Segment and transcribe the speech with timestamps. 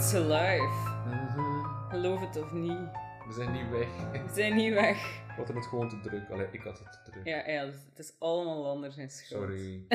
[0.00, 0.72] It's alive.
[1.06, 1.64] Mhm.
[1.90, 2.88] Geloof het of niet.
[3.26, 3.88] We zijn niet weg.
[4.26, 4.96] We zijn niet weg.
[5.26, 6.30] We hadden het gewoon te druk.
[6.30, 7.24] Allee, ik had het te druk.
[7.26, 9.42] Ja, ja dus het is allemaal anders in schuld.
[9.42, 9.86] Sorry.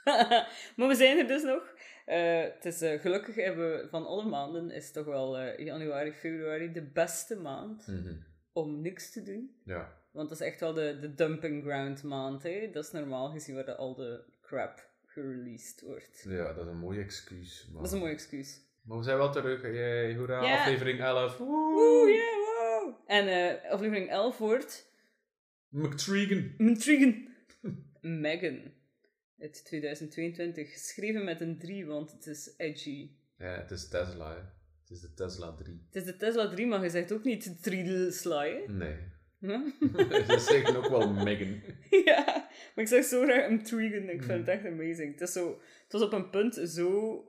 [0.76, 1.62] maar we zijn er dus nog.
[2.06, 6.12] Eh, het is, eh, gelukkig hebben we van alle maanden is toch wel eh, januari,
[6.12, 8.14] februari de beste maand Mhm.
[8.52, 9.56] om niks te doen.
[9.64, 9.92] Ja.
[10.10, 12.42] Want dat is echt wel de, de dumping ground maand.
[12.42, 12.70] Hè?
[12.72, 16.24] Dat is normaal gezien waar de- al de crap gereleased wordt.
[16.28, 17.64] ja, dat is een mooi excuus.
[17.66, 18.60] Maar, Dat is een mooi excuus.
[18.82, 19.62] Maar we zijn wel terug.
[19.62, 20.58] Yay, hoera, Ja.
[20.58, 21.36] aflevering 11.
[21.36, 22.94] Woe, yeah, wow.
[23.06, 24.90] En eh, aflevering 11 wordt
[25.68, 26.54] McTregan.
[26.58, 27.28] Intrigen.
[28.00, 28.72] Megan.
[29.38, 30.72] Het 2022.
[30.72, 33.10] Geschreven met een 3, want het is edgy.
[33.38, 34.40] Ja, het is Tesla, hè.
[34.80, 35.82] Het is de Tesla 3.
[35.86, 38.72] Het is de Tesla 3, maar je zegt ook niet 3 sly, hè?
[38.72, 38.96] Nee.
[39.38, 39.60] Hm?
[40.28, 41.60] Ze zeggen ook wel Megan.
[42.04, 42.24] ja,
[42.74, 44.08] maar ik zeg zo graag intrigen.
[44.08, 45.12] Ik vind het echt amazing.
[45.12, 47.20] Het, is zo, het was op een punt zo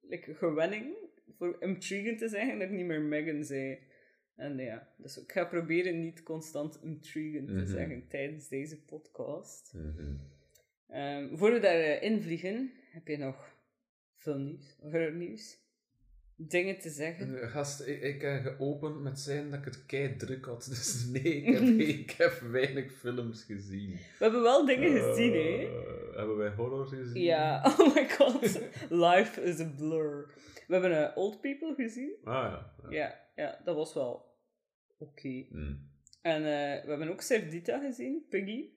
[0.00, 0.94] like, gewenning
[1.42, 3.78] voor intrigen te zeggen dat ik niet meer Megan zei.
[4.36, 7.66] En ja, dus ik ga proberen niet constant intrigen te Mhm.
[7.66, 9.74] zeggen tijdens deze podcast.
[10.88, 13.54] Ehm voor we daarin invliegen, heb je nog
[14.16, 15.58] filmnieuws, horrornieuws,
[16.36, 17.40] dingen te zeggen?
[17.42, 20.66] Eh, Gast, ik, ik heb geopend met zijn dat ik het kei druk had.
[20.70, 21.62] Dus nee, ik heb,
[21.98, 23.90] ik heb weinig films gezien.
[23.90, 25.38] We hebben wel dingen gezien, hè?
[25.38, 27.22] Eh, Hebben wij horror gezien?
[27.22, 28.60] Ja, oh my god.
[28.90, 30.30] Life is a blur.
[30.72, 32.16] We hebben eh, Old People gezien.
[32.24, 32.74] Ah ja.
[32.82, 32.90] ja.
[32.90, 34.36] Ja, ja dat was wel
[34.98, 35.46] oké.
[35.48, 35.90] Mm.
[36.22, 38.70] En eh, we hebben ook Cerdita gezien, Piggy.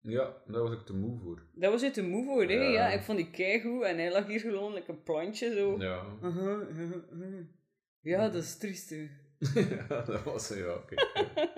[0.00, 1.46] Ja, daar was ik te moe voor.
[1.54, 2.52] Dat was je te moe voor, hè?
[2.52, 2.70] Ja.
[2.70, 2.88] Ja.
[2.88, 5.78] ik vond die keigoed en hij lag hier gewoon like een plantje zo.
[5.78, 6.04] Ja.
[6.22, 7.46] Uh-huh, uh-huh, uh-huh.
[8.00, 8.90] Ja, dat is triest,
[9.88, 10.94] ja, dat was ja, oké.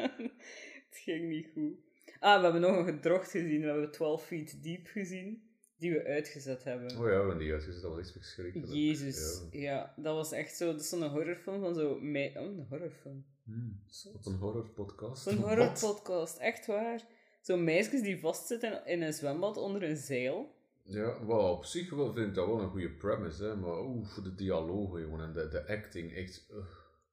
[0.89, 1.77] het ging niet goed.
[2.19, 3.61] Ah, we hebben nog een gedrocht gezien.
[3.61, 5.48] We hebben 12 Feet Deep gezien.
[5.79, 6.91] Die we uitgezet hebben.
[6.91, 8.73] Oh ja, we hebben die uitgezet, dat was echt verschrikkelijk.
[8.73, 9.43] Jezus.
[9.51, 9.61] Ja.
[9.61, 9.95] Ja.
[9.97, 10.73] dat was echt zo...
[10.73, 11.99] Dat is zo'n horrorfilm van zo...
[12.01, 12.33] Mei...
[12.37, 13.25] Oh, een horrorfilm.
[13.45, 13.81] Hmm.
[14.13, 15.25] Wat een horrorpodcast.
[15.25, 15.35] Wat?
[15.35, 16.37] horrorpodcast.
[16.39, 17.07] Echt waar.
[17.41, 20.57] Zo'n meisjes die vastzitten in een zwembad onder een zeil.
[20.83, 24.07] Ja, wel, op zich wel, vind ik dat wel een goede premise, hè, maar oeh,
[24.07, 26.47] voor de dialogen, jongen, en de, de acting, echt...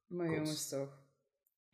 [0.06, 1.05] Maar jongens, toch.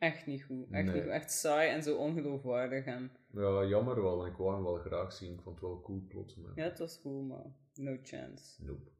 [0.03, 0.71] Echt niet goed.
[0.71, 0.93] Echt Nee.
[0.93, 1.11] niet goed.
[1.11, 2.85] Echt saai en zo ongeloofwaardig.
[2.85, 3.11] En...
[3.33, 6.37] Ja, jammer wel, ik wou hem wel graag zien, ik vond het wel cool plot,
[6.37, 6.51] maar...
[6.55, 8.63] Ja, het was goed, maar no chance.
[8.63, 8.91] Nope.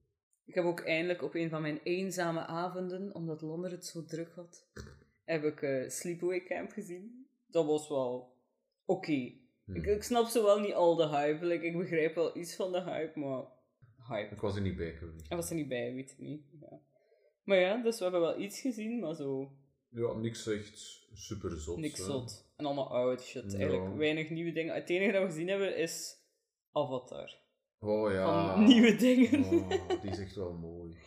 [0.45, 4.31] Ik heb ook eindelijk op een van mijn eenzame avonden, omdat Londen het zo druk
[4.35, 4.67] had,
[5.23, 7.27] heb ik eh, Sleepaway Camp gezien.
[7.47, 8.35] Dat was wel
[8.85, 9.31] oké.
[9.63, 9.75] Hmm.
[9.75, 11.45] Ik, ik snap zo wel niet al de hype.
[11.45, 13.43] Like, ik begrijp wel iets van de hype, maar
[14.07, 14.35] hype.
[14.35, 15.27] Ik was er niet bij geweest.
[15.27, 16.43] Hij was er niet bij, weet ik niet.
[16.61, 16.79] Ja.
[17.43, 19.51] Maar ja, dus we hebben wel iets gezien, maar zo
[19.93, 21.77] Ja, niks echt super zot.
[21.77, 22.05] niks hè.
[22.05, 22.51] zot.
[22.55, 23.51] En allemaal oud shit.
[23.51, 23.57] Ja.
[23.57, 24.73] Eigenlijk weinig nieuwe dingen.
[24.75, 26.17] Het enige dat we gezien hebben is
[26.71, 27.41] Avatar.
[27.79, 28.53] Oh ja.
[28.53, 29.43] Van nieuwe dingen.
[29.43, 29.69] Oh,
[30.01, 30.97] die is echt wel mooi.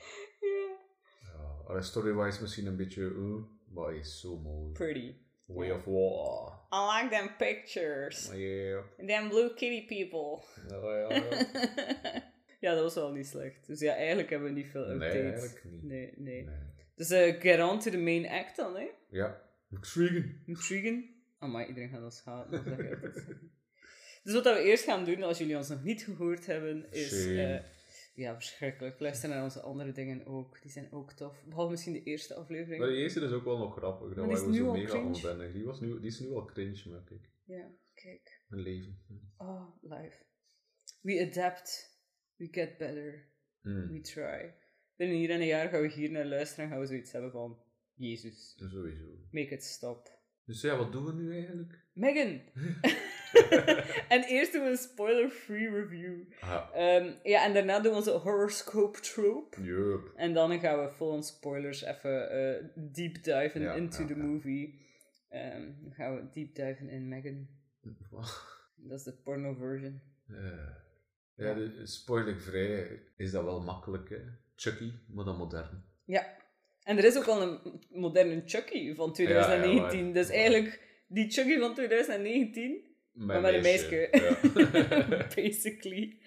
[0.41, 1.75] ja.
[1.75, 4.73] Ja, story-wise misschien een beetje, uh, maar hij is zo mooi.
[4.73, 5.15] Pretty.
[5.47, 6.55] Way of Water.
[6.73, 8.29] I like them pictures.
[8.29, 8.83] Oh, yeah.
[9.07, 10.43] Them blue kitty people.
[10.69, 11.23] Ja, ja, ja.
[12.61, 13.67] ja, dat was wel niet slecht.
[13.67, 15.41] Dus ja, eigenlijk hebben we niet veel Nee, updates.
[15.41, 15.83] eigenlijk niet.
[15.83, 16.45] Nee, nee.
[16.45, 16.55] Nee.
[16.97, 18.89] Dus eh, get on to the main act dan, hè.
[19.11, 19.43] Ja.
[20.47, 21.15] Intrigen.
[21.41, 22.51] Oh, maar iedereen gaat ons zegt.
[24.25, 27.27] dus wat we eerst gaan doen, als jullie ons nog niet gehoord hebben, is...
[27.27, 27.59] Eh,
[28.17, 29.01] ja, verschrikkelijk.
[29.01, 30.63] Luister naar onze andere dingen ook.
[30.63, 31.45] Die zijn ook tof.
[31.45, 32.81] Behalve misschien de eerste aflevering.
[32.81, 34.15] Maar die eerste is ook wel nog grappig.
[34.15, 35.53] Dat waren we zo mega onwennig.
[35.53, 37.31] Die, was nu, die is nu al cringe, merk ik.
[37.45, 38.41] Ja, kijk.
[38.47, 38.99] Mijn leven.
[39.37, 40.25] Oh, life.
[41.01, 42.01] We adapt.
[42.37, 43.29] We get better.
[43.63, 43.93] Mm.
[43.93, 44.55] We try.
[44.97, 47.31] Binnen hier en een jaar gaan we hier naar luisteren en gaan we zoiets hebben
[47.31, 47.59] van...
[47.95, 49.05] Jezus, Sowieso.
[49.31, 50.11] make it stop.
[50.45, 51.85] Dus ja, wat doen we nu eigenlijk?
[51.93, 52.41] Megan!
[54.15, 56.23] en eerst doen we een spoiler-free review.
[56.75, 59.63] Ehm, ja, en daarna doen we onze horoscope trope.
[59.63, 60.13] yup.
[60.17, 64.17] En dan gaan we vol on spoilers even eh, deep diven Ja, into ja, the
[64.17, 64.23] ja.
[64.23, 64.87] movie.
[65.29, 67.49] Ehm, dan gaan we deep diven in Megan.
[68.77, 70.01] Dat is de porno version.
[70.27, 70.85] Ja,
[71.35, 74.21] ja de, spoilervrij is dat wel makkelijk, hè.
[74.57, 75.85] Chucky, maar dan modern.
[76.05, 76.37] Ja.
[76.83, 79.99] En er is ook al een moderne Chucky van 2019.
[79.99, 84.09] Ja, ja, dus eigenlijk die Chucky van 2019, maar met een meisje.
[85.37, 86.19] Basically.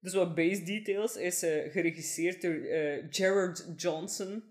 [0.00, 4.44] Dus wat base details is eh, geregisseerd door eh, Gerard Johnson.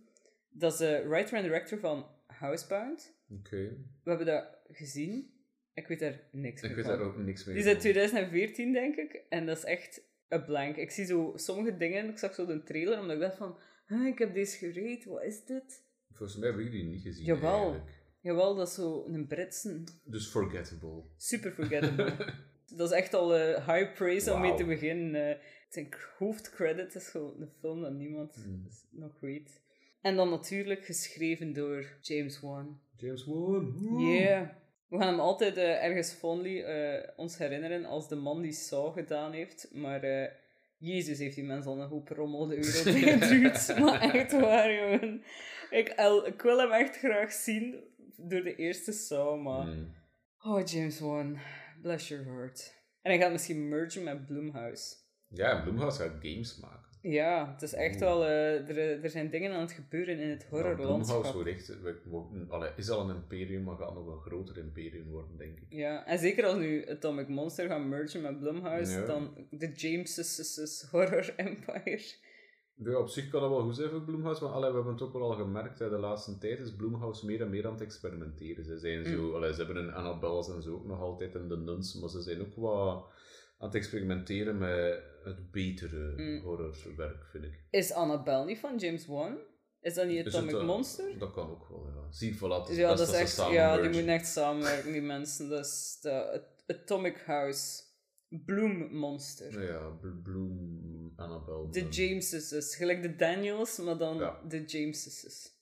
[0.50, 3.16] Dat is de writer en director van Housebound.
[3.30, 3.58] Oké.
[4.04, 5.34] We hebben dat gezien.
[5.74, 6.98] Ik weet daar niks Ik meer weet van.
[6.98, 7.92] daar ook niks meer Die is uit van.
[7.92, 9.22] 2014, denk ik.
[9.30, 10.76] En dat is echt een blank.
[10.76, 12.10] Ik zie zo sommige dingen.
[12.10, 13.58] Ik zag zo de trailer, omdat ik dacht van...
[13.88, 15.84] "Huh, ik heb deze gereed, wat is dit?
[16.12, 17.62] Volgens mij heb ik die niet gezien, Jawel.
[17.62, 18.04] eigenlijk.
[18.22, 19.84] Jawel, dat is zo een Britse.
[20.04, 21.04] Dus forgettable.
[21.18, 22.34] Super forgettable.
[22.78, 25.30] dat is echt al eh, high praise om mee te beginnen.
[25.30, 25.38] eh
[25.70, 28.68] zijn hoofdcredit is gewoon een film dat niemand Mm.
[28.90, 29.62] nog weet.
[30.02, 32.80] En dan natuurlijk geschreven door James Wan.
[32.98, 33.76] James Wan.
[34.00, 34.50] Yeah.
[34.88, 38.94] We gaan hem altijd eh, ergens fondly eh, ons herinneren als de man die Saw
[38.94, 39.70] gedaan heeft.
[39.74, 40.32] Maar eh,
[40.78, 42.86] Jezus heeft die mens al een hoop rommel de wereld
[43.22, 43.80] ingeduwd.
[43.80, 45.24] maar echt waar, jongen.
[45.70, 45.90] Ik,
[46.26, 47.84] ik wil hem echt graag zien
[48.18, 49.66] door de eerste Saw, maar...
[49.66, 49.94] Mm.
[50.42, 51.38] Oh, James Wan.
[51.82, 52.84] Bless your heart.
[53.02, 54.96] En hij gaat misschien mergen met Bloomhouse.
[55.28, 56.95] Ja, en Blumhouse gaat games maken.
[57.12, 58.24] Ja, het is echt wel...
[58.26, 62.00] eh, er, er zijn dingen aan het gebeuren in het Ja, Blumhouse wordt echt, we-
[62.06, 65.66] we- allee, is al een imperium, maar gaat nog een groter imperium worden, denk ik.
[65.70, 69.06] Ja, en zeker als nu Atomic Monster gaat mergen met Blumhouse, Ja.
[69.06, 72.02] dan de James' Horror Empire.
[72.78, 75.14] Ja, op zich kan dat wel goed zijn voor maar allee, we hebben het ook
[75.14, 78.66] wel al gemerkt, hè, de laatste tijd is Bloomhouse meer en meer aan het experimenteren.
[78.66, 81.58] Ze, zijn zo, allee, ze hebben een Annabelle en zo ook nog altijd in de
[81.58, 83.06] Nuns, maar ze zijn ook wat
[83.66, 86.42] aan het experimenteren met het betere Mm.
[86.42, 87.64] horrorwerk, vind ik.
[87.70, 89.38] Is Annabelle niet van James Wan?
[89.82, 91.20] Is dat niet Atomic het, eh, Monster?
[91.20, 92.12] Dat kan ook wel, ja.
[92.12, 95.50] Zie, voilà, is ja, dat is echt, ja, die moeten echt samenwerken, die mensen.
[95.50, 97.84] Dat is de At- Atomic House.
[98.46, 99.64] Bloom Monster.
[99.72, 101.70] Ja, Bl- Bloom, Annabelle.
[101.72, 101.88] De.
[101.90, 102.76] Jameses.
[102.76, 104.42] Gelijk de Daniels, maar dan Ja.
[104.48, 105.54] de Jameses.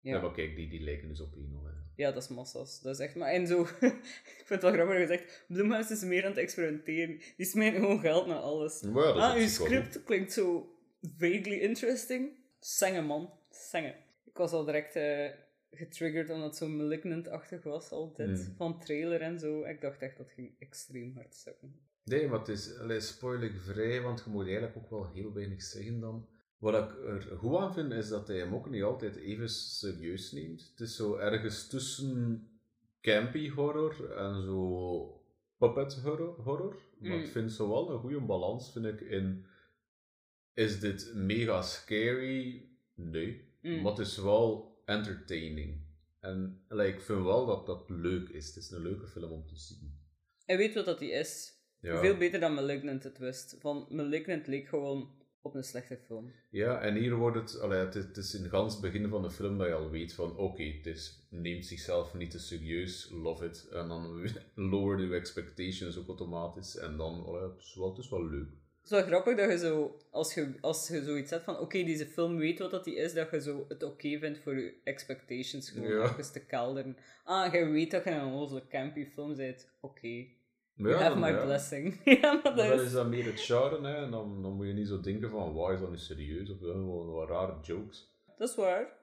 [0.00, 0.20] Ja, Ja.
[0.20, 1.34] maar kijk, die, die lijken dus op
[1.64, 1.72] hè.
[1.96, 2.80] Ja, dat is massa's.
[2.80, 3.14] Dat is echt...
[3.14, 3.60] Maar en zo...
[4.40, 5.44] ik vind het wel grappig gezegd.
[5.48, 7.20] Bloomhouse is meer aan het experimenteren.
[7.36, 8.80] Die smijten gewoon geld naar alles.
[8.80, 10.76] Ja, ah, uw script klinkt zo
[11.16, 12.30] vaguely interesting.
[12.58, 13.30] Zingen, man.
[13.50, 13.94] Zingen.
[14.24, 15.28] Ik was al direct eh,
[15.70, 18.28] getriggerd omdat het zo malignant-achtig was altijd.
[18.28, 18.54] Mm.
[18.56, 19.64] Van trailer en zo.
[19.64, 21.80] Ik dacht echt dat ging extreem hard zakken.
[22.04, 26.28] Nee, maar het is spoilervrij, want je moet eigenlijk ook wel heel weinig zeggen dan.
[26.58, 30.32] Wat ik er goed aan vind, is dat hij hem ook niet altijd even serieus
[30.32, 30.68] neemt.
[30.70, 32.48] Het is zo ergens tussen
[33.00, 35.20] campy horror en zo
[35.58, 36.42] puppet horror.
[36.42, 36.76] horror.
[36.98, 37.22] Maar Mm.
[37.22, 39.46] ik vind zo wel een goede balans, vind ik, in...
[40.54, 42.68] Is dit mega scary?
[42.94, 43.44] Nee.
[43.62, 43.80] Mm.
[43.82, 45.84] Maar het is wel entertaining.
[46.20, 48.46] En like, ik vind wel dat dat leuk is.
[48.46, 49.98] Het is een leuke film om te zien.
[50.44, 51.54] Hij weet wat dat hij is.
[51.80, 52.00] Ja.
[52.00, 53.56] Veel beter dan Malignant het wist.
[53.60, 55.15] Van Malignant leek gewoon
[55.46, 56.32] op een slechte film.
[56.50, 59.22] Ja, en hier wordt het, allee, het, is, het is in het gans begin van
[59.22, 63.10] de film dat je al weet van oké, het is, neemt zichzelf niet te serieus,
[63.12, 63.68] love it.
[63.72, 64.30] En dan
[64.70, 66.76] lower je expectations ook automatisch.
[66.76, 68.48] En dan, allee, het, is wel, het is wel leuk.
[68.80, 71.84] Het is wel grappig dat je zo, als je, als je zoiets zegt van, oké,
[71.84, 74.74] deze film weet wat dat die is, dat je zo het oké vindt voor je
[74.84, 76.02] expectations gewoon Ja.
[76.18, 76.96] even te kelderen.
[77.24, 80.26] Ah, jij weet dat je een onnozele campy film bent, oké.
[80.76, 81.44] You ja, have my ja.
[81.44, 82.00] blessing.
[82.20, 82.82] ja, maar Maar dat dan is...
[82.82, 85.54] is dat meer het genre, hè, en dan, dan moet je niet zo denken van,
[85.54, 86.50] waar is dat nu serieus?
[86.50, 88.14] Of gewoon wat rare jokes.
[88.38, 88.96] Dat is waar.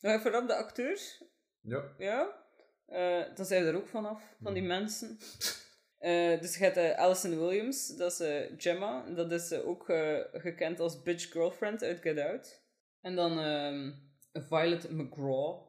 [0.00, 1.24] Even op de acteurs.
[1.60, 1.94] Ja.
[1.98, 2.44] Ja.
[2.86, 5.18] Eh, dan zijn we er ook vanaf, van die mensen.
[6.00, 9.10] Eh, dus je hebt eh, Alison Williams, dat is Gemma.
[9.14, 9.84] Dat is ook
[10.32, 12.62] gekend als Bitch Girlfriend uit Get Out.
[13.00, 13.92] En dan ehm,
[14.32, 15.66] Violet McGraw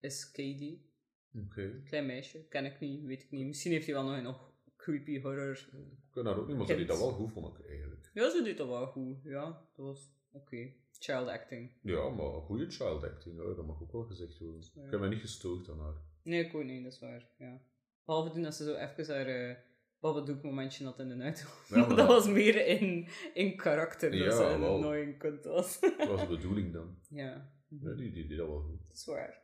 [0.00, 0.92] is Katie.
[1.34, 1.82] Oké.
[1.84, 3.46] Klein meisje, ken ik niet, weet ik niet.
[3.46, 4.49] Misschien heeft hij wel nog een nog
[4.80, 5.68] creepy horror.
[5.72, 6.88] Ik kan daar ook niet, maar ze Kind.
[6.88, 8.10] dat wel goed vond ik eigenlijk.
[8.14, 9.16] Ja, ze deed dat wel goed.
[9.24, 9.44] Ja,
[9.76, 10.72] dat was oké.
[10.98, 11.72] Child acting.
[11.82, 14.60] Ja, maar goede child acting, hoor, dat mag ook wel gezegd worden.
[14.74, 14.84] Ja.
[14.84, 15.94] Ik heb me niet gestoord aan haar.
[16.22, 17.28] Nee, ik ook niet, dat is waar.
[17.38, 17.60] Ja.
[18.04, 19.56] Behalve toen dat ze zo even haar eh
[20.00, 21.40] Babadook momentje had in de auto.
[21.68, 25.44] Ja, maar dat dat- was meer in, in karakter Ja, dat ze een annoying kunt
[25.44, 25.80] was.
[25.80, 26.98] Dat was de bedoeling dan.
[27.08, 28.78] ja, Ja, die, die deed dat wel goed.
[28.88, 29.42] dat is waar.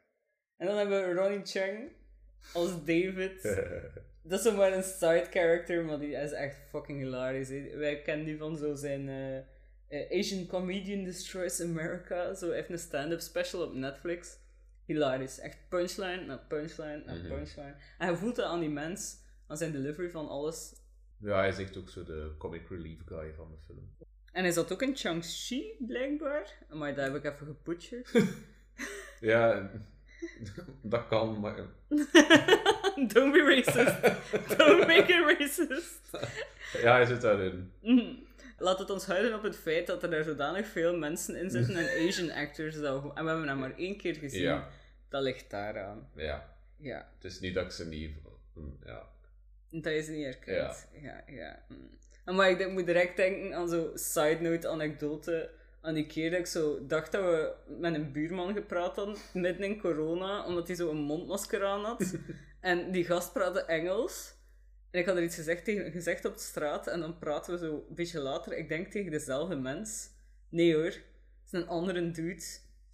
[0.56, 1.92] En dan hebben we Ronnie Chang
[2.54, 3.42] als David.
[4.28, 7.48] Dat is zomaar een side character, maar die is echt fucking hilarisch.
[7.74, 9.36] Wij kennen die van zo zijn eh,
[9.88, 12.34] eh, Asian Comedian Destroys America.
[12.34, 14.38] Zo heeft een stand-up special op Netflix.
[14.84, 15.38] Hilarisch.
[15.38, 17.28] Echt punchline na punchline na Mhm.
[17.28, 17.74] punchline.
[17.98, 19.16] En je voelt dat aan die mens,
[19.46, 20.74] aan zijn delivery van alles.
[21.20, 23.96] Ja, hij is echt ook zo de comic relief guy van de film.
[24.32, 26.52] En hij zat ook in Chang-Chi, blijkbaar.
[26.70, 28.10] Maar dat heb ik even gebutcherd.
[29.20, 29.70] Ja,
[30.82, 31.56] dat kan, maar...
[33.12, 34.02] Don't be racist.
[34.58, 36.00] Don't make it racist.
[36.82, 37.72] Ja, hij zit daarin.
[37.82, 38.14] Mhm.
[38.58, 41.76] Laat het ons houden op het feit dat er daar zodanig veel mensen in zitten
[41.76, 42.80] en Asian actors.
[42.80, 44.42] Dat, en we hebben hem maar één keer gezien.
[44.42, 44.68] Ja,
[45.08, 46.08] Dat ligt daaraan.
[46.16, 46.54] ja.
[46.78, 48.10] Ja, Het is niet dat ik ze niet...
[48.84, 49.02] Ja.
[49.70, 50.88] dat is niet herkend.
[51.02, 51.58] Ja, ja.
[52.24, 55.50] En Maar ik denk- moet direct denken aan zo'n side note anekdote.
[55.80, 59.66] Aan die keer dat ik zo dacht dat we met een buurman gepraat hadden, midden
[59.66, 62.00] in corona, omdat hij zo een mondmasker aan had.
[62.66, 64.34] en die gast praatte Engels.
[64.90, 67.58] En ik had er iets gezegd, tegen, gezegd op de straat, en dan praten we
[67.58, 70.10] zo een beetje later, ik denk tegen dezelfde mens.
[70.48, 72.44] Nee hoor, het is een andere dude,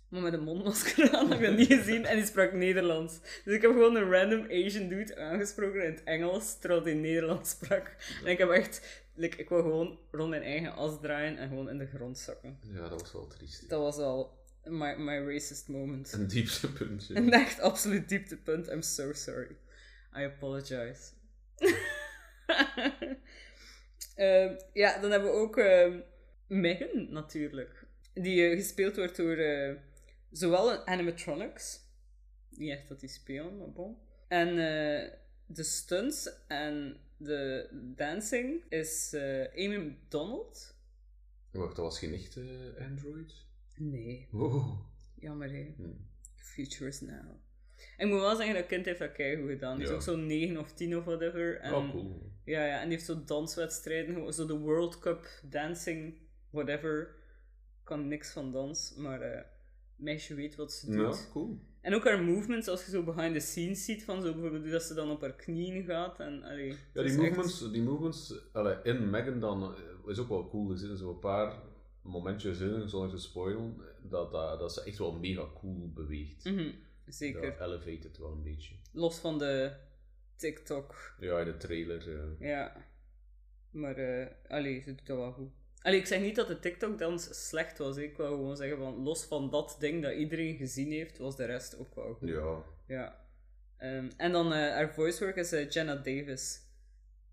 [0.08, 3.20] maar met een mondmasker aan, dat heb ik dat niet gezien, en die sprak Nederlands.
[3.44, 7.50] Dus ik heb gewoon een random Asian dude aangesproken in het Engels, terwijl hij Nederlands
[7.50, 7.96] sprak.
[8.24, 11.68] En ik heb echt, like, ik wou gewoon rond mijn eigen as draaien en gewoon
[11.68, 12.58] in de grond zakken.
[12.72, 13.68] ja, dat was wel triest.
[13.68, 16.12] Dat was wel my, my racist moment.
[16.12, 17.14] Een dieptepuntje.
[17.16, 18.70] Een echt absoluut dieptepunt.
[18.70, 19.56] I'm so sorry.
[20.16, 21.00] I apologize.
[24.14, 26.00] Ehm, ja, dan hebben we ook ehm,
[26.46, 27.86] Megan natuurlijk.
[28.14, 29.74] Die eh, gespeeld wordt door eh,
[30.30, 31.80] zowel animatronics,
[32.50, 33.96] niet echt dat die spelen, maar bon.
[34.28, 35.10] En eh,
[35.46, 39.14] de stunts en de dancing is
[39.56, 40.74] Amy Donald.
[41.50, 43.44] Wacht, dat was geen echte Android?
[43.90, 44.78] Nee, Oh.
[45.14, 45.72] jammer hè.
[45.76, 45.88] Hm.
[46.34, 47.30] Future is now.
[47.96, 49.74] En ik moet wel zeggen, dat kind heeft dat keigoed gedaan.
[49.74, 49.94] Die is Ja.
[49.94, 51.58] ook zo'n 9 of 10 of whatever.
[51.60, 52.30] En, Oh, cool.
[52.44, 56.14] Ja, ja, en die heeft zo danswedstrijden, zo de World Cup dancing,
[56.50, 57.00] whatever.
[57.80, 59.42] Ik kan niks van dans, maar eh
[59.96, 61.16] meisje weet wat ze doet.
[61.24, 61.58] Ja, cool.
[61.80, 64.82] En ook haar movements, als je zo behind the scenes ziet, van zo bijvoorbeeld dat
[64.82, 66.20] ze dan op haar knieën gaat.
[66.20, 70.28] En, allee, Ja, die echt- movements, die movements allee, in Megan dan eh, is ook
[70.28, 70.70] wel cool.
[70.70, 71.54] Er zitten zo'n paar
[72.02, 76.44] momentjes in, zonder te spoilen, dat, dat, dat ze echt wel mega cool beweegt.
[76.44, 76.70] Mhm,
[77.06, 77.40] zeker.
[77.42, 78.74] Dat elevate het wel een beetje.
[78.92, 79.72] Los van de
[80.36, 81.14] TikTok.
[81.20, 82.08] Ja, de trailer.
[82.40, 82.90] eh, Ja.
[83.70, 85.50] Maar, eh allee, ze doet dat wel goed.
[85.82, 87.96] Allee, ik zeg niet dat de TikTok-dans slecht was.
[87.96, 91.44] Ik wil gewoon zeggen van, los van dat ding dat iedereen gezien heeft, was de
[91.44, 92.28] rest ook wel goed.
[92.28, 92.62] ja.
[92.86, 93.20] Ja.
[93.76, 96.61] Ehm, en dan eh haar voice work is eh, Jenna Davis.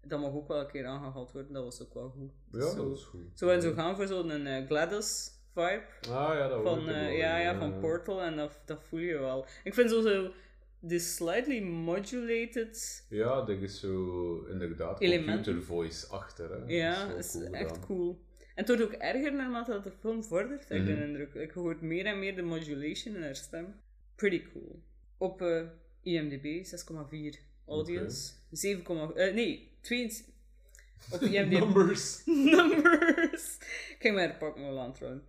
[0.07, 2.31] Dat mag ook wel een keer aangehaald worden, dat was ook wel goed.
[2.51, 3.21] Ja, zo, dat is goed.
[3.33, 5.83] Zo en zo gaan voor zo'n eh, Gladys vibe.
[6.09, 9.17] Ah ja, dat Van, ik wel ja, ja, van Portal en dat, dat voel je
[9.17, 9.45] wel.
[9.63, 10.31] Ik vind zo, zo
[10.79, 15.33] de slightly modulated Ja, dat is zo inderdaad Elementen.
[15.35, 16.49] computer voice achter.
[16.51, 16.73] Hè.
[16.73, 18.19] Ja, dat is, is wel cool echt cool.
[18.39, 20.95] En het wordt ook erger naarmate dat de film vordert, heb ik Mhm.
[20.95, 21.33] de indruk.
[21.33, 23.75] Ik hoor meer en meer de modulation in haar stem.
[24.15, 24.83] Pretty cool.
[25.17, 25.61] Op eh,
[26.01, 28.33] IMDb 6,4 audience.
[28.51, 30.33] 7, eh, nee, 22.
[31.11, 31.59] Op IMDb.
[31.59, 32.25] Numbers.
[32.53, 33.57] Numbers!
[33.89, 35.23] Ik ging mij er pakken wel aan trouwens.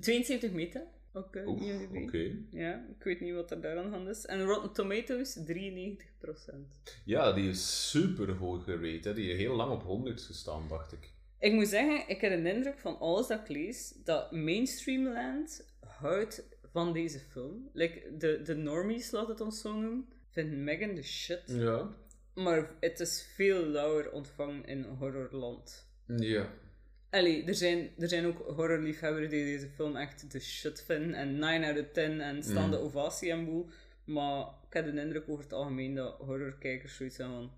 [0.00, 0.82] 72 meta
[1.12, 1.96] op eh, Oeh, IMDb.
[1.96, 2.36] Oké.
[2.50, 4.26] Ja, ik weet niet wat er daar aan de hand is.
[4.26, 5.52] En Rotten Tomatoes 93%.
[7.04, 9.08] Ja, die is super hoog gerate.
[9.08, 9.14] Hè.
[9.14, 11.10] Die heeft heel lang op 100 gestaan, dacht ik.
[11.38, 16.44] Ik moet zeggen, ik heb een indruk van alles dat ik lees, dat mainstreamland houdt
[16.72, 17.70] van deze film.
[17.72, 21.42] Like, de, de normies, laat het ons zo noemen, vinden Megan de shit.
[21.46, 21.88] Ja.
[22.34, 25.86] Maar het is veel lauwer ontvangen in horrorland.
[26.06, 26.52] Ja.
[27.10, 31.14] Allee, er zijn, er zijn ook horrorliefhebbers die deze film echt de shit vinden.
[31.14, 32.82] En 9 out of 10 en staande Mm.
[32.82, 33.68] ovatie en boel.
[34.04, 37.52] Maar ik heb de indruk over het algemeen dat horrorkijkers zoiets hebben van...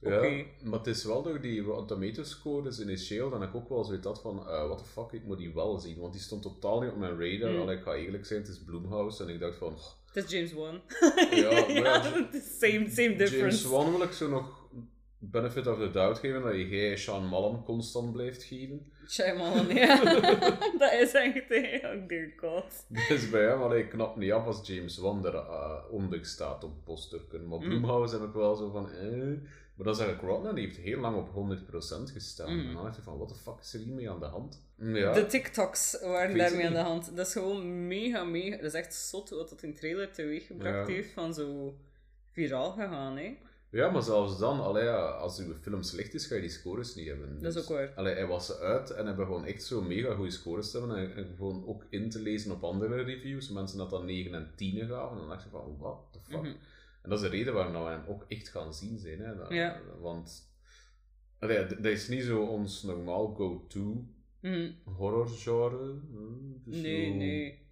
[0.00, 3.84] Ja, maar het is wel door die Rotten Tomatoes scores initieel dat ik ook wel
[3.84, 6.42] zoiets had van, eh what the fuck, ik moet die wel zien, want die stond
[6.42, 7.50] totaal niet op mijn radar.
[7.50, 7.68] Mm.
[7.68, 9.76] Ik ga eerlijk zijn, het is Blumhouse en ik dacht van,
[10.12, 10.80] Het is James Wan.
[11.42, 13.36] Ja, maar ja, het is same, same difference.
[13.36, 14.68] James Wan wil ik zo nog
[15.18, 18.92] benefit of the doubt geven, dat geen Sean Mallam constant blijft geven.
[19.08, 20.04] Shyamalan, ja.
[20.78, 21.80] dat is echt, hè.
[21.82, 22.86] Oh dear god.
[23.08, 26.64] Dus bij hem, allee, ik knap niet af als James Wan er eh, onder staat
[26.64, 27.48] op posterken.
[27.48, 27.68] Maar Mm.
[27.68, 29.32] Blumhouse heb ik wel zo van, eh.
[29.80, 32.52] Maar dan zeg ik, Rodman die heeft heel lang op 100% gestaan.
[32.52, 32.68] Mm.
[32.68, 34.62] En dan dacht ik van, what the fuck is er hiermee aan de hand?
[34.76, 35.12] Ja.
[35.12, 37.16] De TikToks waren daarmee aan de hand.
[37.16, 38.56] Dat is gewoon mega, mega...
[38.56, 40.94] Dat is echt zot wat dat in trailer teweeggebracht Ja.
[40.94, 41.74] heeft van zo
[42.32, 43.36] viraal gegaan, hè.
[43.70, 47.06] Ja, maar zelfs dan, allee, als uw film slecht is, ga je die scores niet
[47.06, 47.28] hebben.
[47.40, 47.92] Dat is Dus, ook waar.
[47.96, 50.96] Allee, hij was uit en hebben gewoon echt zo mega goede scores te hebben.
[50.96, 53.48] En, en gewoon ook in te lezen op andere reviews.
[53.48, 55.10] Mensen dat dan 9 en 10 gaven.
[55.12, 56.42] En dan dacht je van, what the fuck?
[56.42, 56.52] Mhm.
[57.02, 59.18] En dat is de reden waarom we hem ook echt gaan zien zijn.
[59.20, 59.36] Hè?
[59.36, 59.80] Dat- Ja.
[60.00, 60.52] Want
[61.38, 64.04] allee, dat is niet zo ons normaal go-to
[64.40, 64.70] Mhm.
[64.84, 66.00] horrorgenre.
[66.66, 67.68] is Nee, zo- nee.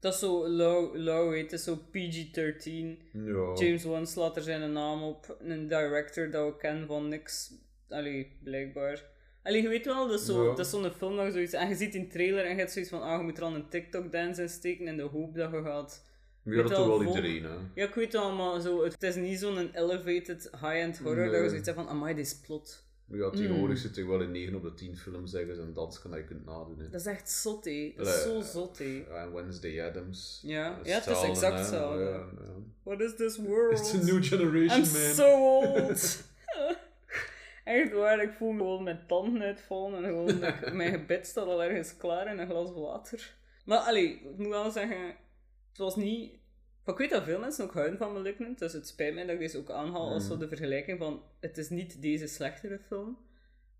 [0.00, 2.98] Dat is zo low, low, het is zo PG-13.
[3.12, 3.52] Ja.
[3.54, 5.36] James Wan slaat er zijn naam op.
[5.40, 7.52] Een director dat we kennen van niks.
[7.88, 9.04] Allee, blijkbaar.
[9.42, 10.62] Allee, je weet wel, dat is zo- Ja.
[10.62, 11.52] zo'n film dat je zoiets...
[11.52, 13.02] En je ziet in de trailer en je hebt zoiets van...
[13.02, 16.04] Ah, je moet er al een TikTok-dance in steken in de hoop dat je gaat...
[16.46, 17.44] Ja, weet dat doet wel iedereen.
[17.44, 17.50] Hè.
[17.74, 21.48] Ja, ik weet wel, maar zo, het is niet zo'n elevated high-end horror dat je
[21.48, 21.88] zoiets hebt van...
[21.88, 22.84] Amai, dit is plot.
[23.06, 23.82] Maar ja, tegenwoordig Mm.
[23.82, 26.44] zit er wel in 9 op de 10 films zeggen en dat kan je kunt
[26.44, 26.78] nadoen.
[26.78, 26.88] Hè.
[26.90, 27.92] Dat is echt zot, hé.
[27.96, 29.04] Dat is zo zot, hé.
[29.10, 30.40] Ja, Wednesday Adams.
[30.42, 30.78] Ja.
[30.84, 31.58] Ja, het is exact hè.
[31.58, 32.02] hetzelfde.
[32.02, 32.52] Ja, ja.
[32.82, 33.78] What is this world?
[33.78, 35.14] It's a new generation, I'm man.
[35.14, 36.24] so old.
[37.64, 41.46] Echt waar, ik voel me gewoon mijn tanden uitvallen en gewoon dat mijn gebed staat
[41.46, 43.34] al ergens klaar in een glas water.
[43.64, 45.14] Maar allee, ik moet wel zeggen,
[45.76, 46.32] het was niet...
[46.86, 49.38] Ik weet dat veel mensen ook houden van Malignant, dus het spijt mij dat ik
[49.40, 50.28] deze ook aanhaal als Mm.
[50.28, 53.18] zo de vergelijking van het is niet deze slechtere film.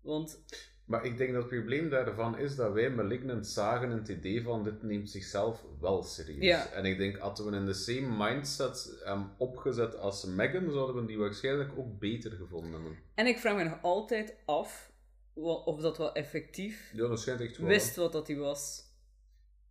[0.01, 0.39] Want
[0.85, 4.43] Maar ik denk dat het probleem daarvan is dat wij Malignant zagen in het idee
[4.43, 6.43] van dit neemt zichzelf wel serieus.
[6.43, 6.67] Ja.
[6.71, 11.07] En ik denk, hadden we in de same mindset hem opgezet als Megan, zouden we
[11.07, 12.97] die waarschijnlijk ook beter gevonden hebben.
[13.15, 14.91] En ik vraag me nog altijd af
[15.33, 17.67] of dat wel effectief Ja, dat echt wel.
[17.67, 18.85] wist wat dat hij was.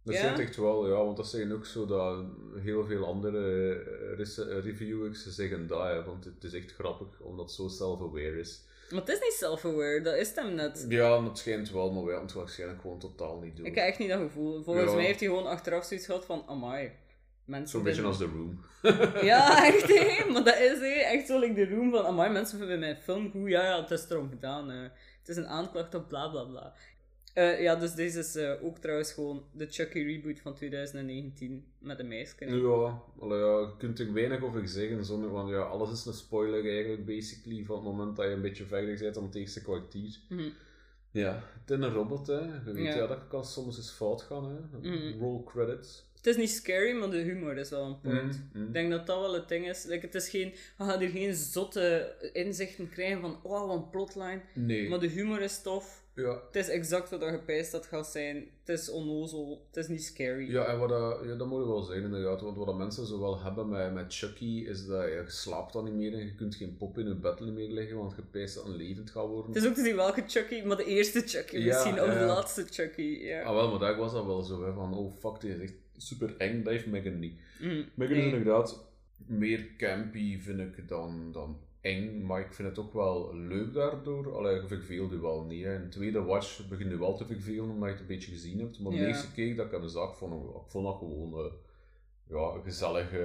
[0.06, 0.38] Dat Ja?
[0.38, 2.25] echt wel, ja, want dat zeggen ook zo dat
[2.56, 3.38] heel veel andere
[4.18, 8.38] eh, eh, reviewers zeggen dat, hè, want het is echt grappig, omdat het zo self-aware
[8.38, 8.64] is.
[8.90, 10.86] Maar het is niet self-aware, dat is hem net.
[10.88, 13.66] Ja, dat schijnt wel, maar wij het waarschijnlijk gewoon totaal niet doen.
[13.66, 14.62] Ik heb echt niet dat gevoel.
[14.62, 14.96] Volgens Ja.
[14.96, 16.90] mij heeft hij gewoon achteraf zoiets gehad van, amai.
[17.44, 18.60] Mensen Zo'n beetje als The Room.
[19.30, 20.30] Ja, echt hè.
[20.32, 20.86] Maar dat is hè.
[20.86, 23.48] echt zo like de room van, amai, mensen vinden mijn film goed.
[23.48, 24.68] Ja, ja, het is erom gedaan.
[24.70, 24.82] hè.
[25.18, 26.75] Het is een aanklacht op bla bla bla.
[27.36, 31.98] Eh, ja, dus deze is eh, ook trouwens gewoon de Chucky reboot van 2019 met
[31.98, 32.34] een meisje.
[32.38, 36.12] Ja, allee, ja, je kunt er weinig over zeggen, zonder, want ja, alles is een
[36.12, 39.62] spoiler eigenlijk, basically, van het moment dat je een beetje verder bent dan het eerste
[39.62, 40.18] kwartier.
[40.28, 40.48] Mhm.
[41.10, 42.40] Ja, het is een robot, hè.
[42.40, 42.94] Je weet Ja.
[42.96, 44.78] ja, dat kan soms eens fout gaan, hè.
[44.88, 45.18] Mhm.
[45.18, 46.04] Roll credits.
[46.16, 48.42] Het is niet scary, maar de humor is wel een point.
[48.52, 48.64] Mhm.
[48.64, 49.84] Ik denk dat dat wel het ding is.
[49.84, 53.90] Like, het is geen, we gaan hier geen zotte inzichten krijgen van, oh, wat een
[53.90, 54.40] plotline.
[54.54, 54.88] Nee.
[54.88, 56.04] Maar de humor is tof.
[56.16, 56.40] Ja.
[56.46, 58.37] Het is exact wat je gepijst dat gaat zijn.
[58.64, 59.66] Het is onnozel.
[59.66, 60.50] Het is niet scary.
[60.50, 62.40] Ja, en wat dat, ja, dat moet je wel zeggen inderdaad.
[62.40, 65.85] Want wat dat mensen zo wel hebben met, met Chucky, is dat je slaapt dan
[65.85, 68.54] niet meer en je kunt geen pop in je bed meer liggen, want je pijst
[68.54, 69.52] dat een levend gaat worden.
[69.52, 72.18] Het is ook te zien welke Chucky, maar de eerste Chucky Ja, misschien, of ja.
[72.18, 73.02] de laatste Chucky.
[73.02, 73.42] Ja.
[73.42, 75.75] Ah wel, maar daar was dat wel zo, hè, van oh fuck, dit is echt
[75.96, 77.35] super eng, dat heeft Megan niet.
[77.61, 77.82] Mhm.
[77.94, 78.26] Megan Nee.
[78.26, 78.85] is inderdaad
[79.26, 84.36] meer campy, vind ik, dan, dan eng, maar ik vind het ook wel leuk daardoor.
[84.36, 85.64] Allee, je verveelt je wel niet.
[85.64, 85.82] Hè.
[85.82, 88.80] De tweede watch begin je wel te vervelen, omdat je het een beetje gezien hebt.
[88.80, 89.06] Maar de Ja.
[89.06, 91.52] eerste keer dat ik hem zag, vond ik, ik vond dat gewoon eh,
[92.28, 93.22] ja, een gezellige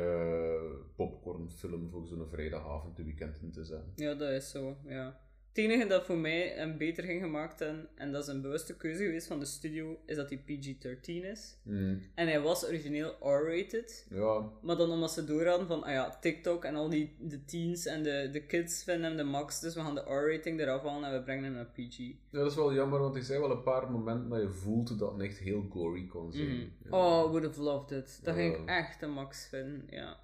[0.96, 3.84] popcornfilm voor zo'n vrijdagavond de weekend in te zijn.
[3.96, 5.20] Ja, dat is zo, ja.
[5.54, 8.78] Het enige dat voor mij hem beter ging gemaakt hebben, en dat is een bewuste
[8.78, 11.58] keuze geweest van de studio, is dat hij PG-13 is.
[11.64, 16.18] Hmm, En hij was origineel R-rated, Ja, maar dan omdat ze doorhadden van, ah ja,
[16.22, 19.76] TikTok en al die de teens en de, de kids vinden hem de max, dus
[19.76, 21.98] we gaan de R-rating eraf halen en we brengen hem naar PG.
[21.98, 25.00] ja, dat is wel jammer, want ik zei wel een paar momenten dat je voelt
[25.00, 26.48] dat het echt heel gory kon zijn.
[26.48, 26.60] Mhm.
[26.84, 26.90] Ja.
[26.90, 28.20] Oh, would have loved it.
[28.24, 30.20] Dat ging ik echt de max vinden, ja.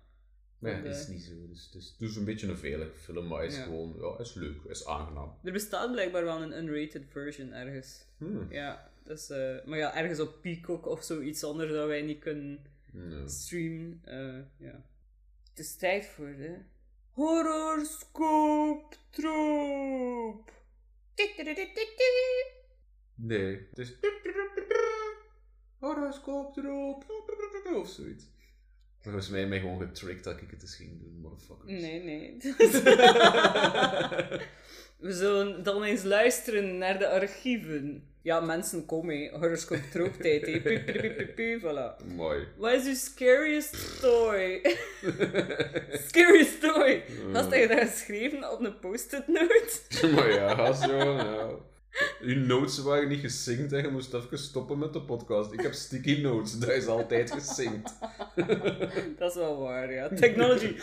[0.61, 0.69] Oké.
[0.71, 1.47] het is niet zo.
[1.47, 3.63] Dus het is, het is een beetje een veilige film, maar hij is Ja.
[3.63, 5.37] gewoon, ja, is leuk, is aangenaam.
[5.43, 8.05] Er bestaat blijkbaar wel een unrated version ergens.
[8.17, 8.47] Hmm.
[8.51, 12.61] Ja, dus, eh, maar ja, ergens op Peacock of zoiets anders dat wij niet kunnen
[12.91, 13.27] Nee.
[13.27, 14.01] streamen.
[14.03, 14.85] eh, ja.
[15.49, 16.57] Het is tijd voor de
[17.11, 20.51] horoscoop troep.
[23.15, 23.93] Nee, het is.
[25.79, 27.05] Horoscoop erop.
[27.75, 28.25] Of zoiets.
[29.01, 31.71] Volgens mij mij gewoon getricked dat ik het eens ging doen, motherfuckers.
[31.81, 32.37] Nee, nee.
[34.97, 38.03] We zullen dan eens luisteren naar de archieven.
[38.21, 39.31] Ja, mensen, kom mee.
[39.31, 40.59] Horoscoop trooptijd, hè.
[40.61, 42.15] Pu, pu, pu, pu, pu, voilà.
[42.15, 42.47] Mooi.
[42.57, 44.61] Wat is uw scariest toy?
[46.07, 47.03] scariest toy?
[47.33, 49.79] Had je dat geschreven op een post-it note?
[50.15, 50.97] maar ja, zo.
[50.97, 51.49] Ja.
[52.21, 55.51] Uw notes waren niet gesinkt en je moest even stoppen met de podcast.
[55.53, 57.97] Ik heb sticky notes, dat is altijd gesinkt.
[59.19, 60.07] Dat is wel waar, ja.
[60.07, 60.75] Technology.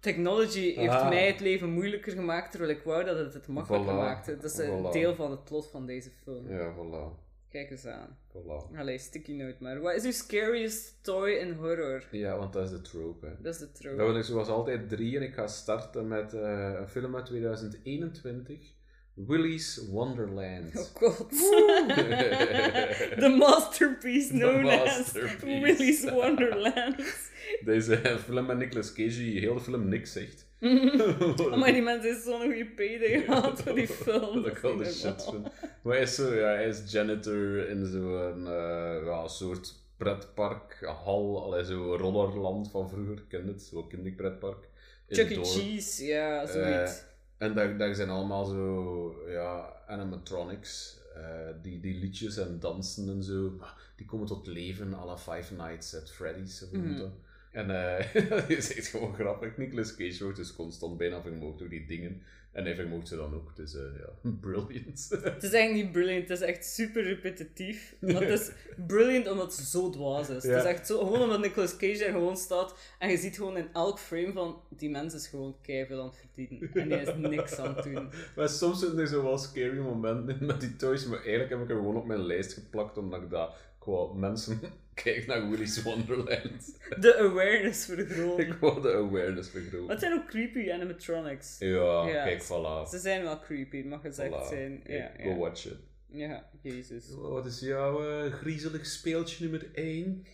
[0.00, 1.08] Technology heeft Ah.
[1.08, 3.96] mij het leven moeilijker gemaakt, terwijl ik wou dat het het makkelijker Voilà.
[3.96, 4.36] maakte.
[4.36, 6.48] Dat is een deel van het plot van deze film.
[6.48, 7.26] Ja, voilà.
[7.50, 8.18] Kijk eens aan.
[8.36, 8.76] voilà.
[8.76, 9.80] Allee, sticky note maar.
[9.80, 12.02] Wat is uw scariest toy in horror?
[12.10, 13.26] Ja, want dat is de trope.
[13.26, 13.32] Hè.
[13.42, 14.12] Dat is de trope.
[14.12, 18.76] Dat zoals altijd drie en ik ga starten met eh, een film uit 2021.
[19.26, 20.76] Willy's Wonderland.
[20.76, 21.30] Oh god.
[23.20, 25.36] The masterpiece The known masterpiece.
[25.46, 26.96] as Willy's Wonderland.
[27.64, 30.46] Deze film met Nicolas Cage die heel de film niks zegt.
[31.58, 34.42] maar die mensen is zo'n goede PD gehad voor die film.
[34.42, 35.48] dat ik wel de shit vind.
[35.82, 41.44] Maar hij is, zo, ja, hij is janitor in zo'n eh, ja, soort pretpark, hal,
[41.44, 44.68] allee, zo rollerland van vroeger, ken het, zo'n kinderpretpark.
[45.08, 45.44] in Chuck E.
[45.44, 47.02] Cheese, ja, zoiets.
[47.38, 51.22] En daar, daar zijn allemaal zo, ja, animatronics, eh,
[51.62, 53.60] die, die liedjes en dansen en zo,
[53.96, 56.98] die komen tot leven à la Five Nights at Freddy's, of Mhm.
[56.98, 57.12] dat?
[57.52, 59.56] En eh dat is echt gewoon grappig.
[59.56, 62.22] Nicolas Cage wordt dus constant bijna vermoord door die dingen.
[62.58, 63.56] En hij vermoogt ze dan ook.
[63.56, 65.08] Dus eh, ja, brilliant.
[65.10, 67.94] Het is eigenlijk niet brilliant, het is echt super repetitief.
[68.00, 68.50] Maar het is
[68.86, 70.42] brilliant omdat het zo dwaas is.
[70.42, 70.50] Ja.
[70.50, 73.56] Het is echt zo, gewoon omdat Nicolas Cage daar gewoon staat en je ziet gewoon
[73.56, 76.70] in elk frame van, die mens is gewoon keiveel aan het verdienen.
[76.74, 78.08] En hij is niks aan het doen.
[78.36, 81.06] maar soms zijn er zo wel scary momenten met die toys.
[81.06, 82.98] Maar eigenlijk heb ik er gewoon op mijn lijst geplakt.
[82.98, 83.54] Omdat ik dat
[83.88, 84.60] qua mensen
[85.04, 86.78] kijk naar Willy's Wonderland.
[87.00, 88.46] De awareness vergroten.
[88.46, 89.80] ik wou de awareness vergroten.
[89.86, 91.56] Maar het zijn ook creepy animatronics.
[91.58, 92.24] Ja, Ja.
[92.24, 92.88] kijk, voilà.
[92.90, 94.48] Ze zijn wel creepy, mag gezegd Voilà.
[94.48, 94.80] zijn.
[94.86, 95.78] Ja, Go watch it.
[96.06, 97.14] ja, jezus.
[97.14, 100.24] Wat is jouw eh, griezelig speeltje nummer 1?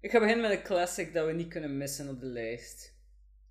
[0.00, 2.92] Ik ga beginnen met een classic dat we niet kunnen missen op de lijst.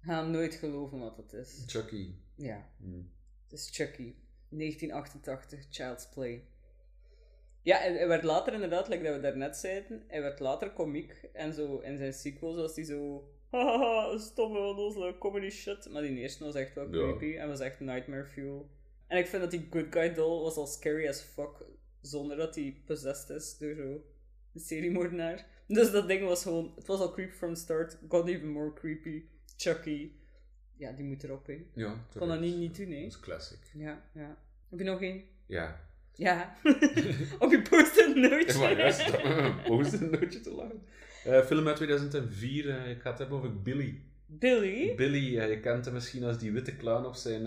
[0.01, 1.63] Ga nooit geloven wat dat is.
[1.67, 2.13] Chucky.
[2.35, 3.11] Ja, Hmm.
[3.43, 4.13] het is Chucky.
[4.49, 6.43] 1988, Child's Play.
[7.63, 11.29] Ja, en hij werd later inderdaad, like dat we daarnet zeiden, hij werd later komiek.
[11.33, 13.27] En zo in zijn sequels was hij zo...
[13.51, 15.89] Hahaha, stomme, onnozele comedy shit.
[15.91, 16.89] Maar die eerste was echt wel Ja.
[16.89, 17.37] creepy.
[17.37, 18.69] En was echt nightmare fuel.
[19.07, 21.63] En ik vind dat die good guy doll was al scary as fuck.
[22.01, 24.01] Zonder dat hij possessed is door zo
[24.53, 25.45] een seriemoordenaar.
[25.67, 26.71] Dus dat ding was gewoon...
[26.75, 27.97] Het was al creepy from the start.
[28.09, 29.23] Got even more creepy.
[29.57, 30.11] Chucky.
[30.77, 31.65] Ja, die moet erop, hè.
[31.73, 33.01] Ja, Ik kon dat niet, niet doen, hè.
[33.01, 33.59] Dat is classic.
[33.73, 34.37] Ja, ja.
[34.69, 35.23] Heb je nog één?
[35.45, 35.91] Ja.
[36.15, 36.55] Ja.
[37.39, 38.59] Op je post-it nootje.
[38.59, 40.81] maar juist, dat met mijn post-it nootje te lachen.
[41.25, 44.01] Eh, film uit 2004, eh, ik ga het hebben over Billy.
[44.25, 44.95] Billy?
[44.95, 47.43] Billy, eh, je kent hem misschien als die witte clown op zijn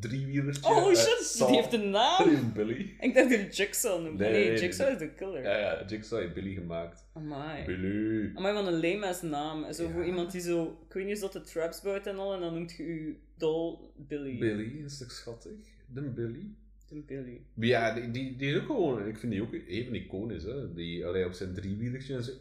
[0.00, 0.70] driewielertje.
[0.70, 2.40] Oh shit, die heeft een naam.
[2.54, 2.96] Billy.
[3.00, 4.22] Ik dacht dat hij Jigsaw noemde.
[4.24, 4.94] Nee, Nee, nee, nee, Jigsaw nee.
[4.94, 5.42] is de killer.
[5.42, 7.04] Ja, ja, Jigsaw heeft Billy gemaakt.
[7.14, 7.64] Amai.
[7.64, 8.30] Billy.
[8.34, 9.72] Amai, wat een lame ass naam.
[9.72, 9.90] Zo Ja.
[9.90, 10.78] voor iemand die zo...
[10.88, 13.14] Ik weet niet of dat de traps bouwt en al, en dan noemt je je
[13.38, 14.38] doll Billy.
[14.38, 15.52] Billy, een stuk schattig.
[15.86, 16.46] De Billy.
[17.54, 20.74] Ja, die, die, die is ook gewoon, ik vind die ook even iconisch, hè.
[20.74, 22.32] Die allee, op zijn driewielertje en zo.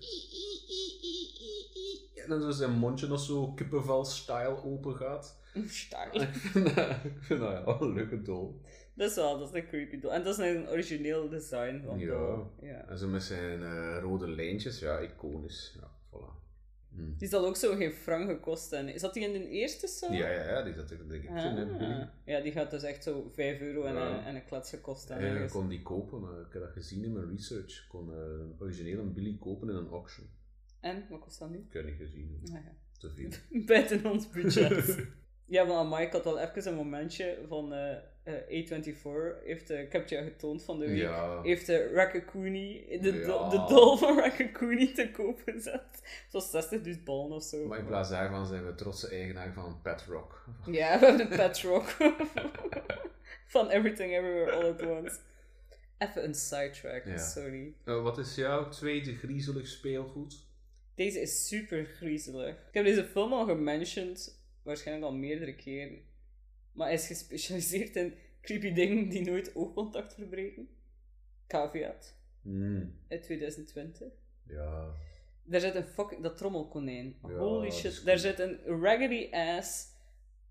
[2.16, 5.40] En dan zo zijn mondje nog zo kippenvel-style open gaat.
[5.66, 6.10] Style.
[6.28, 8.52] Ik vind dat, ik vind dat ja, wel een leuke doll.
[8.94, 10.12] Dat is wel, dat is een creepy doll.
[10.12, 12.38] En dat is een origineel design van Ja.
[12.62, 12.88] Ja.
[12.88, 15.78] En zo met zijn eh, rode lijntjes, ja, iconisch.
[15.80, 16.49] Ja, voilà.
[16.96, 17.18] Hm.
[17.18, 18.94] Die zal ook zo geen frank gekost hebben.
[18.94, 20.14] Is dat die in de eerste zo?
[20.14, 21.36] Ja, ja, ja, die zat er denk ik in.
[21.38, 22.08] Ah.
[22.26, 24.18] Ja, die gaat dus echt zo 5 euro en, Ja.
[24.18, 25.28] een, en een klets gekost hebben.
[25.28, 25.62] Eigenlijk ergens.
[25.62, 27.84] kon die kopen, eh, ik heb dat gezien in mijn research.
[27.84, 30.28] Ik kon eh, een originele Billy kopen in een auction.
[30.80, 31.58] En, wat kost dat nu?
[31.58, 32.72] Ik heb niet gezien, Ah, ja.
[32.98, 33.30] te veel.
[33.66, 34.98] Buiten ons budget.
[35.46, 39.44] ja, maar ik had wel even een momentje van eh, A24.
[39.44, 40.98] Heeft, eh, ik heb het je getoond van de week.
[40.98, 41.42] Ja.
[41.42, 43.26] Heeft de Raccacoonie, de, Ja.
[43.26, 45.84] do- de dol van Raccacoonie te koop gezet.
[46.30, 47.66] Zoals 60.000 ballen of zo.
[47.68, 50.46] Maar in plaats daarvan zijn we trotse eigenaar van Pet Rock.
[50.66, 51.86] Ja, we hebben een pet rock.
[53.46, 55.18] van Everything Everywhere All at Once.
[55.98, 57.18] Even een sidetrack, Ja.
[57.18, 57.74] sorry.
[57.86, 60.48] Eh, wat is jouw tweede griezelig speelgoed?
[60.96, 62.50] Deze is super griezelig.
[62.56, 66.08] Ik heb deze film al gementiond, waarschijnlijk al meerdere keren.
[66.80, 70.70] Maar hij is gespecialiseerd in creepy dingen die nooit oogcontact verbreken.
[71.48, 74.14] Caveat, Hmm, uit 2020.
[74.48, 74.96] ja.
[75.44, 76.24] Daar zit een fucking...
[76.24, 77.16] Dat trommelkonijn.
[77.22, 78.06] Ja, Holy shit.
[78.06, 79.88] Daar zit een raggedy ass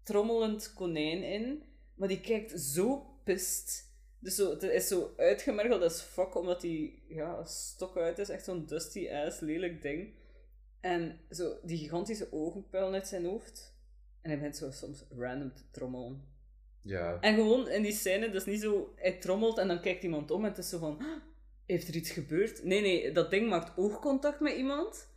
[0.02, 1.62] trommelend konijn in.
[1.94, 3.92] Maar die kijkt zo pist.
[4.18, 8.28] Dus zo, het is zo uitgemergeld als fuck, omdat die ja, stok uit is.
[8.28, 10.14] Echt zo'n dusty ass, lelijk ding.
[10.80, 13.77] En zo die gigantische ogen puilen uit zijn hoofd.
[14.28, 16.22] En hij begint zo soms random te trommelen.
[16.82, 17.20] Ja.
[17.20, 20.30] En gewoon in die scène, dat is niet zo, hij trommelt en dan kijkt iemand
[20.30, 21.06] om en het is zo van, "Ah,
[21.66, 22.64] heeft er iets gebeurd?
[22.64, 25.08] Nee, nee, dat ding maakt oogcontact met iemand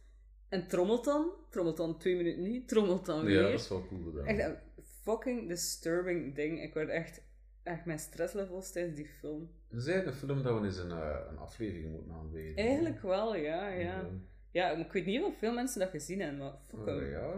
[0.50, 3.42] en trommelt dan, trommelt dan twee minuten niet, trommelt dan weer.
[3.42, 4.26] ja, dat is wel cool gedaan.
[4.26, 4.58] Echt een
[5.04, 6.62] fucking disturbing ding.
[6.64, 7.22] Ik werd echt,
[7.64, 9.50] echt mijn stresslevels tijdens die film.
[9.70, 12.64] Dat is eigenlijk een film dat we eens een, eh, een aflevering moeten aanweten.
[12.64, 14.10] Eigenlijk wel, ja, ja.
[14.54, 17.34] Ja, ik weet niet of veel mensen dat gezien hebben, maar fuck Oh, ja,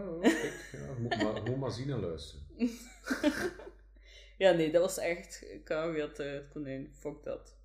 [1.64, 2.42] maar, zien en luisteren.
[4.36, 6.88] Ja, nee, dat was echt caveat eh, het konijn.
[6.92, 7.56] Fuck dat.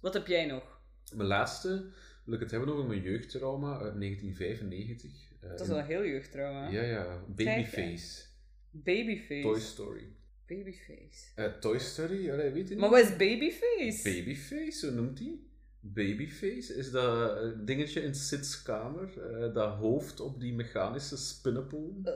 [0.00, 0.80] Wat heb jij nog?
[1.14, 1.90] Mijn laatste
[2.24, 5.10] wil ik het hebben over mijn jeugdtrauma uit 1995.
[5.40, 6.70] Eh, Dat is wel heel jeugdtrauma.
[6.70, 7.24] Ja, ja.
[7.26, 8.24] Babyface.
[8.70, 9.42] Babyface.
[9.42, 10.12] Toy Story.
[10.46, 11.32] Babyface.
[11.34, 12.78] Eh, Toy Story, ja, weet je niet?
[12.78, 14.00] Maar wat is Babyface?
[14.02, 15.38] Babyface, zo noemt hij.
[15.84, 22.00] Babyface is dat eh, dingetje in Sid's kamer, eh, dat hoofd op die mechanische spinnepool.
[22.04, 22.12] Eh,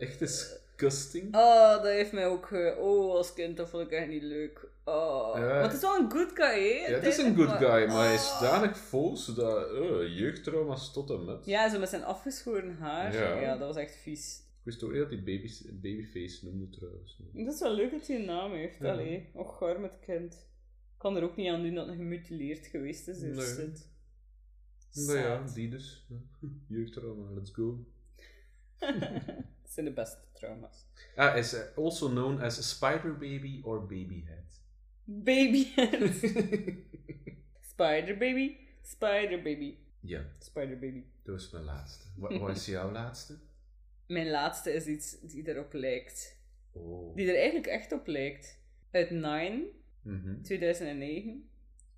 [0.00, 1.34] Echt disgusting.
[1.36, 2.46] Oh, dat heeft mij ook...
[2.46, 4.68] ge- oh, als kind, dat vond ik echt niet leuk.
[4.84, 5.32] Oh.
[5.34, 5.40] Ja.
[5.40, 6.86] Maar het is wel een good guy, hè?
[6.86, 8.40] Ja, het is een good guy, maar hij is Oh.
[8.40, 11.44] danig foos dat uh, jeugdtrauma's tot en met.
[11.46, 13.12] Ja, zo met zijn afgeschoren haar.
[13.14, 13.40] Ja.
[13.40, 14.38] Ja, dat was echt vies.
[14.38, 17.22] Ik wist ook niet dat hij baby's, Babyface noemde trouwens.
[17.32, 18.78] Dat is wel leuk dat hij een naam heeft.
[18.78, 18.92] Ja.
[18.92, 20.46] Allee, och, arm het kind.
[20.98, 23.18] kan er ook niet aan doen dat hij gemutileerd geweest is.
[23.20, 23.72] Dus Nee.
[25.06, 26.06] Nou ja, die dus.
[26.68, 27.84] Jeugdtrauma, let's go.
[29.70, 30.84] Dat zijn de beste trauma's.
[31.16, 34.60] Ah, is eh, also known as Spider Baby or Babyhead.
[35.04, 35.64] Baby.
[37.70, 38.56] Spider baby.
[38.82, 39.74] Spider baby.
[40.00, 41.02] ja, Spider baby.
[41.22, 42.04] dat was mijn laatste.
[42.16, 43.38] Wat, wat is jouw laatste?
[44.06, 46.36] Mijn laatste is iets die erop lijkt.
[46.72, 47.16] Oh.
[47.16, 48.58] Die er eigenlijk echt op lijkt.
[48.90, 49.64] Uit Nine,
[50.02, 50.42] Mhm.
[50.42, 51.48] 2009.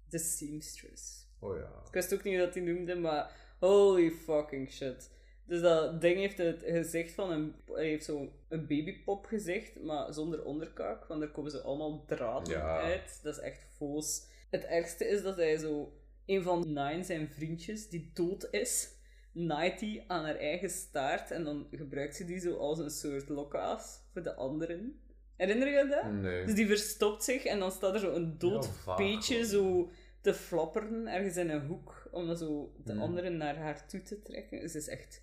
[0.08, 1.26] The Seamstress.
[1.38, 1.82] Oh ja.
[1.86, 5.10] Ik wist ook niet hoe dat die noemde, maar holy fucking shit.
[5.44, 7.54] Dus dat ding heeft het gezicht van een...
[7.66, 11.04] Hij heeft zo een babypop gezicht, maar zonder onderkaak.
[11.06, 12.80] Want daar komen ze allemaal draden Ja.
[12.80, 13.20] uit.
[13.22, 14.26] Dat is echt foos.
[14.50, 15.92] Het ergste is dat hij zo...
[16.26, 18.88] Een van Nine zijn vriendjes, die dood is,
[19.32, 21.30] naait die aan haar eigen staart.
[21.30, 25.00] En dan gebruikt ze die zo als een soort lokaas voor de anderen.
[25.36, 26.12] Herinner je dat?
[26.12, 26.44] Nee.
[26.44, 30.34] Dus die verstopt zich en dan staat er zo een dood Ja, peetje zo te
[30.34, 33.00] flapperen ergens in een hoek, om dan zo de Mm.
[33.00, 34.60] anderen naar haar toe te trekken.
[34.60, 35.22] Dus het is echt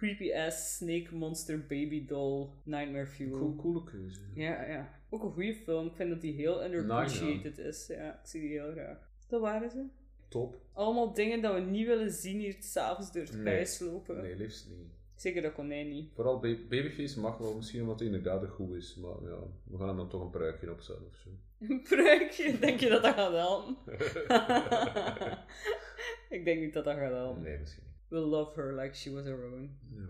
[0.00, 3.38] creepy ass snake monster baby doll nightmare fuel.
[3.38, 4.20] Cool, coole keuze.
[4.34, 4.98] Ja, ja.
[5.10, 5.86] Ook een goede film.
[5.86, 7.86] Ik vind dat die heel underappreciated is.
[7.86, 8.98] Ja, ik zie die heel graag.
[9.28, 9.84] Dat waren ze.
[10.28, 10.60] Top.
[10.72, 13.54] Allemaal dingen dat we niet willen zien hier s'avonds door het Nee.
[13.54, 14.22] huis lopen.
[14.22, 14.88] Nee, liefst niet.
[15.14, 16.10] Zeker dat konijn niet.
[16.14, 19.76] Vooral ba- Babyface mag wel misschien omdat hij inderdaad er goed is, maar ja, we
[19.78, 21.28] gaan hem dan toch een pruikje opzetten of zo.
[21.68, 23.76] Een pruikje, denk je dat dat gaat helpen?
[26.36, 27.42] ik denk niet dat dat gaat helpen.
[27.42, 29.78] Nee, misschien We'll love her like she was our own.
[29.94, 30.06] Ja,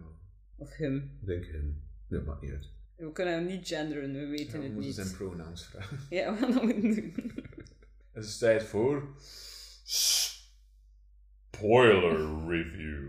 [0.57, 1.19] Of him.
[1.25, 1.83] denk hem.
[2.09, 2.69] Nee, maakt niet uit.
[2.97, 4.95] We kunnen hem niet genderen, we Ja, weten we het moeten niet.
[4.95, 5.99] zijn pronouns vragen.
[6.11, 7.33] Ja, we gaan dat moeten doen.
[8.13, 9.09] Het is tijd voor...
[11.51, 13.09] Spoiler review.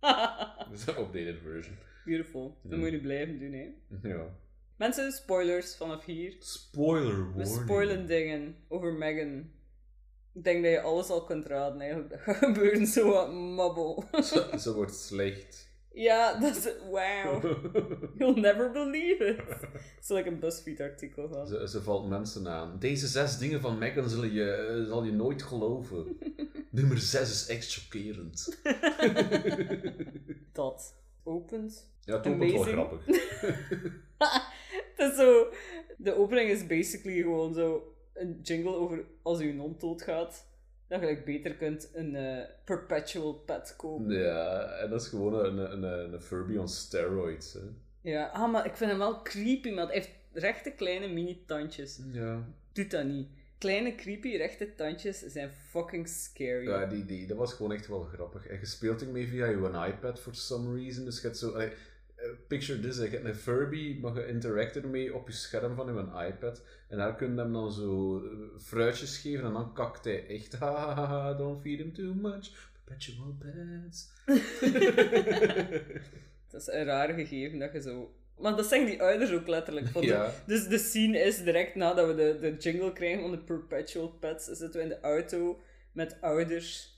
[0.70, 1.76] Dat is updated version.
[2.04, 2.58] Beautiful.
[2.62, 2.78] Dat Mm.
[2.78, 3.68] moet je blijven doen, hè.
[4.08, 4.36] Ja.
[4.76, 6.36] Mensen, spoilers vanaf hier.
[6.38, 7.34] Spoiler warning.
[7.36, 9.50] We spoilen dingen over Megan.
[10.34, 12.10] Ik denk dat je alles al kunt raden, eigenlijk.
[12.10, 14.04] Dat gaat gebeuren zo wat mabbel.
[14.12, 15.68] Ze, ze wordt slecht.
[15.92, 16.68] ja, dat is...
[16.90, 17.44] Wow.
[18.18, 19.36] You'll never believe it.
[19.60, 21.46] Het is like een BuzzFeed-artikel van.
[21.46, 22.78] Ze, ze valt mensen aan.
[22.78, 26.18] Deze zes dingen van Megan zullen je, eh, zal je nooit geloven.
[26.70, 28.58] Nummer zes is echt chockerend.
[30.52, 30.94] Dat.
[31.22, 31.92] Opent.
[32.00, 33.06] Ja, toch wordt wel grappig.
[34.96, 35.48] Het is zo...
[35.96, 40.52] De opening is basically gewoon zo een jingle over als je hond doodgaat.
[40.88, 44.10] Dat je beter kunt een eh, perpetual pet kopen.
[44.10, 47.52] Ja, en dat is gewoon een, een, een, een Furby on steroids.
[47.52, 47.60] Hè.
[48.00, 52.00] Ja, ah, maar ik vind hem wel creepy, maar hij heeft rechte kleine mini-tandjes.
[52.12, 52.44] Ja.
[52.72, 53.28] Doet dat niet.
[53.58, 56.68] Kleine creepy rechte tandjes zijn fucking scary.
[56.68, 58.46] Ja, die, die, dat was gewoon echt wel grappig.
[58.46, 61.04] En je speelt ermee via je iPad for some reason.
[61.04, 61.52] Dus je hebt zo...
[61.52, 61.72] allee,
[62.48, 66.26] picture this, je hebt een Furby, maar je interacteert ermee op je scherm van je
[66.26, 66.62] iPad.
[66.88, 70.52] En daar kun je hem dan zo eh, fruitjes geven en dan kakt hij echt.
[70.58, 72.50] Hahaha, don't feed him too much.
[72.84, 74.10] Perpetual pets.
[76.50, 78.14] Dat is een raar gegeven dat je zo...
[78.38, 79.86] Maar dat zeggen die ouders ook letterlijk.
[79.88, 80.32] Van de- Ja.
[80.46, 84.44] Dus de scene is direct nadat we de, de jingle krijgen van de Perpetual Pets,
[84.44, 85.60] zitten we in de auto
[85.92, 86.93] met ouders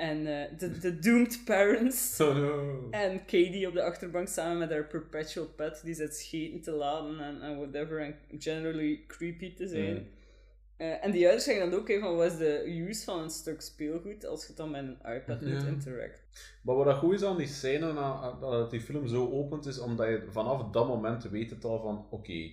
[0.00, 2.18] en eh, de, de Doomed Parents.
[2.20, 2.88] Oh no.
[2.90, 7.20] En Katie op de achterbank samen met haar Perpetual Pet, die zit scheten te laden
[7.20, 9.94] en, en whatever, en generally creepy te zijn.
[9.94, 10.06] Mm.
[10.76, 13.30] Eh, en die ouders zeggen dan ook, hè, van wat is de use van een
[13.30, 15.66] stuk speelgoed als je het dan met een iPad moet Ja.
[15.66, 16.20] interact.
[16.62, 17.92] Maar wat dat goed is aan die scène,
[18.40, 22.06] dat die film zo opent, is omdat je vanaf dat moment weet het al van,
[22.10, 22.50] oké,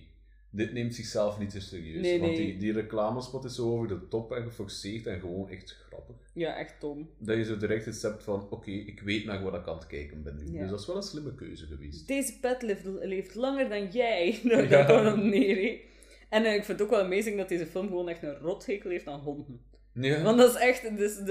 [0.50, 2.00] dit neemt zichzelf niet te serieus.
[2.02, 2.46] Nee, Want nee.
[2.46, 6.16] die, die reclamespot is zo over de top en geforceerd en gewoon echt grappig.
[6.32, 7.10] Ja, echt dom.
[7.18, 9.86] Dat je zo direct iets hebt van, oké, ik weet naar wat ik aan het
[9.86, 10.52] kijken ben nu.
[10.52, 10.60] Ja.
[10.60, 12.06] Dus dat is wel een slimme keuze geweest.
[12.08, 14.38] Deze pet leeft, leeft langer dan jij.
[14.44, 14.84] Daar Ja.
[14.84, 15.80] komt op neer.
[16.28, 18.90] En eh, ik vind het ook wel amazing dat deze film gewoon echt een rothekel
[18.90, 19.60] heeft aan honden.
[19.92, 20.22] Ja.
[20.22, 21.24] Want dat is echt, dus de,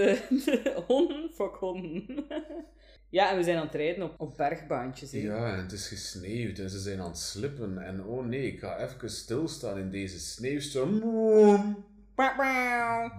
[0.46, 2.06] de honden, fuck honden.
[3.10, 5.12] ja, en we zijn aan het rijden op, op bergbaantjes.
[5.12, 5.18] hè.
[5.18, 7.78] Ja, en het is gesneeuwd en ze zijn aan het slippen.
[7.86, 11.00] En oh nee, ik ga even stilstaan in deze sneeuwstorm.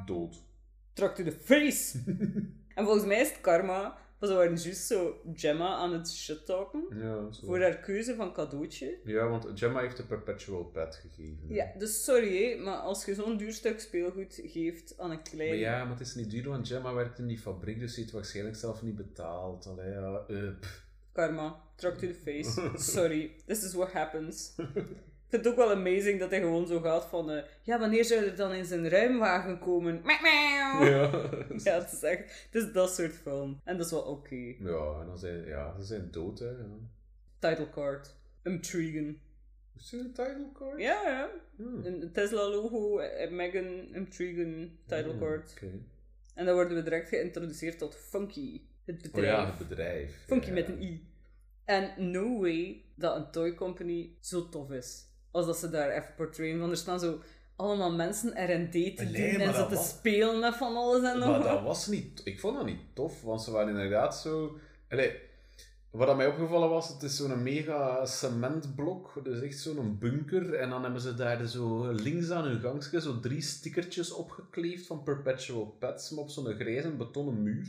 [0.06, 0.36] Dood.
[0.92, 1.98] Truck to the face.
[2.74, 3.98] en volgens mij is het karma.
[4.18, 6.86] Want we waren juist zo Gemma aan het shit-talken.
[6.94, 7.46] Ja, zo.
[7.46, 8.98] Voor haar keuze van cadeautje.
[9.04, 11.48] ja, want Gemma heeft de perpetual pet gegeven.
[11.48, 15.48] Ja, dus sorry, maar als je zo'n duur stuk speelgoed geeft aan een klein...
[15.48, 18.00] Maar ja, maar het is niet duur, want Gemma werkt in die fabriek, dus ze
[18.00, 19.66] heeft waarschijnlijk zelf niet betaald.
[19.66, 20.48] Allee, ja, eh.
[21.12, 22.70] Karma, truck to the face.
[22.92, 24.54] Sorry, this is what happens.
[25.30, 27.30] Ik vind het ook wel amazing dat hij gewoon zo gaat van...
[27.30, 30.02] eh, ja, wanneer zou er dan in zijn ruimwagen komen?
[30.04, 30.80] Ja.
[31.64, 32.48] Ja, het is echt...
[32.50, 33.60] Het is dat soort film.
[33.64, 34.34] En dat is wel oké.
[34.58, 36.46] Ja, en dan zijn, ja, ze zijn dood, hè.
[36.50, 36.64] Ja.
[37.38, 38.14] Title card.
[38.42, 39.18] Intriguing.
[39.76, 40.80] Is dit een title card?
[40.80, 41.28] Ja, ja.
[41.56, 41.84] Hmm.
[41.84, 45.52] Een Tesla-logo, eh, Megan, Intriguing, title Hmm, card.
[45.52, 45.70] oké.
[46.34, 48.60] En dan worden we direct geïntroduceerd tot Funky.
[48.84, 49.26] Het Oh bedrijf.
[49.36, 50.24] ja, het bedrijf.
[50.26, 50.52] Funky Ja.
[50.52, 51.06] met een i.
[51.64, 55.06] En no way dat een toy company zo tof is.
[55.30, 56.58] Als dat ze daar even portrayen.
[56.58, 57.18] Want er staan zo
[57.56, 61.18] allemaal mensen R&D te Nee, doen en dat te was- spelen met van alles en
[61.18, 62.20] nog Maar dat was niet...
[62.24, 64.58] Ik vond dat niet tof, want ze waren inderdaad zo...
[64.88, 65.12] Allee,
[65.90, 69.20] wat mij opgevallen was, het is zo'n mega cementblok.
[69.24, 70.54] Dus echt zo'n bunker.
[70.54, 75.02] En dan hebben ze daar zo links aan hun gangstje zo drie stickertjes opgekleefd van
[75.02, 77.66] Perpetual Pets, maar op zo'n grijze betonnen muur.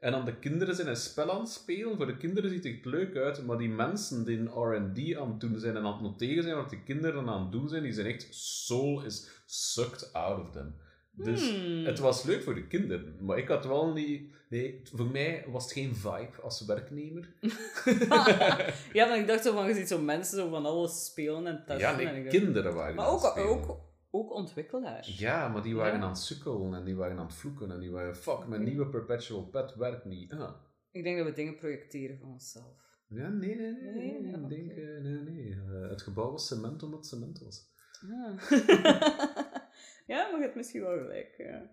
[0.00, 1.96] En dan de kinderen zijn een spel aan het spelen.
[1.96, 5.40] Voor de kinderen ziet het leuk uit, maar die mensen die in R&D aan het
[5.40, 7.92] doen zijn en aan het noteren zijn wat de kinderen aan het doen zijn, die
[7.92, 10.74] zijn echt soul is sucked out of them.
[11.12, 11.84] Dus Hmm.
[11.84, 14.30] het was leuk voor de kinderen, maar ik had wel niet...
[14.48, 17.28] Nee, voor mij was het geen vibe als werknemer.
[18.92, 21.62] ja, maar ik dacht zo van, je ziet zo mensen zo van alles spelen en
[21.66, 21.78] testen.
[21.78, 23.78] ja, en nee, dacht- kinderen waren Maar ook, ook
[24.10, 25.04] ook ontwikkelaar.
[25.16, 26.02] Ja, maar die waren Ja.
[26.02, 28.86] aan het sukkelen en die waren aan het vloeken en die waren fuck, mijn nieuwe
[28.88, 30.32] perpetual pet werkt niet.
[30.32, 30.54] Ah.
[30.90, 32.86] Ik denk dat we dingen projecteren van onszelf.
[33.08, 33.92] Ja, nee, nee, nee.
[33.92, 34.20] Nee?
[34.20, 35.52] nee, ik denk, eh, nee, nee.
[35.52, 37.68] Eh, het gebouw was cement omdat het cement was.
[38.02, 38.50] Ah.
[40.12, 41.34] ja, maar je hebt misschien wel gelijk.
[41.38, 41.70] Ja.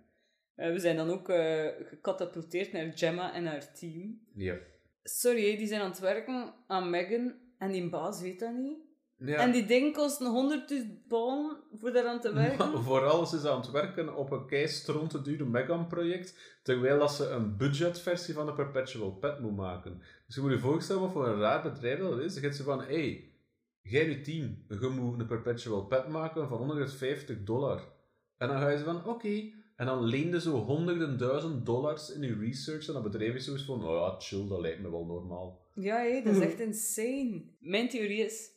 [0.56, 4.20] Eh, we zijn dan ook eh gecatapulteerd naar Gemma en haar team.
[4.34, 4.56] Ja.
[5.04, 8.80] Sorry, die zijn aan het werken aan Megan en die baas weet dat niet.
[9.18, 9.36] Ja.
[9.36, 10.64] En die ding kost een
[11.02, 12.84] 100.000 pond voor daaraan te werken.
[12.84, 17.30] Vooral is ze aan het werken op een keistron te dure Megan-project, terwijl dat ze
[17.30, 20.02] een budgetversie van de Perpetual Pet moet maken.
[20.26, 22.34] Dus je moet je voorstellen wat voor een raar bedrijf dat is.
[22.34, 23.34] Dan gaat ze van, hé, hey,
[23.82, 27.94] jij nu team, je moet een Perpetual Pet maken van 150 dollar.
[28.38, 29.52] En dan ga je ze van, oké.
[29.76, 33.52] En dan leende zo honderden duizend dollars in je research en dat bedrijf is zo
[33.52, 35.64] eens van, oh ja, chill, dat lijkt me wel normaal.
[35.74, 37.44] Ja, hé, dat is echt insane.
[37.60, 38.55] Mijn theorie is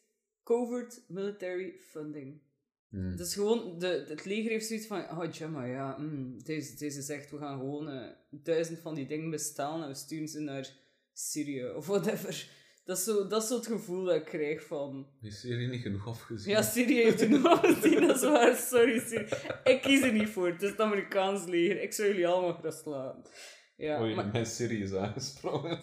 [0.48, 2.40] covert military funding.
[2.88, 3.16] Hmm.
[3.16, 7.30] Dus gewoon, de, het leger heeft zoiets van, oh Gemma, ja, mm, deze, deze zegt,
[7.30, 10.76] we gaan gewoon eh, duizend van die dingen bestellen en we sturen ze naar
[11.12, 12.56] Syrië of whatever.
[12.84, 15.82] Dat is, zo, dat is zo het gevoel dat ik krijg van, Die serie niet
[15.82, 16.52] genoeg afgezien.
[16.52, 19.28] ja, Syrië heeft er nog wat gezien, dat is waar, sorry Syrië.
[19.64, 22.86] Ik kies er niet voor, het is het Amerikaans leger, ik zou jullie allemaal gerust
[22.86, 23.30] laten.
[23.76, 24.26] Ja, Oei, maar...
[24.32, 25.78] mijn serie is aangesprongen.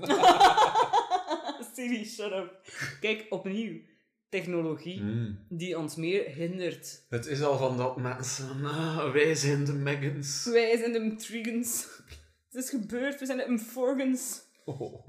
[1.73, 2.61] Siri, shut up.
[2.99, 3.81] Kijk, opnieuw.
[4.39, 5.39] Technologie Hmm.
[5.49, 7.05] die ons meer hindert.
[7.09, 8.65] Het is al van dat mensen.
[8.65, 10.45] Ah, wij zijn de Megans.
[10.51, 11.87] Wij zijn de Trigans.
[12.51, 14.41] Het is gebeurd, we zijn de Mforgans.
[14.65, 15.07] Oh,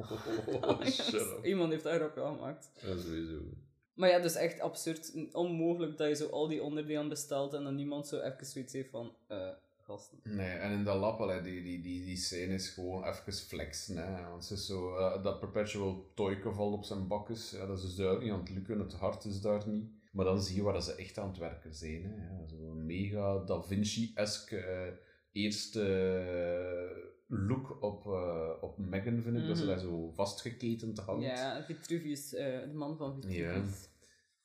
[0.61, 1.39] Oh shut God.
[1.39, 1.45] up.
[1.45, 2.71] Iemand heeft daar ook gemaakt.
[2.83, 3.39] Ja, sowieso.
[3.95, 5.13] Maar ja, dus echt absurd.
[5.33, 8.91] Onmogelijk dat je zo al die onderdelen bestelt en dan niemand zo even zoiets heeft
[8.91, 9.17] van...
[9.29, 9.49] eh
[9.87, 10.19] gasten.
[10.25, 13.97] Nee, en in dat lab, allee, die, die, die, die scène is gewoon even flexen.
[13.97, 14.29] Hè.
[14.31, 17.51] Want ze is zo, eh, dat perpetual toyke valt op zijn bakjes.
[17.51, 19.91] Ja, dat is dus duidelijk niet aan het lukken, het hart is daar niet.
[20.13, 22.03] Maar dan zie je waar dat ze echt aan het werken zijn.
[22.05, 22.15] Hè.
[22.41, 24.93] Ja, Zo'n mega Da Vinci-esque eh,
[25.33, 25.83] eerste
[27.27, 29.47] look op, eh, op Megan, vind ik.
[29.47, 29.73] Dat ze Mhm.
[29.73, 31.23] daar zo vastgeketend hangt.
[31.25, 33.89] Ja, Vitruvius, de man van Vitruvius.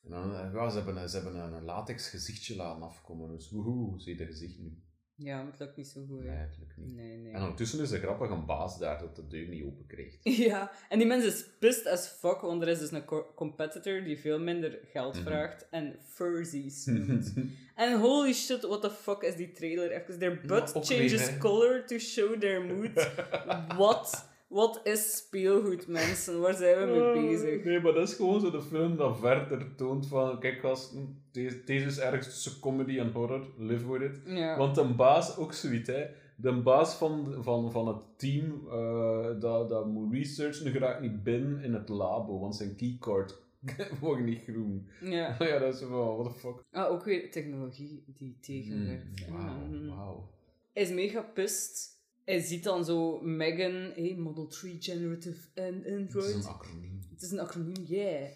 [0.04, 3.30] En dan, ja, ze hebben, een- ze hebben een, latex gezichtje laten afkomen.
[3.32, 4.82] Dus woehoe, zie je de gezicht nu?
[5.23, 6.23] Ja, het lukt niet zo goed.
[6.23, 6.95] Nee, het lukt niet.
[6.95, 7.34] Nee, nee.
[7.34, 10.17] En ondertussen is er grappig een baas daar dat de deur niet open krijgt.
[10.49, 14.03] Ja, en die mens is pissed as fuck, want er is dus een co- competitor
[14.03, 15.23] die veel minder geld Mhm.
[15.23, 17.34] vraagt en fursies noemt.
[17.75, 19.91] en holy shit, what the fuck is die trailer?
[19.91, 23.12] Even, their butt changes weer, color to show their mood.
[23.77, 24.29] Wat?
[24.52, 26.42] Wat is speelgoed, mensen?
[26.42, 27.64] Waar zijn we mee bezig?
[27.64, 31.64] Nee, maar dat is gewoon zo de film dat verder toont van, kijk gasten, deze,
[31.64, 34.22] deze is ergens tussen comedy en horror, live with it.
[34.26, 34.58] Ja.
[34.58, 39.70] Want de baas, ook zoiets hè, de baas van, van, van het team eh, dat,
[39.70, 43.42] dat moet researchen, geraakt niet binnen in het labo, want zijn keycard
[44.02, 44.88] wordt niet groen.
[45.02, 45.36] ja.
[45.40, 46.64] ja, dat is van, what the fuck.
[46.72, 49.28] Ah, ook weer technologie die tegenwerkt.
[49.30, 49.88] Mm, Wauw, Mhm.
[49.88, 50.30] wauw.
[50.74, 52.00] Hij is mega pissed.
[52.25, 56.25] Hij ziet dan zo Megan, hey, Model 3 Generative and Het Android.
[56.27, 56.99] is een acroniem.
[57.13, 58.29] Het is een acroniem, yeah.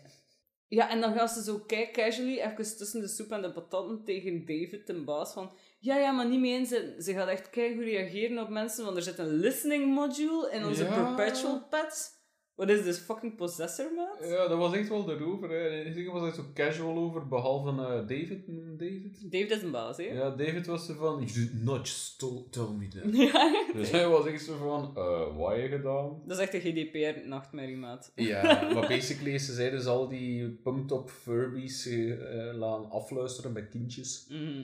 [0.68, 4.04] Ja, en dan gaan ze zo kijk casually, even tussen de soep en de patatten,
[4.04, 5.52] tegen David, de baas, van...
[5.80, 7.04] Ja, ja, maar niet mee inzetten.
[7.04, 10.66] Ze gaat echt kijken hoe reageren op mensen, want er zit een listening module in
[10.66, 11.14] onze Ja.
[11.14, 12.12] perpetual pets.
[12.56, 14.30] Wat is this fucking possessor, maat?
[14.30, 15.50] Ja, dat was echt wel erover.
[15.50, 15.82] Hè.
[15.82, 18.46] Ik was echt zo casual over, behalve eh, David.
[18.78, 19.32] David?
[19.32, 20.04] David is een baas, hè?
[20.04, 22.16] Ja, David was er van, you did not
[22.50, 23.16] tell me that.
[23.26, 23.74] Ja.
[23.74, 26.22] Dus hij was echt zo van, eh, wat je gedaan?
[26.26, 28.12] Dat is echt een GDPR-nachtmerrie, maat.
[28.16, 33.68] Ja, maar basically, ze zeiden dus al die pumped-up Furbies eh, eh, laten afluisteren bij
[33.68, 34.28] kindjes.
[34.30, 34.64] Mhm.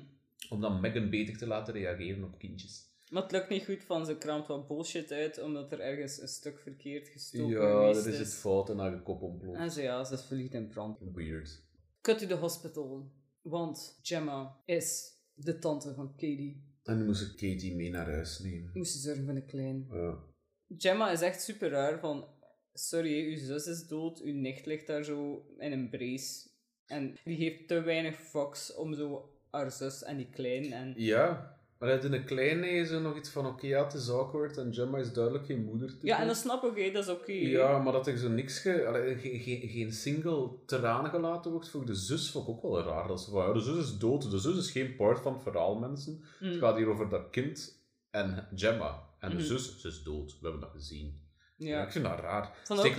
[0.49, 2.90] Om dan Megan beter te laten reageren op kindjes.
[3.11, 6.27] Maar het lukt niet goed van ze kraamt wat bullshit uit, omdat er ergens een
[6.27, 9.59] stuk verkeerd gestoken Ja, geweest dat is het fout en haar kop ontploft.
[9.59, 10.97] En ze, ja, ze is verliefd in brand.
[11.13, 11.63] Weird.
[12.01, 13.11] Cut to the hospital.
[13.41, 16.63] Want Gemma is de tante van Katie.
[16.83, 18.71] En nu moest ik Katie mee naar huis nemen.
[18.73, 19.87] Moest ze zorgen voor een klein.
[19.91, 20.17] Ja.
[20.77, 22.25] Gemma is echt super raar van...
[22.73, 26.49] Sorry, uw zus is dood, uw nicht ligt daar zo in een brace.
[26.85, 30.93] En die heeft te weinig fucks om zo haar zus en die klein en...
[30.97, 34.57] Ja, maar in een kleine is er nog iets van, oké, ja, het is awkward
[34.57, 37.31] en Gemma is duidelijk geen moeder Ja, en dat snap ik, hè, dat is oké.
[37.31, 39.15] Ja, maar dat er zo niks, ge, allee,
[39.67, 43.07] geen, single traan gelaten wordt voor de zus, vond ik ook wel raar.
[43.07, 45.43] Dat ze van, ja, de zus is dood, de zus is geen part van het
[45.43, 46.23] verhaal, mensen.
[46.39, 46.47] Mm.
[46.49, 49.09] Het gaat hier over dat kind en Gemma.
[49.19, 49.45] En de Mhm.
[49.45, 51.20] zus, ze is dood, we hebben dat gezien.
[51.61, 51.77] Ja.
[51.77, 51.83] Ja.
[51.83, 52.41] ik vind dat raar.
[52.67, 52.97] Dat ook Steek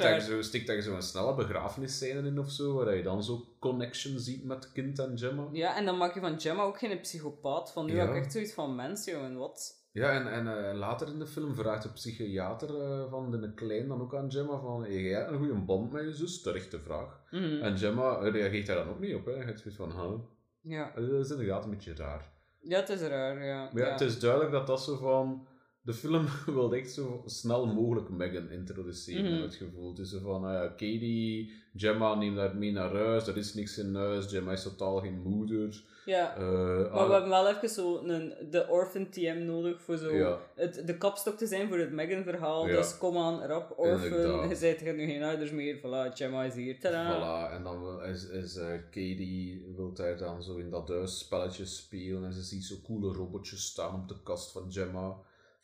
[0.66, 4.44] daar, zo, zo een snelle begrafenisscène in of zo, waar je dan zo connection ziet
[4.44, 5.46] met kind en Gemma.
[5.52, 7.72] Ja, en dan maak je van Gemma ook geen psychopaat.
[7.72, 7.98] Van nu Ja.
[7.98, 9.80] heb ik echt zoiets van mens, jongen, wat?
[9.92, 13.88] Ja, en, en eh, later in de film vraagt de psychiater eh, van de klein
[13.88, 16.42] dan ook aan Gemma van, hey, jij hebt een goede band met je zus?
[16.42, 17.20] Terechte vraag.
[17.30, 17.60] Mhm.
[17.62, 19.26] En Gemma reageert daar dan ook niet op.
[19.26, 19.32] Hè.
[19.36, 20.18] Het is van, huh?
[20.60, 20.88] Ja.
[20.94, 22.30] Eh, Dat is inderdaad een beetje raar.
[22.60, 23.68] ja, het is raar, ja.
[23.72, 25.46] Maar ja, het is duidelijk dat dat zo van...
[25.84, 29.42] De film wil echt zo snel mogelijk Megan introduceren, Mhm.
[29.42, 29.96] het gevoel.
[30.04, 34.26] Zo van, ja, Katie, Gemma neemt haar mee naar huis, er is niks in huis,
[34.26, 35.82] Gemma is totaal geen moeder.
[36.04, 36.36] Ja.
[36.36, 40.38] Eh, Maar we hebben wel even zo een, de Orphan TM nodig voor zo Ja.
[40.54, 42.68] het, de kapstok te zijn voor het Megan-verhaal.
[42.68, 42.76] Ja.
[42.76, 44.48] Dus kom aan, rap, Orphan.
[44.48, 45.76] Je zei er nu geen ouders meer.
[45.78, 46.80] Voilà, Gemma is hier.
[46.80, 47.48] Tadaa.
[47.50, 51.18] Voilà, en dan wil- is, is eh, Katie wil daar dan zo in dat huis
[51.18, 55.16] spelletjes spelen en ze ziet zo coole robotjes staan op de kast van Gemma.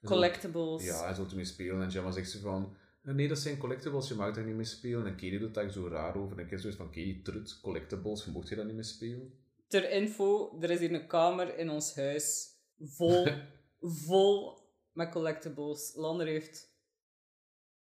[0.03, 0.85] Zo- Collectibles.
[0.85, 4.09] Ja, en zo ermee spelen en Gemma zegt ze van "Eh, nee, dat zijn collectibles,
[4.09, 5.07] je mag daar niet mee spelen.
[5.07, 8.25] En Katie doet daar zo raar over en ik heb zoiets van Katie, trut, collectibles,
[8.25, 9.33] je mocht je daar niet mee spelen.
[9.69, 12.49] Ter info, er is hier een kamer in ons huis
[12.81, 13.27] vol,
[14.07, 14.59] vol
[14.93, 15.93] met collectibles.
[15.95, 16.77] Lander heeft,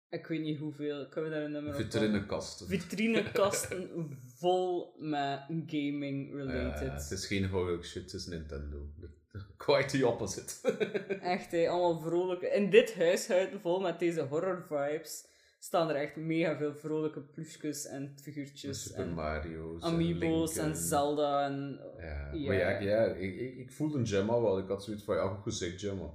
[0.10, 2.68] ik weet niet hoeveel, kunnen we daar een nummer op Vitrinekasten.
[2.68, 3.90] Vitrinekasten
[4.40, 6.88] vol met gaming related.
[6.88, 8.90] Ja, het is geen horror shit, het is Nintendo.
[9.58, 10.54] Quite the opposite.
[11.22, 12.48] Echt, hè, allemaal vrolijke.
[12.48, 15.26] In dit huishouden vol met deze horror vibes
[15.60, 18.84] staan er echt mega veel vrolijke ploesjes en figuurtjes.
[18.84, 19.82] Super en Mario's.
[19.84, 21.80] amiibo's en Zelda en...
[21.98, 22.48] Ja, Ja.
[22.48, 24.58] maar ja, ja ik, ik, ik voelde Gemma wel.
[24.58, 26.10] Ik had zoiets van, ja, goed gezegd, Gemma.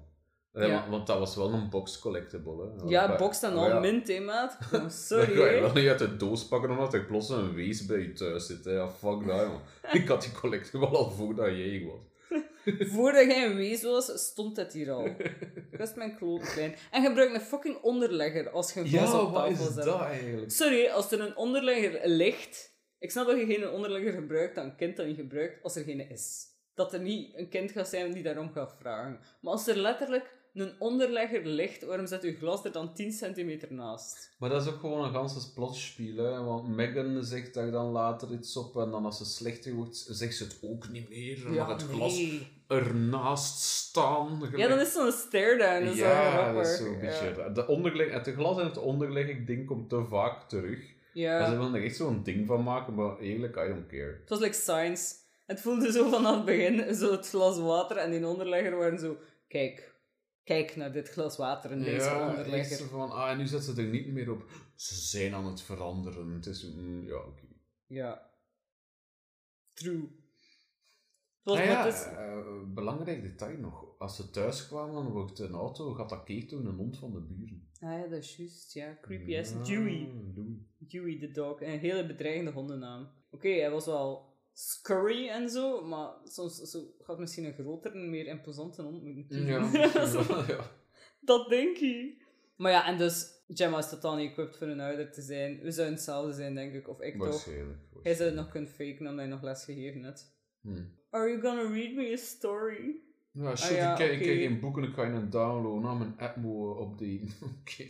[0.52, 0.88] Eh, Ja.
[0.90, 2.88] want, dat was wel een box collectible, hè.
[2.88, 4.58] Ja, Maar- box maar al ja, mint, hè, maat.
[4.64, 7.54] Oh, Dan sorry, ga je wel niet uit de doos pakken omdat er plots een
[7.54, 8.64] wees bij je thuis zit.
[8.64, 8.72] Hè.
[8.72, 9.60] Ja, fuck dat, man.
[9.92, 12.00] Ik had die collectible al voordat jij was.
[12.94, 15.08] Voordat jij een wees was, stond het hier al.
[15.70, 16.74] Dat is mijn klote klein.
[16.90, 19.86] En gebruik een fucking onderlegger als je een glas op tafel zet.
[19.86, 20.50] eigenlijk?
[20.52, 22.74] Sorry, als er een onderlegger ligt...
[22.98, 25.84] Ik snap dat je geen onderlegger gebruikt, dat een kind dat niet gebruikt, als er
[25.84, 26.44] geen is.
[26.74, 29.20] Dat er niet een kind gaat zijn die daarom gaat vragen.
[29.40, 33.72] Maar als er letterlijk een onderlegger ligt, waarom zet je glas er dan 10 centimeter
[33.72, 34.34] naast?
[34.38, 36.44] Maar dat is ook gewoon een ganse plotspiel, hè.
[36.44, 40.36] Want Megan zegt daar dan later iets op en dan als ze slechter wordt, zegt
[40.36, 41.42] ze het ook niet meer.
[41.42, 42.20] Dan mag het glas.
[42.68, 44.50] Ernaast staan.
[44.56, 47.34] Ja, dan is zo'n is wel Ja, dat is zo'n beetje...
[47.36, 47.48] Ja.
[47.48, 50.94] De onderleg, het glas en het onderlegging ding komt te vaak terug.
[51.12, 51.40] Ja.
[51.40, 54.18] En ze willen er echt zo'n ding van maken, maar eigenlijk, I don't care.
[54.20, 55.14] Het was like science.
[55.46, 59.16] Het voelde zo vanaf het begin, zo het glas water en die onderlegger waren zo...
[59.48, 59.94] Kijk,
[60.44, 62.76] kijk naar dit glas water en deze ja, onderlegger.
[62.76, 64.44] zo van, ah, en nu zet ze er niet meer op.
[64.74, 66.30] Ze zijn aan het veranderen.
[66.30, 67.46] Het is, mm, ja, oké.
[67.86, 68.30] Ja.
[69.74, 70.08] True.
[71.55, 72.36] Ah ja, eh,
[72.74, 73.84] belangrijk detail nog.
[73.99, 77.68] Als ze thuis kwamen, dan wordt een auto geattaqueerd door een hond van de buren.
[77.80, 78.72] Ah ja, dat is juist.
[78.72, 80.09] Ja, creepy as Ja, Dewey.
[80.34, 80.59] Dewey.
[80.78, 81.61] Dewey the dog.
[81.61, 83.09] Een hele bedreigende hondennaam.
[83.30, 88.26] Oké, hij was wel scurry en zo, maar soms zo, had misschien een grotere, meer
[88.26, 89.47] imposante hond moeten kiezen.
[89.47, 89.70] Ja,
[90.49, 90.70] ja.
[91.20, 92.24] Dat denk ik.
[92.57, 95.61] Maar ja, en dus Gemma is totaal niet equipped voor een ouder te zijn.
[95.61, 96.88] We zouden hetzelfde zijn, denk ik.
[96.88, 97.28] Of ik toch.
[97.28, 97.78] Waarschijnlijk.
[98.03, 100.14] Jij zou het nog kunnen faken omdat je nog les gegeven.
[100.61, 100.84] Hm.
[101.16, 102.94] Are you gonna read me a story?
[103.32, 104.26] Ja, shit, Ah ja, ik, kijk, ik oké.
[104.26, 107.30] kijk geen boeken, ik ga je een downloaden, aan mijn app moet updaten.
[107.60, 107.86] Oké.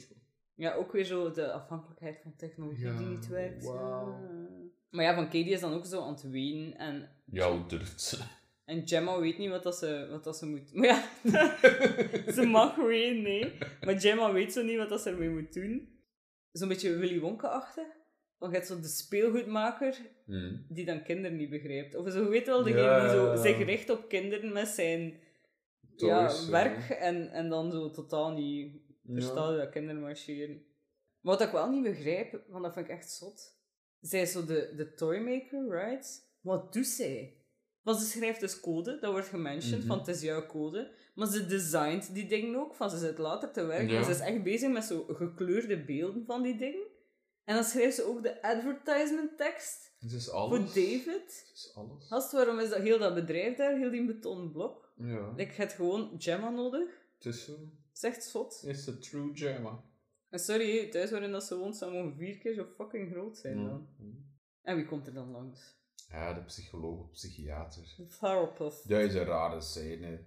[0.54, 3.64] Ja, ook weer zo de afhankelijkheid van technologie Ja, die niet werkt.
[3.64, 4.06] wauw.
[4.08, 4.64] Ja.
[4.90, 6.78] Maar ja, van Katie is dan ook zo aan het wenen.
[6.78, 8.18] En, Ja, hoe durft ze?
[8.64, 10.74] en Gemma weet niet wat, dat ze, wat dat ze moet...
[10.74, 11.02] Maar ja,
[12.32, 13.52] ze mag wenen, nee.
[13.84, 15.88] Maar Gemma weet zo niet wat dat ze ermee moet doen.
[16.52, 17.86] Zo'n beetje Willy Wonka-achtig.
[18.38, 20.56] Want je hebt zo de speelgoedmaker Hm.
[20.68, 21.94] die dan kinderen niet begrijpt.
[21.94, 25.20] Of zo, weet wel, degene Ja, die zo zich richt op kinderen met zijn
[25.96, 28.76] ja, werk en, en dan zo totaal niet
[29.12, 30.62] verstaan dat kinderen marcheren.
[31.20, 33.54] Maar wat ik wel niet begrijp, want dat vind ik echt zot.
[34.00, 36.30] Zij is zo de, de toymaker, right?
[36.40, 37.34] Wat doet zij?
[37.82, 39.86] Want ze schrijft dus code, dat wordt gementiond, Mhm.
[39.86, 40.90] van het is jouw code.
[41.14, 43.96] Maar ze designt die dingen ook, van ze zit later te werken.
[43.96, 46.85] En ze is echt bezig met zo gekleurde beelden van die dingen.
[47.46, 50.58] En dan schrijft ze ook de advertisement tekst Het is voor alles.
[50.66, 51.04] David.
[51.06, 52.06] Het is alles.
[52.06, 54.92] Gast, waarom is dat heel dat bedrijf daar, heel die betonnen blok?
[54.96, 56.88] Ja, Ik heb gewoon Gemma nodig.
[57.16, 57.52] het is zo.
[58.00, 58.62] Echt zot.
[58.66, 59.84] Is de true Gemma.
[60.28, 63.36] En sorry, hè, thuis waarin dat ze woont, zou mogen vier keer zo fucking groot
[63.38, 63.88] zijn dan.
[64.62, 65.74] En wie komt er dan langs?
[66.08, 67.94] Ja, de psycholoog psychiater.
[67.96, 68.88] De therapist.
[68.88, 70.24] Dat is een rare scène.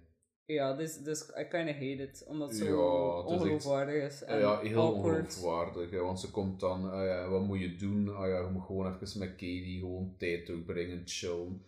[0.52, 3.94] Ja, dus, dus I kinda hate it, omdat het zo Ja, het is echt- ongeloofwaardig
[4.10, 4.22] is.
[4.24, 5.16] En ja, heel awkward.
[5.36, 5.90] ongeloofwaardig.
[5.90, 8.16] Hè, want ze komt dan, ah ja, wat moet je doen?
[8.16, 11.62] Ah ja, je moet gewoon even met Katie gewoon tijd doorbrengen, chillen.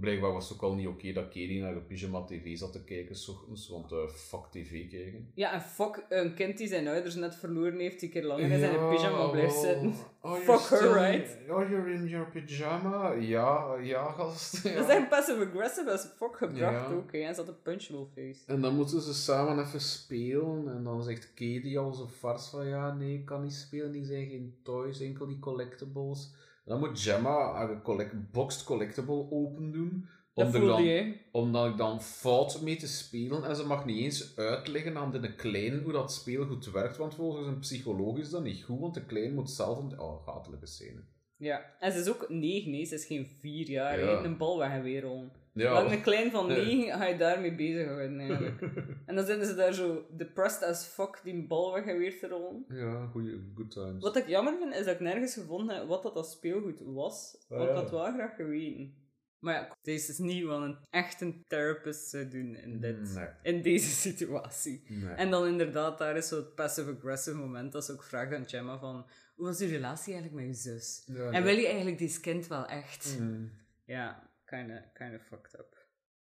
[0.00, 2.84] Blijkbaar was het ook al niet oké dat Katie naar de pyjama tv zat te
[2.84, 5.30] kijken, s ochtends, want eh, fuck tv kijken.
[5.34, 8.58] Ja, en fuck een kind die zijn ouders net verloren heeft, die keer langer in
[8.58, 9.94] zijn pyjama blijft zitten.
[10.22, 11.36] Oh, Fuck her, still- right?
[11.50, 13.12] Oh, you're in your pyjama?
[13.12, 14.62] Ja, ja, gast.
[14.62, 14.74] ja.
[14.74, 16.94] Dat is echt passive-aggressive as fuck gebracht Ja.
[16.94, 17.18] ook, hè.
[17.18, 18.40] En ze had een punchable face.
[18.46, 20.68] En dan moeten ze samen even spelen.
[20.68, 23.92] En dan zegt Katie al zo vars van ja, nee, ik kan niet spelen.
[23.92, 26.32] Die zijn geen toys, enkel die collectibles.
[26.64, 30.08] Dan moet Gemma haar collect boxed collectible open doen.
[30.34, 30.84] Dat Om er voelde
[31.32, 31.42] dan-.
[31.42, 35.34] Omdat ik dan fout mee te spelen en ze mag niet eens uitleggen aan de
[35.34, 39.04] klein hoe dat speelgoed werkt, want volgens een psycholoog is dat niet goed, want de
[39.04, 39.78] klein moet zelf...
[39.78, 41.00] ont- Oh, hatelijke scène.
[41.36, 41.74] Ja.
[41.80, 42.84] En ze is ook negen, nee.
[42.84, 43.98] Ze is geen vier jaar.
[44.00, 44.24] Ja.
[44.24, 45.32] Een bal wegrollen.
[45.54, 48.60] Ja, Maar een klein van negen ga je daarmee bezighouden eigenlijk.
[49.06, 52.64] en dan zitten ze daar zo depressed as fuck die bal weggeweerd te rollen.
[52.68, 54.02] ja goeie, good times.
[54.02, 57.36] Wat ik jammer vind, is dat ik nergens gevonden heb wat dat, dat speelgoed was.
[57.48, 58.94] Ah, Want ik had wel graag geweten.
[59.38, 63.26] Maar ja, deze is niet wat een echte therapist zou doen in, dit, Nee.
[63.42, 64.82] in deze situatie.
[64.88, 65.14] Nee.
[65.14, 68.78] En dan inderdaad, daar is zo het passive-aggressive moment dat ze ook vraagt aan Gemma
[68.78, 71.02] van hoe was uw relatie eigenlijk met je zus?
[71.06, 71.42] Ja, En ja.
[71.42, 73.16] wil je eigenlijk dit kind wel echt?
[73.20, 73.50] Mm.
[73.84, 75.86] Ja, kinda, kinda fucked up.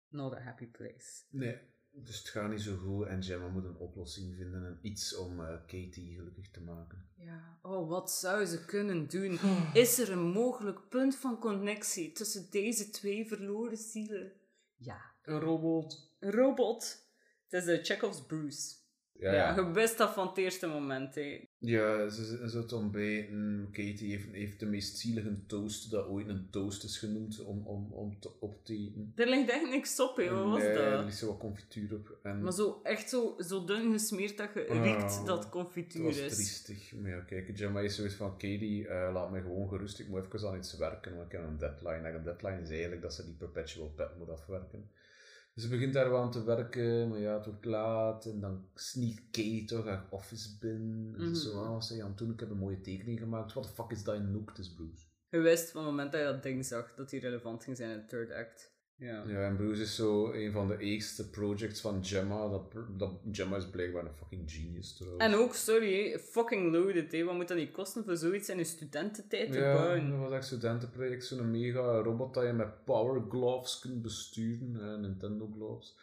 [0.09, 1.25] Not a happy place.
[1.31, 1.59] Nee,
[1.91, 5.41] dus het gaat niet zo goed en Gemma moet een oplossing vinden en iets om
[5.41, 7.09] eh, Katie gelukkig te maken.
[7.17, 9.39] Ja, oh, wat zou ze kunnen doen?
[9.73, 14.33] Is er een mogelijk punt van connectie tussen deze twee verloren zielen?
[14.77, 15.01] Ja.
[15.23, 16.14] Een robot.
[16.19, 17.05] Een robot.
[17.49, 18.75] Het is de Chekhov's Bruce.
[19.12, 19.55] Ja, Ja, ja.
[19.55, 21.45] je wist dat van het eerste moment, hè.
[21.59, 23.29] Ja, ze, ze bij.
[23.31, 27.67] mm, Katie heeft, heeft de meest zielige toast dat ooit een toast is genoemd om,
[27.67, 29.13] om, om te, op te eten.
[29.15, 30.31] Er ligt echt niks op, hè.
[30.31, 31.05] Wat was Nee, Er dat?
[31.05, 32.19] ligt zo wat confituur op.
[32.23, 36.25] En Maar zo, echt zo, zo dun gesmeerd dat je Ah, riekt dat het confituur
[36.25, 36.35] is.
[36.35, 36.93] triestig.
[36.95, 39.99] Maar ja, kijk, Gemma is zoiets van: Katie, eh, laat me gewoon gerust.
[39.99, 42.09] Ik moet even aan iets werken, want ik heb een deadline.
[42.09, 44.91] En een deadline is eigenlijk dat ze die perpetual pet moet afwerken.
[45.57, 48.27] Dus ze begint daar wel aan te werken, maar ja, het wordt laat.
[48.27, 51.15] En dan sneakt Katie toch haar office binnen.
[51.19, 52.33] En zo, wat zei je aan het doen?
[52.33, 53.53] Ik heb een mooie tekening gemaakt.
[53.53, 55.05] What the fuck is dat in Nooktis, Bruce?
[55.29, 57.91] Je wist van het moment dat je dat ding zag, dat die relevant ging zijn
[57.91, 58.76] in het third act.
[58.99, 59.24] Ja.
[59.26, 62.49] Ja, en Bruce is zo een van de eerste projects van Gemma.
[62.49, 65.24] Dat, dat Gemma is blijkbaar een fucking genius trouwens.
[65.24, 67.24] En ook, sorry, fucking loaded, hè.
[67.24, 70.11] Wat moet dat niet kosten voor zoiets in je studententijd te Ja, bouwen?
[70.11, 71.24] dat was echt studentenproject.
[71.24, 74.74] Zo'n mega robot dat je met power gloves kunt besturen.
[74.74, 75.97] Hè, Nintendo gloves.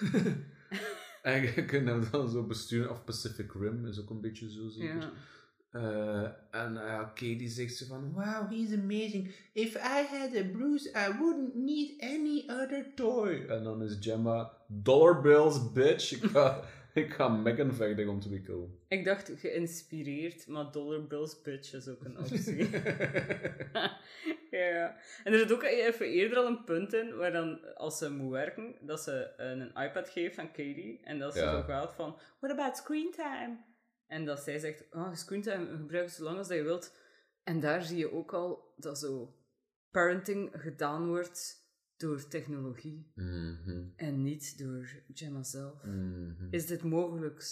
[1.22, 2.90] en je kunt hem dan zo besturen.
[2.90, 4.96] Of Pacific Rim is ook een beetje zo zeker.
[4.96, 5.12] Ja.
[5.76, 9.34] Eh, en uh, Katie zegt zo van, wow, he's amazing.
[9.52, 13.44] If I had a Bruce, I wouldn't need any other toy.
[13.48, 16.12] En dan is Gemma, dollar bills, bitch.
[16.12, 16.60] Ik ga,
[16.94, 18.78] ik ga Megan verder ontwikkelen.
[18.88, 22.68] Ik dacht geïnspireerd, maar Dollar Bills Bitch is ook een optie.
[24.50, 24.96] ja.
[25.24, 28.30] En er zit ook even eerder al een punt in waar dan, als ze moet
[28.30, 31.50] werken, dat ze een iPad geeft aan Katie en dat ze Ja.
[31.50, 33.56] zo gaat van, what about screen time?
[34.06, 36.94] En dat zij zegt, oh, screen time gebruik zo lang als dat je wilt.
[37.42, 39.34] En daar zie je ook al dat zo
[39.90, 41.64] parenting gedaan wordt
[41.96, 45.84] door technologie Mhm, en niet door Gemma zelf.
[45.84, 46.46] mhm.
[46.50, 47.44] Is dit mogelijk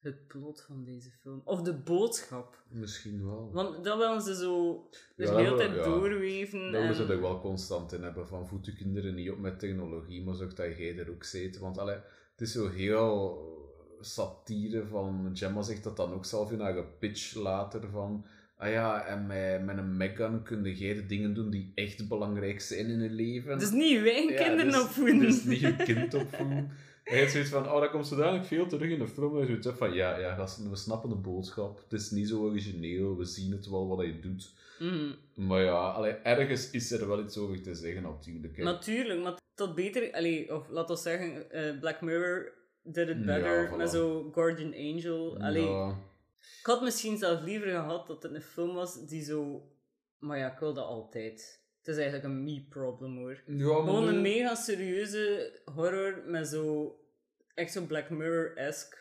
[0.00, 1.40] het plot van deze film?
[1.44, 2.64] Of de boodschap?
[2.68, 3.52] Misschien wel.
[3.52, 5.84] Want dat willen ze zo de Ja, hele tijd ja.
[5.84, 6.72] doorweven.
[6.72, 6.88] Dat en...
[6.88, 10.24] we ze er wel constant in hebben, van voed je kinderen niet op met technologie,
[10.24, 11.58] maar zorg dat jij er ook zit.
[11.58, 11.96] Want allee,
[12.30, 13.44] het is zo heel
[14.06, 18.24] satire van, Gemma zegt dat dan ook zelf in haar pitch later van,
[18.56, 22.60] ah ja, en met, met een Megan kun jij de dingen doen die echt belangrijk
[22.60, 23.58] zijn in je leven.
[23.58, 25.18] Dus niet wij Ja, kinderen dus- opvoeden.
[25.18, 26.70] Dus niet je kind opvoeden.
[27.04, 29.38] Hebt zoiets van, oh, dat komt zodanig veel terug in de film.
[29.38, 31.82] Je zoiets van, ja, ja, gasten, we snappen de boodschap.
[31.88, 34.52] Het is niet zo origineel, we zien het wel wat hij doet.
[34.78, 35.12] Mhm.
[35.46, 38.56] Maar ja, allee, ergens is er wel iets over te zeggen natuurlijk.
[38.56, 38.62] Hè.
[38.62, 40.12] Natuurlijk, maar tot beter...
[40.12, 42.52] Allee, of laten we zeggen, eh, Black Mirror
[42.92, 43.76] did it Ja, better voilà.
[43.76, 45.38] met zo Guardian Angel.
[45.40, 45.88] Allee, Ja,
[46.60, 49.70] Ik had misschien zelf liever gehad dat het een film was die zo...
[50.18, 51.64] Maar ja, ik wil dat altijd.
[51.78, 53.42] Het is eigenlijk een me-problem hoor.
[53.46, 56.96] ja Gewoon een mega serieuze horror met zo
[57.54, 58.98] echt zo Black Mirror-esque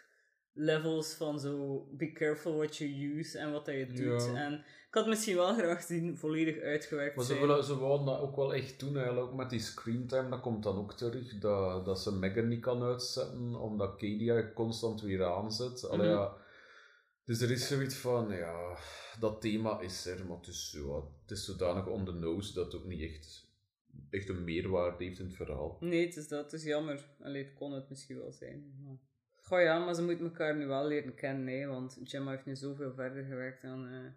[0.57, 4.25] levels van zo be careful what you use en wat dat je doet.
[4.25, 4.35] Ja.
[4.45, 4.53] En
[4.87, 7.47] ik had misschien wel graag zien volledig uitgewerkt Maar ze, zijn.
[7.47, 9.27] willen, ze wouden dat ook wel echt doen, eigenlijk.
[9.27, 11.37] Ook met die screentime, dat komt dan ook terug.
[11.39, 15.87] Dat, dat ze Megan niet kan uitzetten, omdat Katie haar constant weer aanzet.
[15.89, 16.15] Allee, Mhm.
[16.17, 16.33] ja.
[17.25, 18.77] Dus er is zoiets van, ja,
[19.19, 22.65] dat thema is er, maar het is, zo, het is zodanig on the nose dat
[22.65, 23.47] het ook niet echt,
[24.09, 25.77] echt een meerwaarde heeft in het verhaal.
[25.79, 26.43] Nee, het is dat.
[26.43, 27.05] Het is jammer.
[27.21, 28.73] Allee, het kon het misschien wel zijn.
[28.83, 28.97] Maar...
[29.47, 32.55] Goh ja, maar ze moeten elkaar nu wel leren kennen, hè, want Gemma heeft nu
[32.55, 34.11] zoveel verder gewerkt aan eh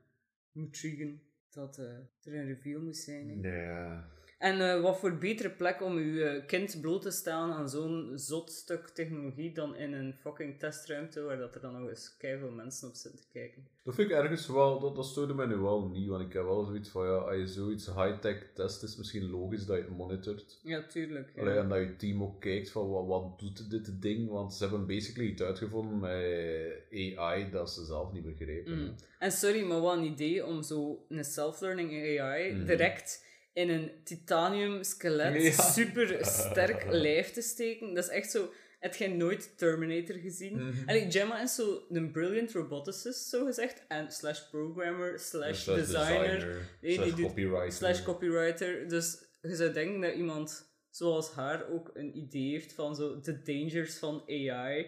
[0.53, 1.21] Mutrigan,
[1.51, 1.85] dat eh,
[2.23, 3.41] er een reveal moest zijn.
[3.43, 4.09] Ja.
[4.39, 8.13] En eh, wat voor betere plek om uw eh, kind bloot te stellen aan zo'n
[8.15, 12.51] zot stuk technologie dan in een fucking testruimte waar dat er dan nog eens keiveel
[12.51, 13.67] mensen op zitten te kijken.
[13.83, 16.45] Dat vind ik ergens wel, dat, dat stoorde mij nu wel niet, want ik heb
[16.45, 19.97] wel zoiets van, ja, als je zoiets high-tech test, is misschien logisch dat je het
[19.97, 20.61] monitort.
[20.63, 21.33] Ja, tuurlijk.
[21.35, 21.41] ja.
[21.43, 24.63] Allee, en dat je team ook kijkt van wat, wat doet dit ding, want ze
[24.67, 28.79] hebben basically iets uitgevonden met AI dat ze zelf niet begrepen.
[28.79, 28.95] Mm.
[29.19, 32.65] En sorry, maar wat een idee om zo een self-learning AI Mhm.
[32.67, 33.27] direct
[33.59, 35.63] in een titanium skelet Ja.
[35.63, 37.95] super sterk lijf te steken.
[37.95, 38.53] Dat is echt zo...
[38.79, 40.53] Heb jij nooit Terminator gezien?
[40.67, 40.89] Mhm.
[40.89, 43.85] Allee, Gemma is zo een brilliant roboticist, zo gezegd.
[43.89, 47.73] En slash programmer, slash, Slash designer, Nee, slash die copywriter.
[47.73, 48.89] slash copywriter.
[48.89, 53.43] Dus je zou denken dat iemand zoals haar ook een idee heeft van zo de
[53.43, 54.87] dangers van AI.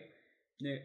[0.57, 0.83] Nee.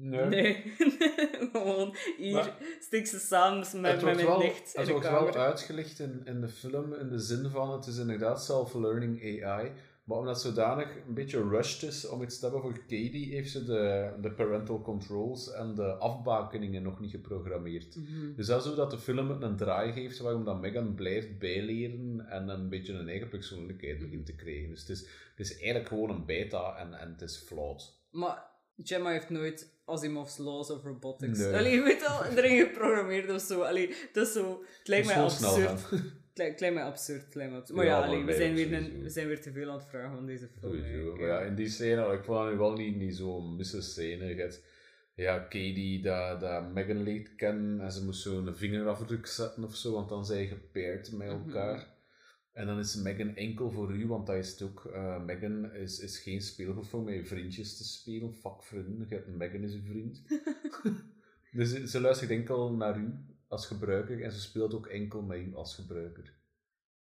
[0.00, 0.26] Nee.
[0.26, 0.72] Nee.
[1.52, 6.22] Gewoon, hier Maar- stik ze samen met, met mijn in het wordt wel uitgelicht in,
[6.24, 9.72] in de film, in de zin van het is inderdaad self-learning AI.
[10.04, 13.50] Maar omdat het zodanig een beetje rushed is om iets te hebben voor Katie, heeft
[13.50, 17.96] ze de, de parental controls en de afbakeningen nog niet geprogrammeerd.
[17.96, 18.34] Mhm.
[18.36, 21.38] Dus dat is hoe dat de film het een draai geeft, waarom dat Megan blijft
[21.38, 24.68] bijleren en een beetje een eigen persoonlijkheid begint te krijgen.
[24.70, 25.00] Dus het is,
[25.36, 27.92] het is eigenlijk gewoon een beta en, en het is flawed.
[28.10, 28.44] Maar
[28.82, 31.38] Gemma heeft nooit Asimov's Laws of Robotics.
[31.38, 31.54] Nee.
[31.56, 33.62] Allee, je weet al, erin geprogrammeerd of zo.
[33.62, 34.62] Allee, dat is zo...
[34.78, 35.90] Het lijkt mij absurd.
[36.38, 37.24] Het lijkt mij absurd.
[37.24, 37.76] het lijkt mij absurd.
[37.76, 39.86] Maar Ja, ja, allee, we, zijn weer een, we zijn weer te veel aan het
[39.88, 40.72] vragen van deze film.
[40.72, 40.88] Sowieso.
[40.88, 43.80] eigenlijk, Maar ja, in die scène, ik vond het nu wel niet, niet zo'n misse
[43.82, 44.34] scène.
[44.34, 44.62] Hebt,
[45.14, 49.74] ja, Katie dat, dat Megan leert kennen en ze moest zo een vingerafdruk zetten of
[49.76, 51.36] zo, want dan zijn je gepaard met Mhm.
[51.48, 51.86] elkaar.
[52.58, 54.84] En dan is Megan enkel voor u, want dat is het ook.
[54.84, 58.34] eh, Megan is, is geen speelgoed voor met je vriendjes te spelen.
[58.34, 60.22] Fuck vrienden, Megan is uw vriend.
[61.52, 63.14] dus ze- luistert enkel naar u
[63.48, 66.36] als gebruiker en ze speelt ook enkel met u als gebruiker.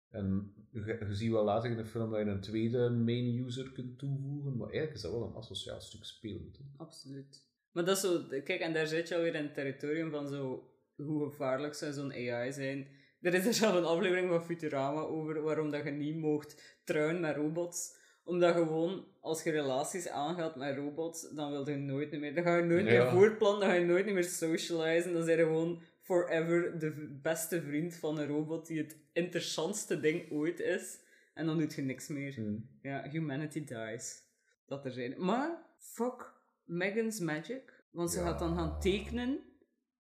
[0.09, 3.71] En je, je ziet wel later in de film dat je een tweede main user
[3.71, 6.65] kunt toevoegen, maar eigenlijk is dat wel een asociaal stuk hè.
[6.77, 7.45] Absoluut.
[7.71, 8.23] Maar dat is zo...
[8.27, 10.71] Kijk, en daar zit je alweer in het territorium van zo...
[10.95, 12.87] Hoe gevaarlijk zou zo'n AI zijn?
[13.21, 17.19] Er is er zelf een aflevering van Futurama over waarom dat je niet mocht trouwen
[17.19, 17.95] met robots.
[18.23, 22.35] Omdat gewoon, als je relaties aangaat met robots, dan wil je nooit meer...
[22.35, 23.11] Dan ga je nooit meer Ja.
[23.11, 25.13] voortplannen, dan ga je nooit meer socializen.
[25.13, 30.31] Dan zijn je gewoon forever de beste vriend van een robot die het interessantste ding
[30.31, 30.99] ooit is.
[31.33, 32.33] En dan doet je niks meer.
[32.33, 32.69] Hmm.
[32.81, 34.23] Ja, humanity dies.
[34.65, 35.13] Dat er zijn.
[35.17, 36.33] Maar, fuck
[36.65, 37.83] Megan's magic.
[37.91, 38.25] Want ze Ja.
[38.25, 39.39] gaat dan gaan tekenen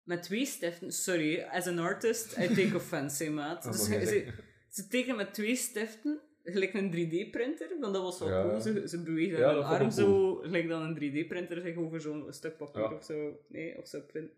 [0.03, 0.91] met twee stiften.
[0.91, 3.63] Sorry, as an artist, I take offense, maat.
[3.63, 4.25] Dus ze,
[4.69, 8.41] ze, tekenen met twee stiften, gelijk een 3D-printer, want dat was wel Ja.
[8.49, 8.61] cool.
[8.61, 12.57] Ze, ze bewegen Ja, hun arm zo, gelijk dan een 3D-printer zich over zo'n stuk
[12.57, 12.93] papier Ja.
[12.93, 14.31] of zo, nee, of zo print.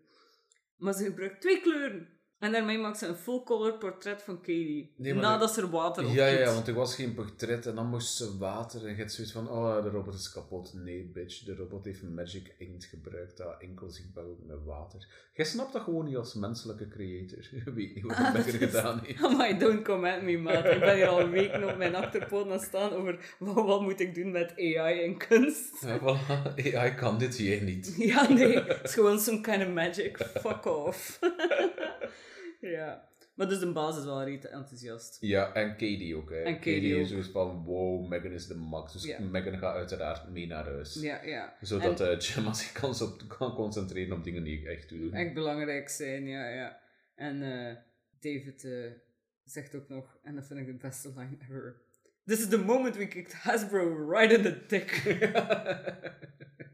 [0.76, 2.08] Maar ze gebruikt twee kleuren.
[2.44, 4.92] En daarmee maakt ze een full-color portret van Katie.
[4.96, 7.86] Nee, nadat ze er water op Ja, ja, want er was geen portret en dan
[7.86, 10.72] moest ze water en je hebt zoiets van, oh, de robot is kapot.
[10.74, 15.06] Nee, bitch, de robot heeft magic inkt gebruikt dat enkel zichtbaar wordt met water.
[15.34, 17.38] Jij snapt dat gewoon niet als menselijke creator.
[17.74, 19.22] Weet niet wat Ah, dat is- gedaan heeft.
[19.24, 20.64] Amai, don't come at me, maat.
[20.64, 24.14] Ik ben hier al weken op mijn achterpoot aan staan over wat, wat moet ik
[24.14, 25.84] doen met AI en kunst.
[25.84, 26.54] Ja, voilà.
[26.74, 27.94] AI kan dit, jij niet.
[27.98, 30.16] Ja, nee, het is gewoon some kind of magic.
[30.40, 31.18] Fuck off.
[32.70, 33.08] ja.
[33.34, 35.16] Maar dus de basis is wel reet enthousiast.
[35.20, 36.30] Ja, en Katie ook.
[36.30, 36.42] Hè.
[36.42, 38.92] En Katie is zoiets van, wow, Megan is de max.
[38.92, 39.20] Dus Ja.
[39.20, 40.94] Megan gaat uiteraard mee naar huis.
[41.00, 41.56] Ja, ja.
[41.60, 45.12] Zodat eh Gemma zich kan, op, kan concentreren op dingen die ik echt doe.
[45.12, 46.80] Echt belangrijk zijn, ja, ja.
[47.14, 47.76] En eh,
[48.20, 48.92] David eh,
[49.44, 51.82] zegt ook nog, en dat vind ik de beste line ever.
[52.24, 55.02] This is the moment we kicked Hasbro right in the dick.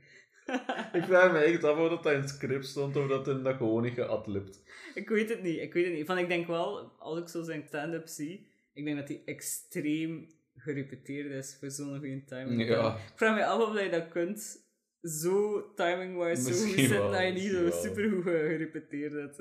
[0.98, 3.57] ik vraag me echt af of dat in het script stond of dat hij dat
[3.57, 4.62] gewoon niet geadlipt.
[4.94, 6.07] Ik weet het niet, ik weet het niet.
[6.07, 10.28] Van, ik denk wel, als ik zo zijn stand-up zie, ik denk dat hij extreem
[10.57, 12.68] gerepeteerd is voor zo'n goede timing.
[12.68, 12.94] Ja.
[12.94, 14.64] Ik vraag me af of je dat kunt,
[15.03, 19.38] zo timing-wise, zo goed zitten, wel, dat je niet zo supergoed ge- gerepeteerd hebt.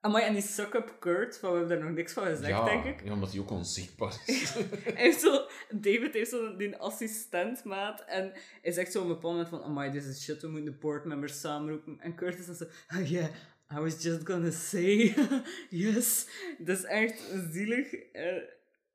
[0.00, 2.84] Amai, en die suck-up Kurt, van, we hebben daar nog niks van gezegd, ja, denk
[2.84, 3.04] ik.
[3.04, 4.54] Ja, omdat hij ook onzichtbaar is.
[4.84, 8.32] Hij heeft zo, David heeft zo die assistentmaat en
[8.62, 10.78] hij zegt zo op een bepaald moment van, amai, this is shit, we moeten de
[10.78, 12.00] boardmembers samenroepen.
[12.00, 12.64] En Kurt is dan zo,
[12.98, 13.28] oh yeah,
[13.72, 15.14] I was just gonna say,
[15.70, 16.26] yes.
[16.58, 17.22] Dat is echt
[17.52, 17.92] zielig.
[17.94, 18.36] eh,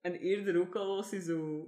[0.02, 1.68] en eerder ook al was hij zo...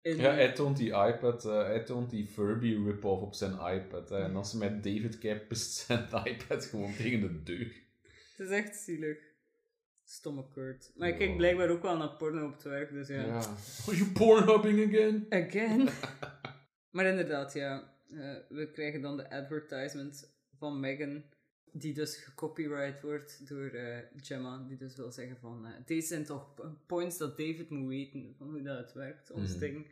[0.00, 4.08] In, Ja, hij toont die iPad, eh, hij toont die Furby rip-off op zijn iPad.
[4.08, 4.18] hè.
[4.18, 7.84] En als ze met David kijkt, pist zijn iPad gewoon tegen de deur.
[8.36, 9.18] Het is echt zielig.
[10.04, 10.92] Stomme Kurt.
[10.94, 13.24] Maar ik kijk blijkbaar ook wel naar porno op het werk, dus ja.
[13.24, 13.36] Ja.
[13.86, 15.26] Are you pornhubbing again?
[15.28, 15.88] Again.
[16.94, 17.92] maar inderdaad, ja.
[18.10, 21.24] eh, we krijgen dan de advertisement van Megan,
[21.72, 26.24] die dus gecopyright wordt door eh, Gemma, die dus wil zeggen van, eh, deze zijn
[26.24, 26.54] toch
[26.86, 29.58] points dat David moet weten van hoe dat het werkt, ons Mhm.
[29.58, 29.86] ding.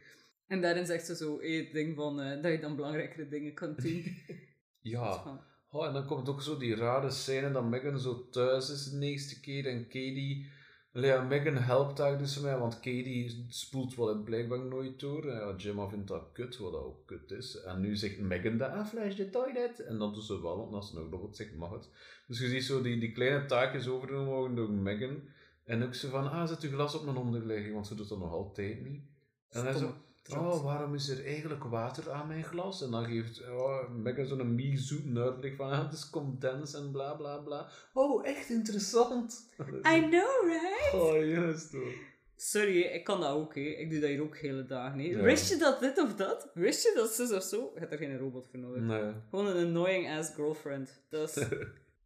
[0.46, 3.82] En daarin zegt ze zo, het ding van, eh, dat je dan belangrijkere dingen kunt
[3.82, 4.04] doen.
[4.80, 5.22] Ja.
[5.22, 5.40] Van,
[5.74, 9.06] Oh, en dan komt ook zo die rare scène dat Megan zo thuis is de
[9.06, 10.52] eerste keer en Katie...
[10.92, 15.26] Ja, Megan helpt daar dus mee, want Katie spoelt wel het blijkbaar nooit door.
[15.26, 17.62] Ja, Gemma vindt dat kut, wat dat ook kut is.
[17.62, 19.84] En nu zegt Megan dat, ah, flash the toilet.
[19.84, 21.88] En dan doet ze wel, want als ze nog wat zegt, mag het.
[22.26, 25.22] Dus je ziet zo die, die kleine taakjes overgenomen worden door Megan.
[25.64, 28.18] En ook zo van, ah, zet je glas op mijn onderligging, want ze doet dat
[28.18, 29.02] nog altijd niet.
[29.48, 29.94] En hij zo.
[30.32, 32.82] Oh, waarom is er eigenlijk water aan mijn glas?
[32.82, 37.14] En dan geeft oh, Megan zo'n mie-zoet uitleg van, ah, het is condens en bla
[37.14, 37.68] bla bla.
[37.92, 39.50] Oh, echt interessant.
[39.94, 40.94] I know, right?
[40.94, 41.92] Oh, juist hoor.
[42.36, 43.60] Sorry, ik kan dat ook, hè.
[43.60, 45.04] Ik doe dat hier ook hele dagen, hè.
[45.06, 45.22] Ja.
[45.22, 46.50] Wist je dat dit of dat?
[46.54, 47.70] Wist je dat zus of zo?
[47.74, 48.82] Je hebt er geen robot voor nodig.
[48.82, 51.02] Nee, Gewoon een annoying ass girlfriend.
[51.08, 51.34] Dat is...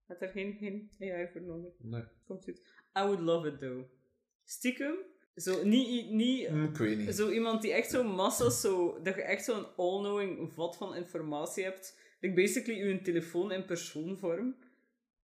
[0.09, 1.73] Je hebt er geen, geen AI voor nodig.
[1.79, 2.05] nee.
[2.27, 2.61] Komt goed.
[2.99, 3.85] I would love it, though.
[4.45, 4.95] Stiekem.
[5.39, 6.11] Zo, niet...
[6.11, 7.14] niet ik weet niet.
[7.14, 11.64] Zo iemand die echt zo massa's, zo, dat je echt zo'n all-knowing vat van informatie
[11.64, 11.99] hebt.
[12.20, 14.57] Like basically uw telefoon in persoonvorm.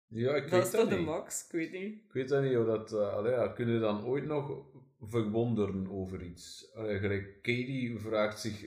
[0.08, 1.05] Ja, ik Dat weet is dat toch de niet.
[1.05, 1.45] max?
[1.45, 1.93] Ik weet niet.
[1.93, 2.93] Ik weet dat niet, hoe dat...
[2.93, 4.66] eh allee, ja, kun je dan ooit nog
[5.01, 6.72] verwonderen over iets?
[6.74, 8.66] Allee, gelijk Katie vraagt zich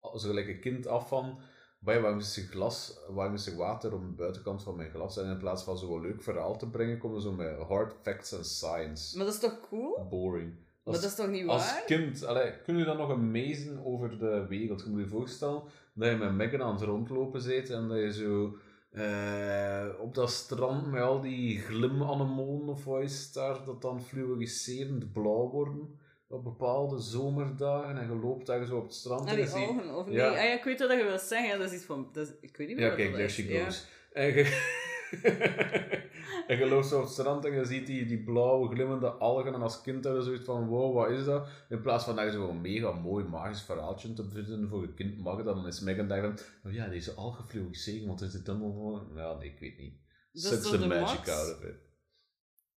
[0.00, 1.38] als gelijk een kind af van...
[1.86, 5.18] "Bij, waarom is er glas, waarom is er water op de buitenkant van mijn glas?
[5.18, 8.32] En in plaats van zo'n leuk verhaal te brengen, komen ze zo met hard facts
[8.32, 9.16] en science.
[9.16, 10.06] Maar dat is toch cool?
[10.10, 10.54] Boring.
[10.84, 11.82] Maar dat is toch niet Als waar?
[11.86, 14.82] kind, allee, kun je dan nog amazen over de wereld?
[14.82, 15.62] Je moet je voorstellen
[15.92, 18.56] dat je met Megan aan het rondlopen bent en dat je zo
[18.90, 24.02] eh, op dat strand met al die glimanemonen of wat is het daar, dat dan
[24.02, 25.98] fluoriserend blauw worden
[26.28, 29.50] op bepaalde zomerdagen en je loopt daar zo op het strand Ah, en die je
[29.50, 30.14] ziet- ogen, of nee?
[30.14, 30.28] Ja.
[30.28, 31.48] Ah, ja, ik weet wat je wil zeggen.
[31.48, 32.08] Ja, dat is iets van...
[32.12, 33.34] Dat is, ik weet niet meer Ja, wat kijk, dat there is.
[33.34, 33.64] she Ja.
[33.64, 33.86] goes.
[34.12, 34.74] En je...
[36.46, 39.54] en je loopt zo op het strand en je ziet die, die blauwe glimmende algen
[39.54, 41.48] en als kind heb je zoiets van, wow, wat is dat?
[41.68, 45.42] In plaats van daar zo'n mega mooi magisch verhaaltje te vinden voor je kind mag,
[45.44, 49.06] dan is Megan daar van, oh ja, deze algen fluoriseren, want is het dan wel...
[49.14, 49.94] Ja, nee, ik weet niet.
[50.32, 51.30] Dat is Sucks the de magic max?
[51.30, 51.74] out of it.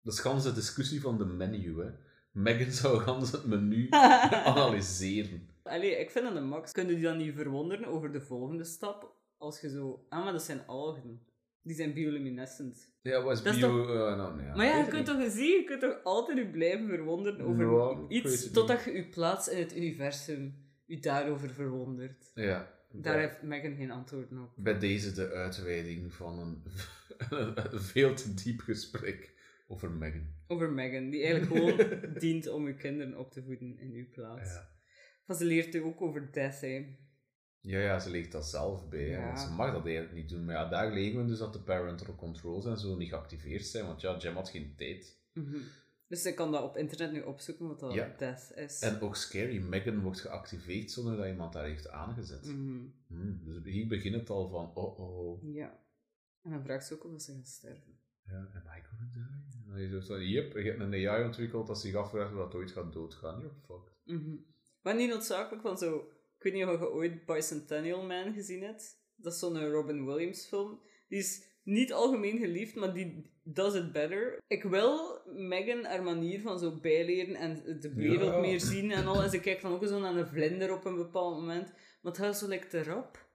[0.02, 1.90] Dat is de discussie van de menu, hè.
[2.38, 3.86] Megan zou gans het menu
[4.52, 5.48] analyseren.
[5.62, 6.72] Allee, ik vind dat de max.
[6.72, 9.16] Kun je die dan niet verwonderen over de volgende stap?
[9.38, 10.06] Als je zo...
[10.08, 11.20] Ah, maar dat zijn algen.
[11.62, 12.90] Die zijn bioluminescent.
[13.02, 13.82] Ja, wat is Dat is bio...
[13.82, 16.88] eh, nou, nee, Maar ja, je kunt toch zien, je kunt toch altijd je blijven
[16.88, 22.30] verwonderen over Ja, iets, totdat je je plaats in het universum je daarover verwondert.
[22.34, 22.76] Ja.
[22.92, 23.20] Daar ja.
[23.20, 24.50] heeft Megan geen antwoord op.
[24.56, 26.62] bij deze de uitweiding van een,
[27.72, 29.36] een veel te diep gesprek
[29.70, 30.26] over Megan.
[30.46, 34.50] Over Megan, die eigenlijk gewoon dient om je kinderen op te voeden in uw plaats.
[34.52, 34.68] Ja.
[35.26, 36.96] Maar ze leert u ook over death, hè.
[37.60, 39.24] Ja, ja, ze legt dat zelf bij, Ja.
[39.26, 40.44] want ze mag dat eigenlijk niet doen.
[40.44, 43.86] Maar ja, daar legen we dus dat de parental controls en zo niet geactiveerd zijn,
[43.86, 45.20] want ja, Jem had geen tijd.
[45.32, 45.56] Mhm.
[46.06, 48.14] Dus ik kan dat op internet nu opzoeken wat dat Ja.
[48.18, 48.80] death is.
[48.80, 52.44] En ook scary, Megan wordt geactiveerd zonder dat iemand daar heeft aangezet.
[52.46, 52.86] Mhm.
[53.06, 55.78] Hmm, dus hier begint het al van, oh oh, Ja.
[56.42, 57.98] En dan vraagt ze ook of ze gaan sterven.
[58.24, 59.22] ja, am I gonna die?
[60.02, 63.40] Zo, yep, je hebt een AI ontwikkeld dat zich afvraagt of dat ooit gaat doodgaan.
[63.40, 63.92] You're fucked.
[64.04, 64.36] Mhm.
[64.82, 65.96] Maar niet noodzakelijk van zo...
[66.36, 69.00] Ik weet niet of je ooit Bicentennial Man gezien hebt.
[69.16, 70.80] Dat is zo'n Robin Williams film.
[71.08, 74.38] Die is niet algemeen geliefd, maar die does it better.
[74.46, 78.38] Ik wil Megan haar manier van zo bijleren en de wereld Ja.
[78.40, 79.22] meer zien en al.
[79.22, 81.66] En ze kijkt dan ook zo naar een vlinder op een bepaald moment.
[82.02, 83.26] Maar het gaat zo like, te rap.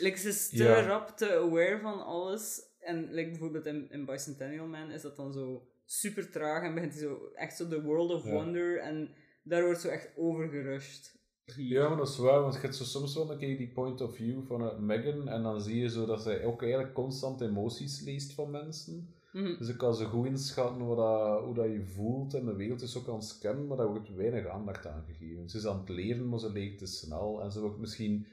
[0.00, 0.82] Like, ze is te Ja.
[0.86, 2.60] rap, te aware van alles.
[2.80, 6.92] En like, bijvoorbeeld in, in Bicentennial Man is dat dan zo super traag en begint
[6.92, 8.30] hij zo echt zo de world of Ja.
[8.32, 8.78] wonder.
[8.78, 11.18] En daar wordt zo echt overgerushed.
[11.56, 14.00] Ja, maar dat is waar, want je hebt zo soms wel een keer die point
[14.00, 17.40] of view van uh, Megan en dan zie je zo dat zij ook eigenlijk constant
[17.40, 19.14] emoties leest van mensen.
[19.32, 19.58] Mhm.
[19.58, 22.82] Dus ik kan ze goed inschatten wat dat, hoe dat je voelt en de wereld
[22.82, 25.48] is ook aan het scannen, maar daar wordt weinig aandacht aan gegeven.
[25.48, 28.26] Ze is aan het leren, maar ze leert te snel en ze wordt misschien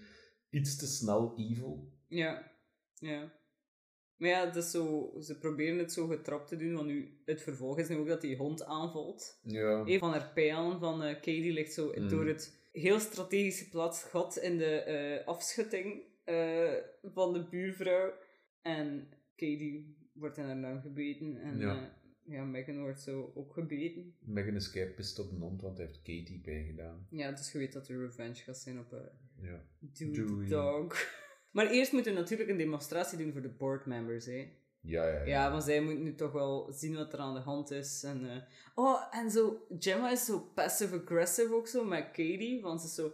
[0.50, 1.92] iets te snel evil.
[2.08, 2.52] Ja,
[2.96, 3.32] ja.
[4.18, 7.42] Maar ja, het is zo, ze proberen het zo getrapt te doen, want nu, het
[7.42, 9.40] vervolg is nu ook dat die hond aanvalt.
[9.44, 9.84] Ja.
[9.86, 12.10] Een van haar pijlen van eh Katie ligt zo Mm.
[12.10, 18.14] door het heel strategisch geplaatst gat in de eh, afschutting eh, van de buurvrouw.
[18.62, 21.42] En Katie wordt in haar naam gebeten.
[21.42, 21.92] En Ja.
[22.26, 22.44] ja.
[22.44, 24.16] Megan wordt zo ook gebeten.
[24.20, 27.08] Megan is kei pist op de hond, want hij heeft Katie pijn gedaan.
[27.10, 29.00] Ja, dus je weet dat er revenge gaat zijn op eh
[29.42, 29.64] Ja.
[29.80, 30.48] Dude Dewey.
[30.48, 31.26] Dog.
[31.58, 34.52] Maar eerst moeten we natuurlijk een demonstratie doen voor de boardmembers, hè.
[34.82, 35.26] Ja, ja, ja.
[35.26, 38.04] Ja, maar zij moeten nu toch wel zien wat er aan de hand is.
[38.04, 38.38] En, eh,
[38.76, 42.62] Oh, en zo, Gemma is zo passive-aggressive ook zo met Katie.
[42.62, 43.12] Want ze is zo,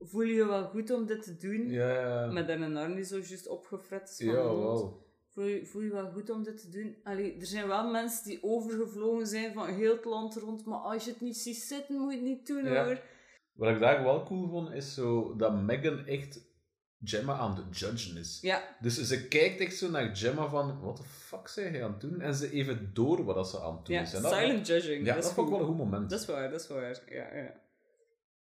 [0.00, 1.68] voel je je wel goed om dit te doen?
[1.70, 2.32] Ja, ja.
[2.32, 5.06] Met haar arm die zo juist opgefret is van ja, de wel.
[5.28, 6.96] Voel je, voel je wel goed om dit te doen?
[7.02, 10.64] Allee, er zijn wel mensen die overgevlogen zijn van heel het land rond.
[10.64, 12.84] Maar als je het niet ziet zitten, moet je het niet doen Ja.
[12.84, 13.00] hoor.
[13.52, 16.48] Wat ik daar wel cool vond, is zo dat Megan echt
[17.04, 18.38] Gemma aan de judgen is.
[18.40, 21.90] Ja, Dus ze kijkt echt zo naar Gemma van, wat de fuck zijn jij aan
[21.92, 22.20] het doen?
[22.20, 24.14] En ze even door wat dat ze aan het doen ja is.
[24.14, 25.06] En dat, silent judging.
[25.06, 25.48] ja, dat, is goed.
[25.48, 26.10] wel een goed moment.
[26.10, 27.02] Dat is waar, dat is waar.
[27.06, 27.60] Ja, ja.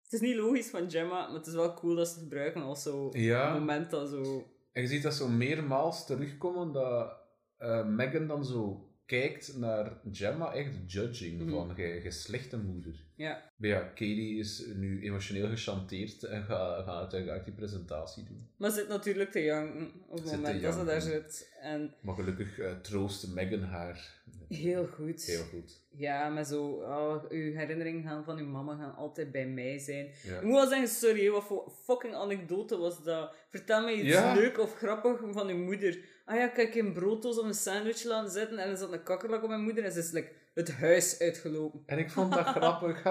[0.03, 2.61] Het is niet logisch van Gemma, maar het is wel cool dat ze het gebruiken
[2.61, 3.47] als zo Ja.
[3.47, 4.51] een moment dat zo...
[4.71, 7.11] En je ziet dat zo meermaals terugkomen, dat
[7.57, 12.95] eh, Megan dan zo kijkt naar Gemma echt judging van je, je slechte moeder.
[13.15, 13.51] Ja.
[13.57, 18.47] Maar ja, Katie is nu emotioneel gechanteerd en gaat, gaat uiteindelijk die presentatie doen.
[18.57, 21.31] Maar zit natuurlijk te janken op het Zit moment dat ze daar janken.
[21.31, 21.53] zit.
[21.61, 24.15] En Maar gelukkig eh, troost Megan haar
[24.49, 25.21] heel goed.
[25.23, 25.81] heel goed.
[25.91, 30.07] Ja, maar zo, oh, uw herinneringen gaan van uw mama gaan altijd bij mij zijn.
[30.23, 30.35] Ja.
[30.37, 33.33] Ik moet wel zeggen, sorry, wat voor fucking anekdote was dat?
[33.49, 34.33] Vertel me iets Ja.
[34.33, 36.15] leuk of grappig van uw moeder.
[36.29, 39.43] Ah ja, kijk, een brooddoos of een sandwich laten zitten en er zat een kakkerlak
[39.43, 41.83] op mijn moeder en ze is like, het huis uitgelopen.
[41.85, 43.01] En ik vond dat grappig.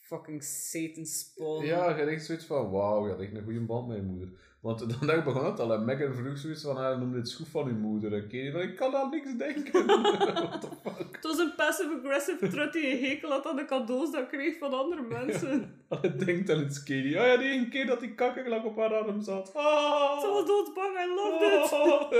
[0.00, 1.64] Fucking Satan spawn.
[1.64, 4.02] ja, je had echt zoiets van, wauw, je had echt een goede band met je
[4.02, 4.28] moeder.
[4.60, 7.28] Want dan dacht ik begon het al en Megan vroeg zoiets van, ah, noem dit
[7.28, 8.12] schoef van uw moeder.
[8.12, 9.86] En Katie van, ik kan aan niks denken.
[9.86, 11.08] What the fuck?
[11.12, 14.58] Het was een passive-aggressive trut die een hekel had aan de cadeaus dat ik kreeg
[14.58, 15.74] van andere mensen.
[16.00, 17.20] Hij denkt aan het Katie.
[17.20, 19.54] Oh ja, die ene keer dat die kakkerlak op haar arm zat.
[19.54, 20.20] Ah.
[20.20, 21.72] Ze was doodbang, I loved it.
[21.72, 22.10] Oh,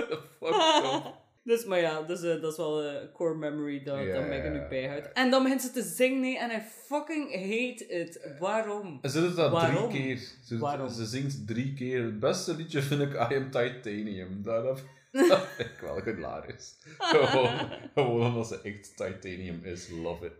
[0.41, 1.25] fuck.
[1.47, 4.53] Dus, maar ja, dus, eh, dat is wel een core memory dat, Ja, dat Megan
[4.53, 5.13] nu bijhoudt.
[5.13, 8.21] En dan begint ze te zingen nee, en I fucking hate it.
[8.39, 8.99] Waarom?
[9.03, 9.91] Ze doet dat Waarom?
[9.91, 10.17] drie keer.
[10.19, 10.89] Ze, doet- Waarom?
[10.89, 12.03] ze zingt drie keer.
[12.05, 14.43] Het beste liedje vind ik I Am Titanium.
[14.43, 14.81] Dat,
[15.57, 16.77] vind ik wel hilarisch.
[16.99, 17.59] gewoon,
[17.95, 19.89] gewoon omdat ze echt titanium is.
[19.89, 20.33] Love it.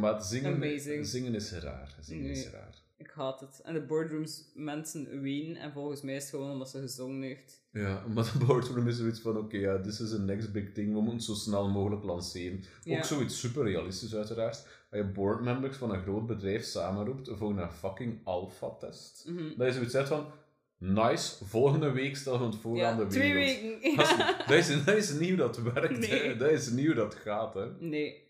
[0.00, 1.06] Maar zingen, Amazing.
[1.06, 1.94] zingen is raar.
[2.00, 2.74] Zingen is raar.
[2.96, 3.60] Ik haat het.
[3.64, 7.62] En de boardrooms mensen ween en volgens mij is het gewoon omdat ze gezongen heeft.
[7.72, 10.92] Ja, maar de boardroom is zoiets van, oké, ja, this is a next big thing,
[10.92, 12.64] we moeten zo snel mogelijk lanceren.
[12.88, 14.66] Ook zoiets super realistisch uiteraard.
[14.90, 19.24] Dat je boardmembers van een groot bedrijf samenroept voor een fucking alpha-test.
[19.28, 19.56] Mhm.
[19.56, 20.26] Dat je zoiets zegt van,
[20.78, 23.60] nice, volgende week stellen we het voor aan de twee wereld.
[23.82, 23.96] weken.
[23.96, 24.36] Dat is, Ja.
[24.46, 26.22] dat, is, dat is hoe dat werkt, Nee.
[26.22, 26.36] hè.
[26.36, 27.54] dat is hoe dat gaat.
[27.54, 27.70] Hè.
[27.78, 28.22] Nee.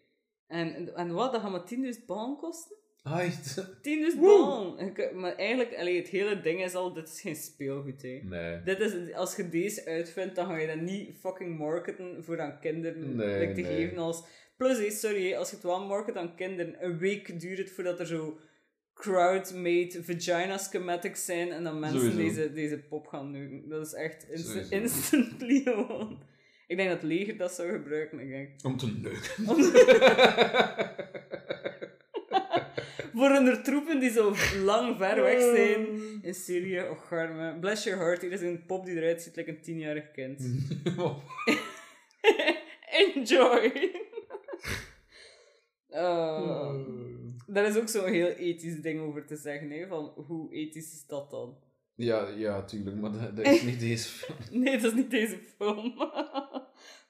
[0.46, 1.32] En, en wat?
[1.32, 2.76] Dat gaat maar 10.000 baan kosten?
[3.06, 4.74] Ai, 10.000 Woe.
[4.76, 4.88] baan!
[4.88, 8.20] Ik- Maar eigenlijk, allee, het hele ding is al, dit is geen speelgoed, hè.
[8.22, 8.62] nee.
[8.62, 12.58] Dit is, als je deze uitvindt, dan ga je dat niet fucking marketen voor aan
[12.60, 13.74] kinderen Nee, like, te nee.
[13.76, 14.24] geven als...
[14.56, 18.00] Plus, hé, sorry, als je het wel market aan kinderen, een week duurt het voordat
[18.00, 18.38] er zo
[18.94, 22.18] crowd-made vagina schematics zijn en dan mensen Sowieso.
[22.40, 23.68] deze, deze pop gaan neuken.
[23.68, 24.26] Dat is echt
[24.70, 26.22] instantly gewoon.
[26.66, 28.18] Ik denk dat het leger dat zou gebruiken.
[28.18, 29.46] Ik denk, Om te neuken.
[33.14, 34.34] voor hun troepen die zo
[34.64, 35.86] lang ver weg zijn
[36.22, 36.82] in Syrië.
[36.90, 37.58] Och, arme.
[37.60, 40.40] Bless your heart, hier is een pop die eruit ziet like een tienjarig kind.
[43.14, 43.92] Enjoy!
[45.90, 46.74] Uh,
[47.54, 51.06] daar is ook zo'n heel ethisch ding over te zeggen, hè, van hoe ethisch is
[51.06, 51.56] dat dan?
[51.96, 54.38] ja, ja, tuurlijk, maar dat, dat is niet deze film.
[54.62, 55.94] Nee, dat is niet deze film.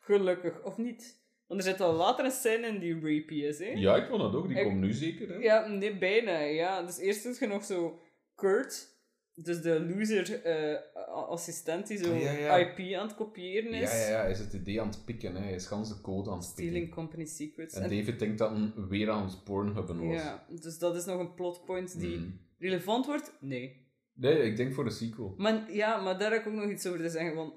[0.01, 1.24] Gelukkig, of niet?
[1.47, 3.65] Want er zit al later een scène in die rapey is, hè?
[3.75, 5.29] Ja, ik vond dat ook, die komt nu zeker.
[5.29, 5.35] Hè?
[5.35, 6.83] Ja, nee, bijna, ja.
[6.83, 8.01] Dus eerst is je nog zo
[8.35, 8.89] Kurt,
[9.35, 12.57] dus de loser eh, die zo Ja, ja.
[12.57, 13.91] IP aan het kopiëren is.
[13.91, 15.43] Ja, ja, ja, hij is het idee aan het pikken, hè.
[15.43, 16.65] hij is gans de code aan het pikken.
[16.65, 17.75] Stealing company secrets.
[17.75, 20.23] En En- David denkt dat hij weer aan het pornhubben was.
[20.23, 22.29] ja, dus dat is nog een plotpoint die Mhm.
[22.59, 23.33] relevant wordt?
[23.41, 23.83] Nee.
[24.15, 25.35] Nee, ik denk voor de sequel.
[25.37, 27.35] Maar ja, maar daar heb ik ook nog iets over te zeggen.
[27.35, 27.55] Want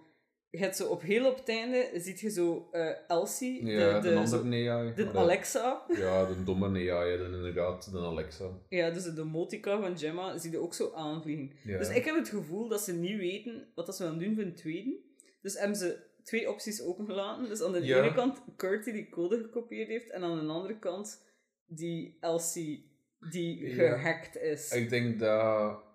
[0.50, 4.10] je hebt zo op heel op het einde, ziet je zo eh, Elsie, Ja, de,
[4.10, 4.16] de,
[4.96, 5.86] de, zo- Alexa.
[5.88, 8.50] Ja, de domme AI, de, inderdaad, de Alexa.
[8.70, 11.52] Ja, dus de Motica van Gemma, zie je ook zo aanvliegen.
[11.64, 11.78] Ja.
[11.78, 14.44] Dus ik heb het gevoel dat ze niet weten wat dat ze gaan doen voor
[14.44, 15.00] een tweede.
[15.42, 17.50] Dus hebben ze twee opties opengelaten.
[17.50, 18.02] Dus aan de Ja.
[18.04, 21.26] ene kant Kurt die die code gekopieerd heeft, en aan de andere kant
[21.66, 22.92] die Elsie
[23.30, 23.98] die Ja.
[23.98, 24.72] gehackt is.
[24.72, 25.86] Ik denk dat...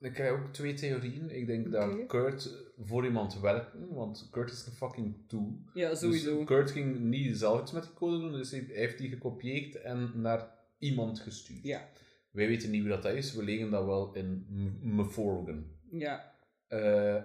[0.00, 1.30] Ik heb ook twee theorieën.
[1.30, 5.58] Ik denk dat Kurt voor iemand werkte, want Kurt is een fucking tool.
[5.74, 6.36] Ja, sowieso.
[6.36, 9.74] Dus Kurt ging niet zelf iets met die code doen, dus hij heeft die gekopieerd
[9.74, 11.62] en naar iemand gestuurd.
[11.64, 11.88] Ja.
[12.30, 15.64] Wij weten niet wie dat is, we legen dat wel in M- Meforgan.
[15.90, 16.34] Ja.
[16.66, 17.22] Eh,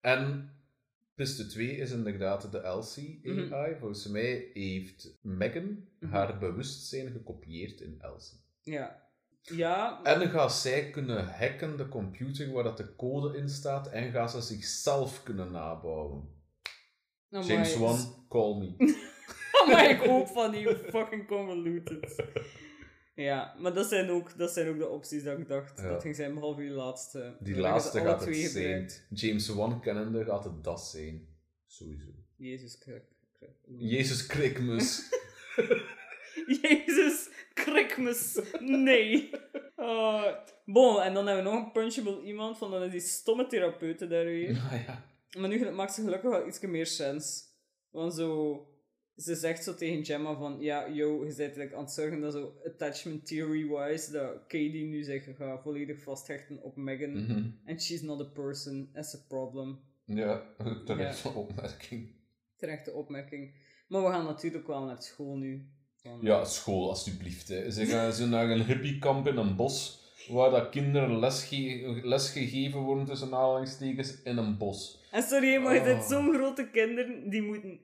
[0.00, 0.50] en
[1.14, 3.52] piste 2 is inderdaad de Elsie Mhm.
[3.54, 3.76] AI.
[3.78, 6.12] Volgens mij heeft Megan Mhm.
[6.12, 8.38] haar bewustzijn gekopieerd in Elsie.
[8.62, 9.08] Ja.
[9.42, 13.88] Ja, En dan gaat zij kunnen hacken de computer waar dat de code in staat
[13.90, 16.28] en gaat ze zichzelf kunnen nabouwen.
[17.30, 17.46] Amai.
[17.46, 18.74] James Wan, call me.
[19.66, 22.24] Maar ik hoop van die fucking convoluted.
[23.14, 25.80] Ja, maar dat zijn ook, dat zijn ook de opties dat ik dacht.
[25.80, 25.88] Ja.
[25.88, 27.36] Dat ging zijn behalve die laatste.
[27.40, 28.90] Die laatste gaat het zijn.
[29.10, 31.28] James Wan kennende gaat het dat zijn.
[31.66, 32.08] Sowieso.
[32.36, 33.02] Jezus krik.
[33.78, 35.02] Jezus Krikmus.
[36.62, 38.40] Jezus krikmes.
[38.60, 39.30] Nee.
[39.76, 40.24] Oh.
[40.64, 44.08] Bon, en dan hebben we nog een punchable iemand van dan is die stomme therapeuten
[44.08, 44.48] daar weer.
[44.50, 45.04] ah, ja.
[45.38, 47.44] Maar nu maakt ze gelukkig wel iets meer sens.
[47.90, 48.64] Want zo...
[49.16, 50.56] Ze zegt zo tegen Gemma van...
[50.60, 54.12] Ja, yo, je bent like aan het zorgen dat zo attachment theory-wise...
[54.12, 57.12] Dat Katie nu zich gaat volledig vasthechten op Megan.
[57.24, 57.50] Mhm.
[57.66, 59.80] And she's not a person, as a problem.
[60.04, 60.42] Ja,
[60.84, 61.30] terecht Ja.
[61.30, 62.10] van opmerking.
[62.56, 63.54] Terechte opmerking.
[63.88, 65.70] Maar we gaan natuurlijk wel naar school nu.
[66.20, 67.48] Ja, school, alstublieft.
[67.48, 67.70] Hè.
[67.70, 73.04] Ze gaan zo naar een hippiekamp in een bos, waar dat kinderen lesge lesgegeven worden
[73.04, 74.98] tussen aanhalingstekens in een bos.
[75.10, 75.86] En sorry, maar je Oh.
[75.86, 77.80] zit zo'n grote kinderen die moeten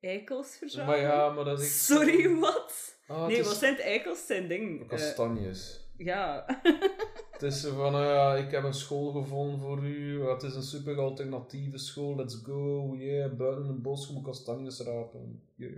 [0.00, 1.00] eikels verzamelen.
[1.02, 1.74] Maar ja, maar dat is echt...
[1.74, 2.98] Sorry, wat?
[3.06, 4.26] Ah, nee, wat zijn het eikels?
[4.26, 4.80] Zijn dingen.
[4.80, 5.80] eh, Kastanjes.
[5.96, 6.44] ja.
[7.40, 10.22] Het is zo van, ah ja, ik heb een school gevonden voor u.
[10.24, 12.16] Het is een super alternatieve school.
[12.16, 12.94] Let's go.
[12.96, 15.42] Yeah, buiten een bos, je moet kastanjes rapen.
[15.56, 15.72] Yeah.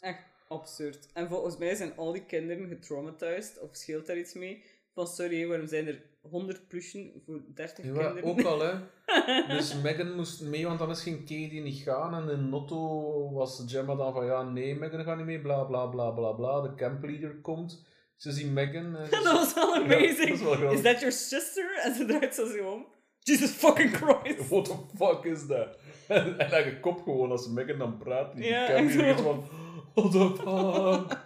[0.00, 0.18] Echt
[0.48, 1.08] absurd.
[1.12, 4.62] En volgens mij zijn al die kinderen getraumatized, of scheelt daar iets mee?
[4.94, 8.22] Van sorry, waarom zijn er 100 plushen voor 30 Ja, kinderen?
[8.24, 8.72] ook al, hè.
[9.56, 12.14] Dus Megan moest mee, want anders ging Katie niet gaan.
[12.14, 15.86] En in Notto was Gemma dan van, ja, nee, Megan gaat niet mee, bla, bla,
[15.86, 16.60] bla, bla, bla.
[16.60, 17.84] De campleader komt.
[18.16, 18.96] Ze zien Megan.
[18.96, 20.38] En ze- dat was wel Ja, amazing.
[20.38, 21.80] dat is that your sister?
[21.84, 22.86] En ze draait zo om.
[23.20, 24.48] Jesus fucking Christ.
[24.48, 25.76] What the fuck is that?
[26.08, 29.44] En, en haar kop gewoon, als Megan dan praat, die Ja, campleader is van,
[29.96, 31.24] what the fuck?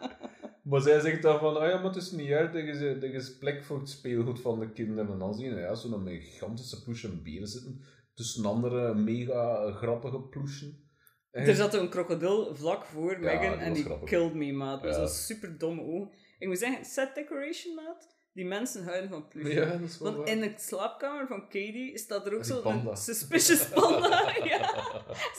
[0.63, 3.15] Maar zij zegt dan van, ah ja, maar het is niet erg, er is, er
[3.15, 5.13] is plek voor het speelgoed van de kinderen.
[5.13, 7.81] En dan zie je ja, zo'n gigantische plush en beren zitten,
[8.15, 10.89] tussen andere mega grappige ploesjen.
[11.31, 14.09] En Er zat een krokodil vlak voor Megan en die grappig.
[14.09, 14.83] killed me, maat.
[14.83, 14.99] Met Ja.
[14.99, 16.11] zo'n super domme ogen.
[16.39, 18.19] Ik moet zeggen, set decoration, maat.
[18.33, 19.53] Die mensen houden van plush.
[19.55, 20.35] Ja, dat is wel Want waar.
[20.37, 24.35] in de slaapkamer van Katie staat er ook zo'n suspicious panda.
[24.45, 24.75] ja.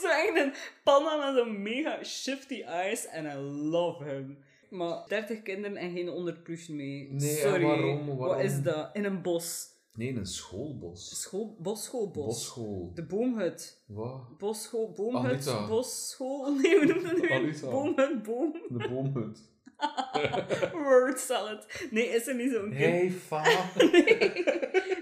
[0.00, 0.52] Zo echt een
[0.84, 3.06] panda met zo'n mega shifty eyes.
[3.06, 3.34] En I
[3.70, 4.38] love him.
[4.70, 7.08] Maar 30 kinderen en geen 100 plush mee.
[7.12, 7.62] Nee, Sorry.
[7.64, 8.06] waarom?
[8.06, 8.40] Wat Waarom?
[8.46, 8.90] is dat?
[8.92, 9.70] In een bos.
[9.94, 11.20] Nee, een schoolbos.
[11.20, 12.24] School, bosschoolbos.
[12.26, 12.90] Bosschool.
[12.94, 13.82] De boomhut.
[13.86, 14.38] Wat?
[14.38, 15.66] Bosschool, boomhut, Anita.
[15.68, 16.50] bosschool.
[16.62, 17.30] Nee, hoe noemt dat nu?
[17.30, 17.70] Anita.
[17.70, 18.52] Boomhut, boom.
[18.68, 19.50] De boomhut.
[20.84, 21.66] Word salad.
[21.90, 22.74] Nee, is er niet zo'n kind?
[22.78, 23.44] Hey, fa.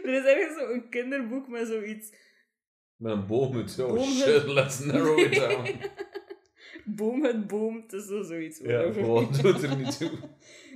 [0.04, 2.12] Er is ergens zo'n kinderboek met zoiets.
[2.96, 3.78] Met een boomhut.
[3.80, 4.06] Oh Boomhut.
[4.06, 5.68] shit, let's narrow it down.
[6.96, 7.76] Boomhut, boom.
[7.82, 8.58] Het is zo zoiets.
[8.58, 10.10] Ja, gewoon, doet er niet toe.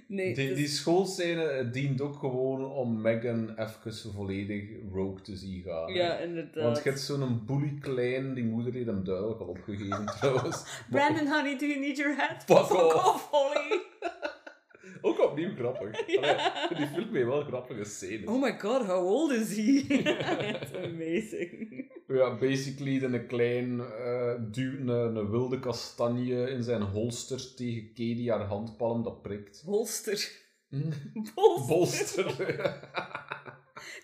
[0.09, 5.63] Nee, Die, het die schoolscène dient ook gewoon om Megan even volledig rogue te zien
[5.63, 5.93] gaan.
[5.93, 5.99] hè.
[5.99, 6.63] Ja, inderdaad.
[6.65, 10.85] Want je hebt zo'n bully klein, die moeder heeft hem duidelijk al opgegeven trouwens.
[10.91, 12.45] Brandon, honey, do you need your hat?
[12.45, 13.29] Fuck off.
[13.31, 13.81] Holly.
[15.35, 15.91] Opnieuw grappig.
[16.19, 18.29] Allee, die film heeft wel grappige scènes.
[18.29, 19.63] Oh my god, how old is he?
[20.61, 21.85] It's amazing.
[22.07, 28.45] Ja, basically een klein eh duwt een, wilde kastanje in zijn holster tegen Katie haar
[28.45, 29.63] handpalm dat prikt.
[29.65, 30.31] Holster.
[30.69, 30.93] Hm?
[31.67, 32.25] Bolster.
[32.25, 32.83] Bolster.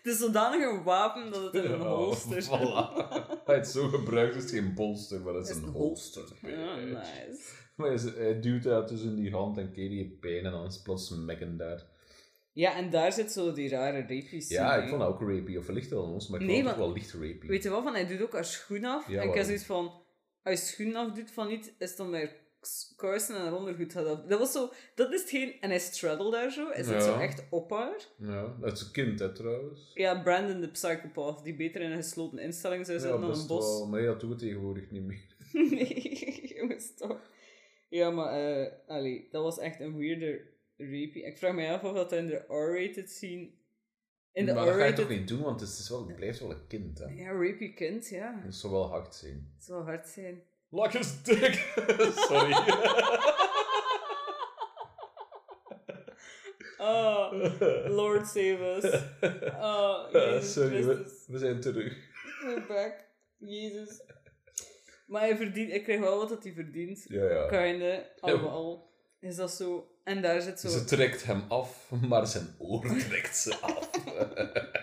[0.02, 3.08] Het is zodanig een wapen dat het een holster voilà.
[3.44, 6.22] Hij het zo gebruikt is het geen bolster, maar het is is een een holster.
[6.42, 7.28] Ja, bitch.
[7.28, 7.68] nice.
[7.80, 11.10] Maar hij, duwt dat tussen die hand en Katie heeft pijn en dan is plots
[11.10, 11.86] Megan daar.
[12.52, 14.48] Ja, en daar zit zo die rare rapies.
[14.48, 16.76] Ja, ik vond dat ook rapey, of licht wel ons, maar ik Nee, vond het
[16.78, 17.48] wel licht rapey.
[17.48, 19.08] Weet je wel, van hij doet ook haar schoen af.
[19.08, 19.44] Ja, en ik heb waarom?
[19.44, 19.92] zoiets van,
[20.42, 22.36] als je schoen afdoet van iets, is dan weer
[22.96, 24.20] kousen en haar ondergoed af.
[24.26, 27.00] Dat was zo, dat is hetgeen, en hij straddle daar zo, hij zit Ja.
[27.00, 28.06] zo echt op haar.
[28.18, 29.90] Ja, dat is een kind, hè, trouwens.
[29.94, 33.46] Ja, Brandon de psychopath, die beter in een gesloten instelling zou Ja, zitten dan een
[33.46, 33.64] bos.
[33.78, 35.26] wel, maar dat doet tegenwoordig niet meer.
[35.70, 37.20] nee, jongens, toch.
[37.90, 41.22] Ja, maar, allee, dat was echt een weirder rapey.
[41.22, 43.50] Ik vraag me af of dat in de R-rated scene...
[44.32, 46.40] In de maar dat ga je toch niet doen, want het, is wel, het blijft
[46.40, 47.04] wel een kind, hè.
[47.04, 48.42] Ja, rapey kind, ja.
[48.44, 49.52] Dat zou wel hard zijn.
[49.54, 50.42] Het zou hard zijn.
[50.68, 51.54] Like his dick!
[52.28, 52.54] Sorry.
[56.82, 57.30] Oh,
[57.88, 58.84] Lord save us.
[59.60, 60.08] Oh,
[60.42, 61.96] Sorry, we, we zijn terug.
[62.42, 63.04] We're back.
[63.38, 64.00] Jezus.
[65.10, 67.04] Maar hij verdient, ik krijg wel wat dat hij verdient.
[67.08, 67.46] Ja, ja.
[67.46, 68.90] Kinda, allemaal.
[69.20, 69.88] Is dat zo?
[70.04, 70.68] En daar zit zo...
[70.68, 73.90] Ze trekt hem af, maar zijn oor trekt ze af.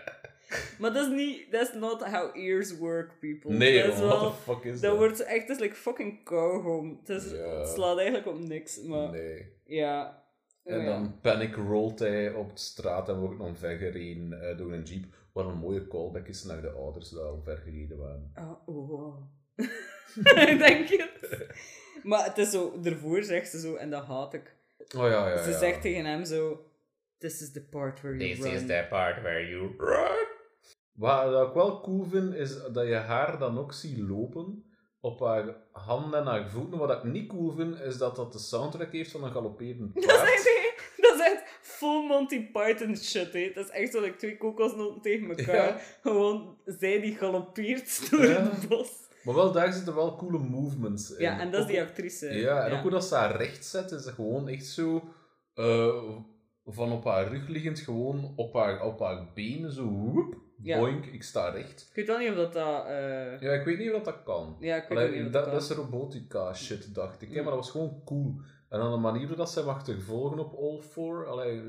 [0.80, 1.52] Maar dat is niet...
[1.52, 3.54] That's not how ears work, people.
[3.54, 4.08] nee, dat wel...
[4.08, 5.00] what the fuck is Dat dat?
[5.00, 6.96] wordt echt, is like fucking go home.
[7.04, 7.58] Het, is, Ja.
[7.60, 9.52] het slaat eigenlijk op niks, maar Nee.
[9.66, 10.24] ja.
[10.64, 10.86] En Ja.
[10.86, 15.06] dan panic rolt hij op de straat en wordt omvergereden eh, door een jeep.
[15.34, 18.32] Wat een mooie callback is naar de ouders die omvergereden waren.
[18.36, 19.22] Oh, oh, wow.
[20.24, 21.46] ik denk het.
[22.04, 24.56] Maar het is zo, ervoor zegt ze zo, en dat haat ik.
[24.98, 25.58] Oh ja, ja, Ze ja.
[25.58, 26.66] zegt tegen hem zo,
[27.18, 28.68] this is the part where you run.
[28.68, 30.26] the part where you run.
[30.94, 34.64] Wat ik wel cool vind, is dat je haar dan ook ziet lopen
[35.00, 36.78] op haar handen en haar voeten.
[36.80, 40.24] Wat ik niet cool vind, is dat dat de soundtrack heeft van een galopperend Dat
[40.24, 43.52] is echt, dat is echt full Monty Python shit, hè.
[43.54, 45.56] Dat is echt zo like, twee kokosnoten tegen elkaar.
[45.56, 45.78] Ja.
[46.02, 48.42] Gewoon, zij die galoppeert door Ja.
[48.50, 48.90] het bos.
[49.28, 51.22] Maar wel, daar zitten wel coole movements in.
[51.22, 52.34] Ja, en dat is die actrice.
[52.34, 55.04] Ja, en ook hoe dat ze haar recht zet, is gewoon echt zo...
[55.54, 56.04] eh,
[56.66, 60.36] van op haar rug liggend, gewoon op haar, op haar benen, zo woep.
[60.62, 60.80] Ja.
[60.80, 61.88] boink, ik sta recht.
[61.90, 62.86] Ik weet wel niet of dat dat...
[62.86, 64.56] eh, Ja, ik weet niet of dat kan.
[64.60, 65.78] Ja, ik weet Allee, ook niet of dat, dat dat is kan.
[65.78, 67.28] robotica shit, dacht ik.
[67.30, 67.36] Mm.
[67.36, 68.36] Maar dat was gewoon cool.
[68.70, 71.62] En dan de manier dat ze hem achtervolgen op All Four, allee,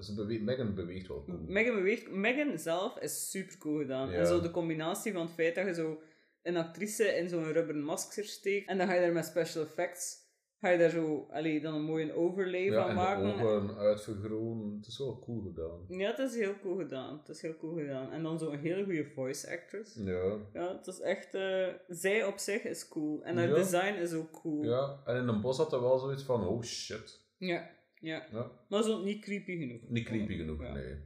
[0.00, 1.38] ze bewe Megan beweegt wel cool.
[1.46, 2.10] Megan beweegt...
[2.10, 4.10] Megan zelf is super cool gedaan.
[4.10, 4.18] Ja.
[4.18, 6.00] En zo de combinatie van het feit dat je zo
[6.42, 10.20] een actrice in zo'n rubberen masker steekt en dan ga je daar met special effects...
[10.58, 11.26] Ga je daar zo...
[11.30, 13.24] Allee, dan een mooie overlay ja, van en maken.
[13.36, 14.74] de ogen uitvergroten.
[14.76, 15.84] Het is wel cool gedaan.
[15.98, 17.18] Ja, het is heel cool gedaan.
[17.18, 18.12] Het is heel cool gedaan.
[18.12, 19.94] En dan zo'n hele goede voice actress.
[19.94, 20.36] Ja.
[20.52, 21.34] Ja, het is echt...
[21.34, 23.22] eh, zij op zich is cool.
[23.24, 23.54] En haar Ja.
[23.54, 24.62] design is ook cool.
[24.64, 27.20] ja, en in een bos had hij wel zoiets van, oh shit.
[27.38, 27.70] Ja,
[28.00, 28.26] ja.
[28.32, 28.50] Ja.
[28.68, 29.80] Maar zo niet creepy genoeg.
[29.88, 30.72] Niet creepy genoeg, Ja.
[30.72, 30.96] nee.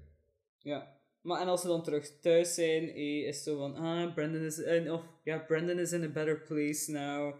[0.59, 0.96] Ja.
[1.27, 4.63] Maar en als ze dan terug thuis zijn, eh, is zo van, ah, Brandon is,
[4.63, 7.35] eh, of, ja, Brandon is in a better place now.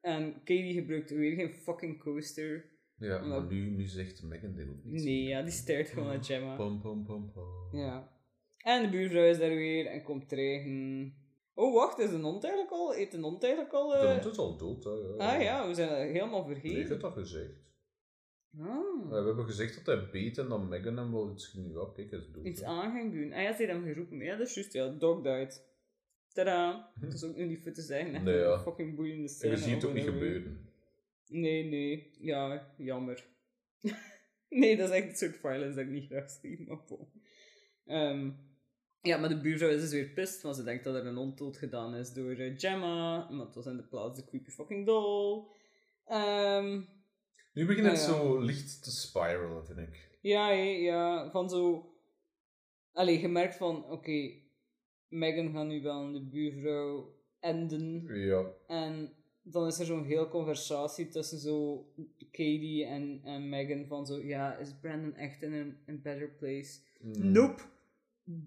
[0.00, 2.64] En Katie gebruikt weer geen fucking coaster.
[2.98, 5.04] Ja, Maar- maar nu, nu zegt Megan dit ook niet.
[5.04, 6.56] Nee, ja, die staart gewoon naar Gemma.
[6.56, 7.78] Pam, pam, pam, pam.
[7.80, 8.12] Ja.
[8.56, 11.14] En de buurvrouw is daar weer en komt dreigen.
[11.54, 12.92] Oh, wacht, is de hond eigenlijk al?
[12.92, 13.88] Heeft de hond eigenlijk al...
[13.88, 14.90] De eh, hond is al dood, hè.
[14.90, 15.16] Ja.
[15.34, 16.88] Ah ja, we zijn helemaal Nee, ik vergeten.
[16.88, 17.52] heb dat gezegd.
[18.58, 19.10] Ah.
[19.10, 21.74] Ja, we hebben gezegd dat hij beet en dat Megan hem wel iets ging...
[21.74, 22.44] Ja, kijk, hij is dood.
[22.44, 22.66] Iets hè.
[22.66, 23.32] aan ging doen.
[23.32, 24.18] Ah ja, ze heeft hem geroepen.
[24.18, 24.72] Ja, dat is juist.
[24.72, 25.62] Ja, dog died.
[26.32, 26.92] Tada.
[27.00, 28.24] Dat is ook nu niet voor te zeggen.
[28.24, 28.60] Nee, ja.
[28.60, 29.52] fucking boeiende En scène.
[29.52, 30.68] je ziet het ook niet en gebeuren.
[31.26, 32.10] Nee, nee.
[32.18, 33.26] Ja, jammer.
[34.48, 36.64] nee, dat is echt het soort violence dat ik niet graag zie.
[36.68, 37.08] Maar bon.
[37.84, 38.30] Ehm,
[39.00, 41.38] ja, maar de buurvrouw is dus weer pist, want ze denkt dat er een hond
[41.38, 43.30] dood gedaan is door eh, Gemma.
[43.30, 45.44] Maar het was in de plaats de creepy fucking doll.
[46.04, 46.82] Ehm,
[47.54, 50.08] Nu begint het zo licht te spiralen, vind ik.
[50.20, 51.88] Ja, hé, ja, van zo...
[52.92, 54.30] Allee, je merkt van, oké,
[55.08, 58.06] Megan gaat nu wel aan de buurvrouw enden.
[58.14, 58.44] Ja.
[58.66, 61.86] En dan is er zo'n heel conversatie tussen zo
[62.30, 66.80] Katie en, en Megan van zo, ja, is Brandon echt in een in better place?
[67.00, 67.32] Mm.
[67.32, 67.62] Nope!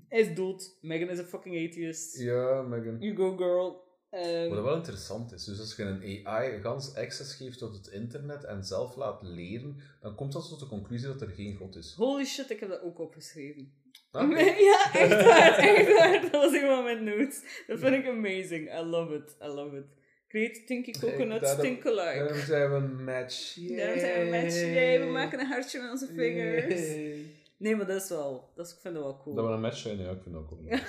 [0.08, 0.78] Hij is dood.
[0.82, 2.20] Megan is een fucking atheist.
[2.20, 3.00] Ja, Megan.
[3.00, 3.87] You go, girl.
[4.10, 7.88] Ehm, Wat wel interessant is, dus als je een AI gans access geeft tot het
[7.88, 11.76] internet en zelf laat leren, dan komt dat tot de conclusie dat er geen god
[11.76, 11.94] is.
[11.98, 13.74] holy shit, ik heb dat ook opgeschreven.
[14.12, 14.32] Ah,
[14.72, 16.22] ja, echt waar, echt waar.
[16.22, 17.64] Dat was van mijn notes.
[17.68, 18.74] Dat vind ik amazing.
[18.80, 19.86] I love it, I love it.
[20.28, 22.18] Create Tinky Coconut daarom- Stink Alike.
[22.18, 23.54] Daarom zijn we een match.
[23.56, 24.56] Daarom zijn we een match.
[24.56, 26.82] Yay, we maken een hartje met onze vingers.
[26.88, 27.26] Yay.
[27.58, 29.36] Nee, maar dat is wel, dat is, ik vind dat wel cool.
[29.36, 30.62] Dat we een match zijn, ja, ik vind dat ook cool.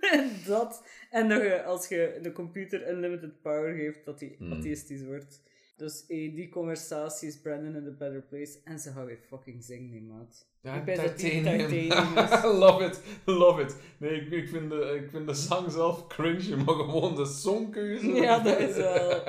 [0.46, 0.84] dat.
[1.10, 4.52] En dat je, als je de computer unlimited power geeft, dat die Hmm.
[4.52, 5.42] atheïstisch wordt.
[5.76, 8.58] Dus eh, die conversatie is Brandon in a better place.
[8.64, 10.48] En ze gaan weer fucking zingen, nee, maat.
[10.76, 11.88] Ik ben dat die titanium
[12.64, 13.76] love it, love it.
[13.98, 18.06] Nee, ik, ik, vind de, ik vind de zang zelf cringe, maar gewoon de songkeuze.
[18.22, 19.22] Ja, dat is wel-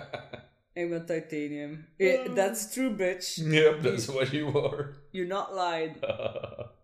[0.74, 1.86] Ik ben titanium.
[1.98, 3.36] Eh, that's true, bitch.
[3.36, 4.94] Yep, that's what you are.
[5.12, 5.92] You're not lied.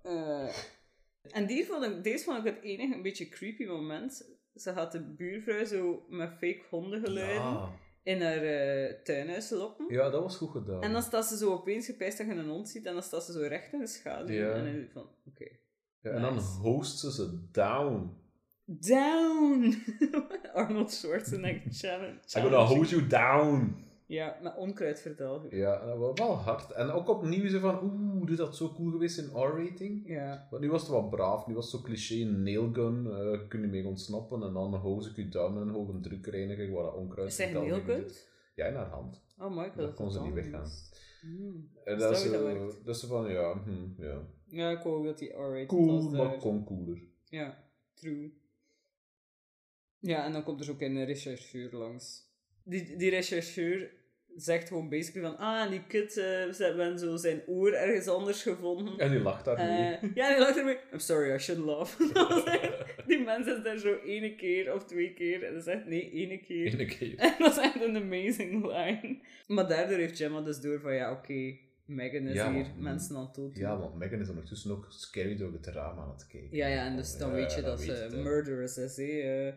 [0.03, 0.47] Eh,
[1.31, 4.35] en die vond ik, deze vond ik het enige een beetje creepy moment.
[4.55, 7.71] Ze had de buurvrouw zo met fake hondengeluiden ja.
[8.03, 9.85] in haar eh, tuinhuis lokken.
[9.89, 10.81] ja, dat was goed gedaan.
[10.81, 13.23] En dan staat ze zo opeens gepijst dat je een hond ziet en dan staat
[13.23, 14.35] ze zo recht in de schaduw.
[14.35, 14.51] Ja.
[14.51, 15.47] En dan van, oké.
[16.01, 18.25] ja, en dan host ze ze down.
[18.69, 19.75] Down!
[20.53, 22.19] Arnold Schwarzenegger challenge.
[22.35, 23.85] I'm gonna hold you down.
[24.07, 25.53] Ja, met onkruidverdelging.
[25.53, 26.71] Ja, dat was wel hard.
[26.71, 30.07] En ook opnieuw zo van, oeh, dit had zo cool geweest in R-rating.
[30.07, 30.47] Ja.
[30.51, 33.45] Maar nu was het wat braaf, nu was het zo cliché, een nailgun, eh je
[33.47, 36.83] kunt niet mee ontsnappen en dan hose ik je duim in een hoge drukreiniger, waar
[36.83, 38.29] dat onkruid Is heel zit.
[38.55, 39.21] Ja, in haar hand.
[39.37, 39.75] Oh my god.
[39.77, 40.69] Dan kon ze niet weggaan.
[41.21, 41.69] Hmm.
[41.83, 42.85] En dat is, je dat zo, werkt.
[42.85, 44.27] dat is van, ja, hm, ja.
[44.45, 46.37] Ja, ik ook dat die R-rated Cool, was maar daar.
[46.37, 47.01] kon cooler.
[47.25, 47.63] Ja,
[47.93, 48.33] true.
[49.99, 52.25] Ja, en dan komt er zo ook een rechercheur langs.
[52.63, 53.91] Die, die rechercheur
[54.37, 58.41] zegt gewoon basically van, ah, die kid, eh, ze hebben zo zijn oor ergens anders
[58.41, 58.97] gevonden.
[58.97, 59.93] En die lacht daarmee.
[59.95, 60.77] Eh, ja, die lacht ermee.
[60.93, 61.97] I'm sorry, I should laugh.
[63.07, 65.43] Die mensen is daar zo ene keer of twee keer.
[65.43, 66.73] En ze zegt nee, ene keer.
[66.73, 67.15] Ene keer.
[67.25, 69.19] En dat is echt een amazing line.
[69.47, 73.25] Maar daardoor heeft Gemma dus door van, ja, oké, Megan is Ja, hier mensen aan
[73.25, 73.57] het dood.
[73.57, 76.57] Ja, want Megan is ondertussen ook scary door het raam aan het kijken.
[76.57, 78.97] Ja, ja, en dus dan Ja, weet je dat weet ze murderous is.
[78.97, 79.47] Hè.
[79.47, 79.53] eh.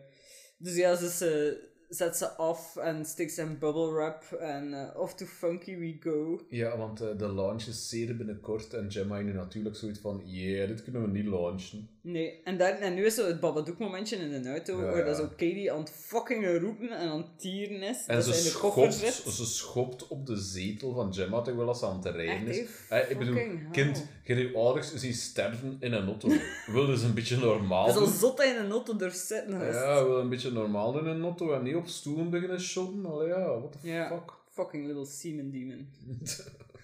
[0.57, 1.59] Dus ja, ze, ze
[1.91, 6.39] zet ze af en ze in bubble wrap en eh, off to funky we go.
[6.49, 10.67] Ja, want eh, de launch is zeer binnenkort en Gemma nu natuurlijk zoiets van, yeah,
[10.67, 11.89] dit kunnen we niet launchen.
[12.03, 15.05] Nee, en, daar, en nu is zo het Babadook momentje in de auto, Ja, waar
[15.05, 18.05] dat zo Katie aan het fucking roepen en aan het tieren is.
[18.07, 22.15] En ze schopt, ze schopt op de zetel van Gemma terwijl als ze aan het
[22.15, 22.57] rijden is.
[22.87, 22.95] hè?
[22.95, 23.59] Eh, ik bedoel, hell.
[23.71, 26.29] kind, je je ouders zien sterven in een auto.
[26.65, 29.59] wil dus een beetje normaal Het is al zot in een auto durft zitten.
[29.59, 33.05] Ja, wil een beetje normaal in een auto en niet op stoelen beginnen shotten.
[33.05, 34.07] Allee, ja, what the Ja.
[34.09, 34.33] fuck.
[34.51, 35.87] fucking little semen demon.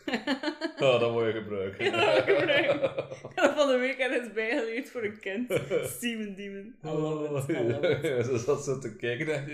[0.80, 1.86] Ja, dat moet je gebruiken.
[1.86, 2.84] Ja, dat gebruiken.
[2.84, 5.62] Ik heb van de week ergens bijgeleerd voor een kind.
[6.00, 6.76] Semen demon.
[6.86, 8.02] I love it, I love it.
[8.08, 9.46] Ja, Ze zat zo te kijken eh,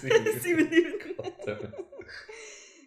[0.00, 0.98] zie- Semen demon.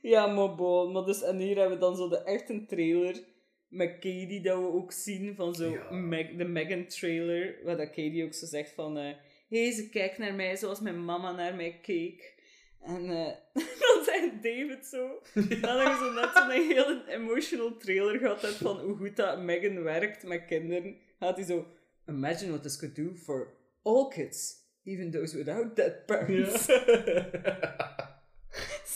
[0.02, 0.92] Ja, maar bon.
[0.92, 3.24] Maar dus, en hier hebben we dan zo de echte trailer
[3.68, 5.92] met Katie, dat we ook zien van zo Ja.
[5.92, 9.16] Meg- de Megan trailer, waar dat Katie ook zo zegt van hé,
[9.54, 12.42] hey, ze kijkt naar mij zoals mijn mama naar mij keek.
[12.82, 13.34] En eh,
[13.80, 18.80] dan zegt David zo, dat je zo net zo'n hele emotional trailer gehad hebt van
[18.80, 21.68] hoe goed dat Megan werkt met kinderen, gaat hij zo,
[22.08, 23.54] imagine what this could do for
[23.84, 24.54] all kids,
[24.84, 26.66] even those without dead parents.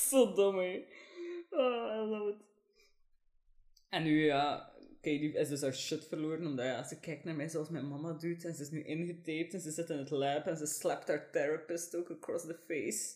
[0.10, 0.86] Zo dom, hè.
[1.50, 2.46] Oh, I love it.
[3.90, 4.72] En nu, ja,
[5.12, 8.14] Katie is dus haar shit verloren, omdat ja, ze kijkt naar mij zoals mijn mama
[8.14, 8.46] doet.
[8.46, 11.30] En ze is nu ingetaped en ze zit in het lab en ze slapt haar
[11.32, 13.16] therapist ook across the face.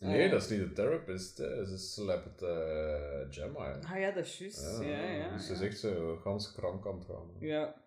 [0.00, 0.30] Nee, Eh.
[0.30, 1.38] dat is niet de therapist.
[1.38, 1.64] Hè.
[1.66, 3.72] Ze slapt eh Gemma.
[3.78, 3.86] hè.
[3.86, 4.78] Ah ja, dat is juist.
[4.82, 5.32] Ja, ja.
[5.36, 7.30] Dus ze is echt zo gans krank aan het gaan.
[7.40, 7.82] Ja.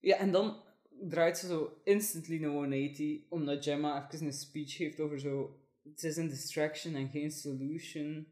[0.00, 0.62] Ja, en dan
[1.00, 5.58] draait ze zo instantly naar 180, omdat Gemma even een speech heeft over zo...
[5.84, 8.26] Het is een distraction en geen solution.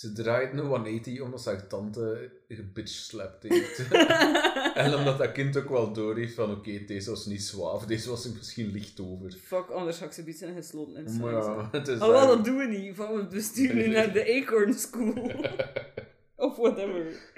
[0.00, 3.88] Ze draait een 180 omdat ze haar tante gebitchslapt heeft.
[4.74, 8.08] en omdat dat kind ook wel door heeft van oké, deze was niet zwaaf, deze
[8.08, 9.30] was er misschien licht over.
[9.32, 12.56] Fuck, anders ik ze iets in gesloten in Maar ja, het is Oh, dat doen
[12.56, 12.96] we niet.
[12.96, 15.14] Van, we besturen nu naar de Acorn School.
[16.46, 17.32] of whatever.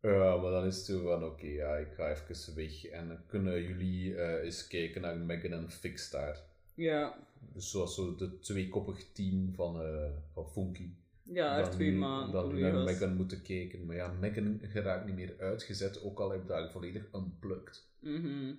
[0.00, 2.84] Ja, maar dan is het zo van, oké, ja, ik ga even weg.
[2.84, 6.42] En dan kunnen jullie eh, eens kijken naar Megan en Fix daar.
[6.74, 7.18] Ja,
[7.52, 10.90] Dus zoals zo de tweekoppig team van, eh van Funky.
[11.24, 12.32] Ja er twee maanden.
[12.32, 13.86] Dan nu naar Megan moeten kijken.
[13.86, 17.86] Maar ja, Megan geraakt niet meer uitgezet, ook al heb daar volledig unplugged.
[18.00, 18.54] Mhm.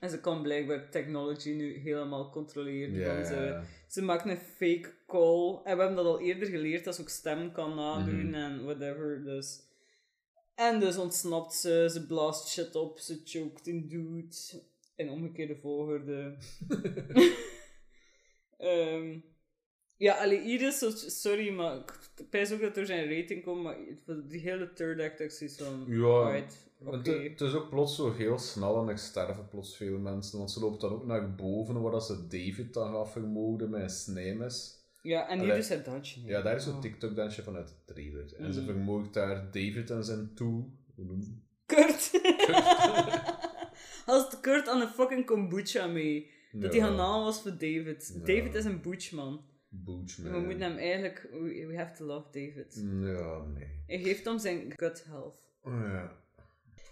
[0.00, 3.04] En ze kan blijkbaar technology nu helemaal controleren.
[3.16, 5.54] Van ze, ze maakt een fake call.
[5.64, 8.34] En we hebben dat al eerder geleerd, dat ze ook stem kan nadoen Mhm.
[8.34, 9.24] en whatever.
[9.24, 9.68] Dus.
[10.54, 14.36] En dus ontsnapt ze, ze blaast shit op, ze choked een dude.
[14.96, 16.36] In omgekeerde volgorde.
[18.58, 19.18] Ehm,
[20.00, 21.92] ja, allee, Iris, zo- sorry, maar ik
[22.30, 23.76] pijs ook dat er zijn rating komt, maar
[24.28, 25.84] die hele third act is van...
[25.86, 26.18] Ja,
[26.84, 27.10] oké.
[27.10, 30.38] het, het is ook plots zo heel snel en er sterven plots veel mensen.
[30.38, 33.82] Want ze loopt dan ook naar boven waar dat ze David dan gaat vermoorden met
[33.82, 34.78] een snijmes.
[35.02, 36.20] Ja, en hier dus het dansje.
[36.24, 36.80] Ja, daar is zo'n Oh.
[36.80, 38.34] TikTok-dansje vanuit de trailer.
[38.38, 38.70] En ze Mhm.
[38.72, 40.64] vermoordt daar David en zijn toe.
[40.94, 41.36] Hoe je
[41.66, 42.10] Kurt.
[44.06, 46.30] Als Kurt aan een fucking kombucha mee.
[46.52, 48.12] Dat Ja, hij gaan naam was voor David.
[48.14, 48.24] Ja.
[48.34, 49.44] David is een butchman.
[49.70, 51.28] We moeten hem eigenlijk...
[51.32, 52.80] We, we have to love David.
[53.00, 53.82] Ja, nee.
[53.86, 55.48] Hij geeft hem zijn gut health.
[55.64, 56.12] Ja.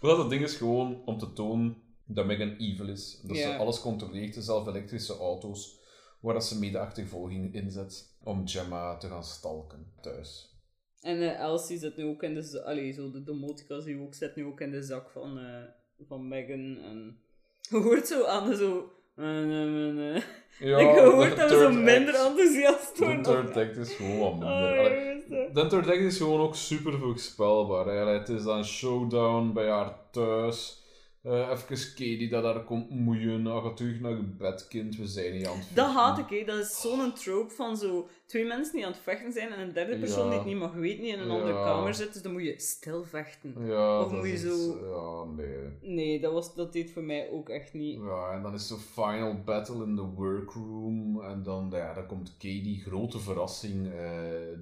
[0.01, 3.21] Wel, dat ding is gewoon om te tonen dat Megan evil is.
[3.23, 3.51] Dat Ja.
[3.51, 5.79] ze alles controleert, zelf elektrische auto's,
[6.19, 10.57] waar dat ze mede-achtervolging inzet om Gemma te gaan stalken thuis.
[11.01, 12.63] En eh, Elsie zit nu ook in de...
[12.63, 15.63] Allee, zo de domotica je ook, zit nu ook in de zak van, eh,
[16.07, 16.77] van Megan.
[16.77, 17.19] En
[17.61, 18.91] je hoort zo aan zo...
[19.19, 20.21] eh, eh, eh.
[20.59, 23.21] Ja, ik hoort de dat we zo third minder act- enthousiast De worden.
[23.23, 24.79] third act is gewoon wat minder.
[24.79, 25.51] Oh, jongens, hè.
[25.53, 27.85] de third act is gewoon ook super voorspelbaar.
[28.07, 30.78] Het is dan showdown bij haar thuis.
[31.23, 33.43] Eh even Katie dat daar komt moeien.
[33.43, 34.95] Dan gaat terug naar je bed, kind.
[34.95, 36.03] We zijn niet aan het Dat vechten.
[36.03, 36.45] haat ik, hè.
[36.45, 39.73] Dat is zo'n trope van zo twee mensen die aan het vechten zijn en een
[39.73, 40.29] derde persoon Ja.
[40.29, 41.33] die het niet mag weten, die in een Ja.
[41.33, 42.13] andere kamer zit.
[42.13, 43.55] Dus dan moet je stil vechten.
[43.65, 45.93] Ja, Of dat moet je zo- Ja, nee.
[45.95, 47.99] Nee, dat, was, dat deed voor mij ook echt niet.
[48.01, 51.21] Ja, en dan is de final battle in de workroom.
[51.21, 53.87] En dan, ja, dan komt Katie, grote verrassing.
[53.93, 54.11] eh,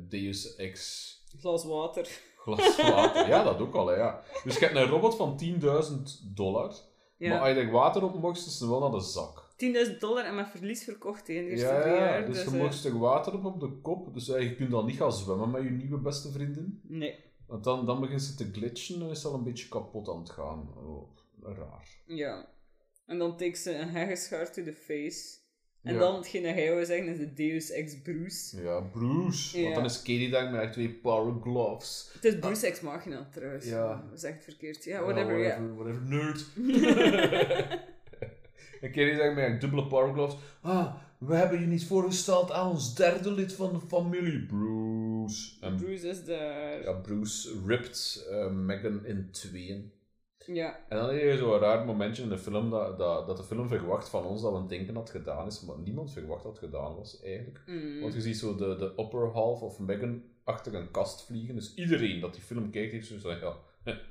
[0.09, 1.05] Deus Ex
[1.39, 2.07] Glas water.
[2.55, 3.27] Glas water.
[3.27, 4.21] ja, dat ook al, hè, ja.
[4.43, 6.01] Dus je hebt een robot van 10.000
[6.33, 6.75] dollar.
[7.17, 9.45] Maar als je er water op mocht, is het wel naar de zak.
[9.91, 12.25] 10.000 dollar en met verlies verkocht hè, in de eerste Ja, jaar.
[12.25, 14.13] dus Dus, je eh, mocht er water op op de kop.
[14.13, 16.81] Dus eh, je kunt dan niet gaan zwemmen met je nieuwe beste vriendin.
[16.83, 17.15] Nee,
[17.47, 20.19] Want dan, dan begint ze te glitchen en is ze al een beetje kapot aan
[20.19, 20.69] het gaan.
[20.75, 21.09] Oh,
[21.41, 21.87] raar.
[22.05, 22.45] ja.
[23.05, 25.37] En dan tikt ze een heggeschaar to the face.
[25.83, 25.99] En Ja.
[25.99, 28.61] dan, hetgeen dat hij wou zeggen, is de Deus Ex Bruce.
[28.61, 29.57] Ja, Bruce.
[29.57, 29.63] Ja.
[29.63, 32.09] Want dan is Katie daar met twee power gloves.
[32.13, 33.65] Het is Bruce Ex Machina, trouwens.
[33.65, 34.03] Ja.
[34.09, 34.83] Dat is echt verkeerd.
[34.83, 35.47] Ja, whatever, ja.
[35.61, 36.45] whatever, whatever, nerd.
[38.81, 40.35] en Katie zegt met dubbele power gloves.
[40.61, 45.51] Ah, we hebben je niet voorgesteld aan ons derde lid van de familie, Bruce.
[45.61, 46.81] En Bruce is daar.
[46.83, 49.91] ja, Bruce ript eh, Megan in tweeën.
[50.53, 50.79] Ja.
[50.89, 53.67] En dan heb je zo'n raar momentje in de film dat, dat, dat de film
[53.67, 56.63] verwacht van ons dat we denken dat het gedaan is, maar niemand verwacht dat het
[56.63, 57.61] gedaan was eigenlijk.
[57.65, 58.01] Mm.
[58.01, 61.55] Want je ziet zo de, de upper half of Megan achter een kast vliegen.
[61.55, 63.55] Dus iedereen dat die film kijkt, heeft zo van, ja,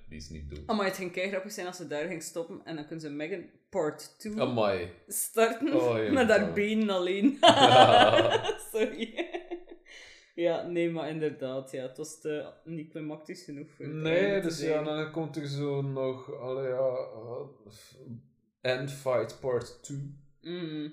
[0.09, 0.63] die is niet dood.
[0.67, 3.05] Oh, maar het ging kei grappig zijn als ze daar ging stoppen en dan kunnen
[3.05, 4.91] ze Megan Part 2 Amai.
[5.07, 7.39] starten Oh, met haar benen alleen.
[8.73, 9.36] Sorry.
[10.37, 11.83] Ja, nee, maar inderdaad, ja.
[11.83, 16.35] Het was te, niet klimactisch genoeg voor Nee, dus ja, dan komt er zo nog,
[16.35, 17.47] allee, ja, uh,
[18.61, 20.15] End Fight Part 2.
[20.41, 20.93] Mm.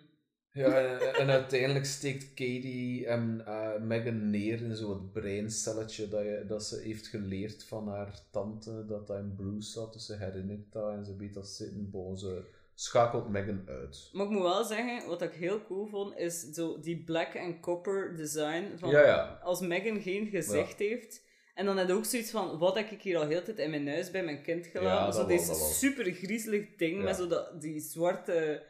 [0.51, 6.43] Ja, en, en uiteindelijk steekt Katie en eh, Megan neer in zo'n breincelletje dat, je,
[6.47, 10.71] dat ze heeft geleerd van haar tante, dat dat in Bruce zat, dus ze herinnert
[10.71, 12.43] dat en ze weet dat zitten, bon, ze
[12.75, 14.09] schakelt Megan uit.
[14.13, 17.59] Maar ik moet wel zeggen, wat ik heel cool vond, is zo die black en
[17.59, 18.77] copper design.
[18.77, 19.39] Van Ja, ja.
[19.43, 21.21] Als Megan geen gezicht heeft.
[21.53, 23.87] En dan je ook zoiets van, wat heb ik hier al heel tijd in mijn
[23.87, 25.13] huis bij mijn kind gelaten?
[25.13, 28.63] zo deze super griezelig ding met zo dat, die zwarte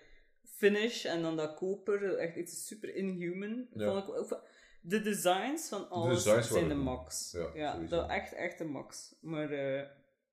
[0.43, 2.15] finish en dan dat koper.
[2.17, 3.67] Echt iets super inhuman.
[3.73, 4.43] Vond ik, ook-
[4.81, 7.31] de designs van alles designs zijn de max.
[7.53, 9.15] Ja, dat echt, echt de max.
[9.21, 9.83] Maar eh,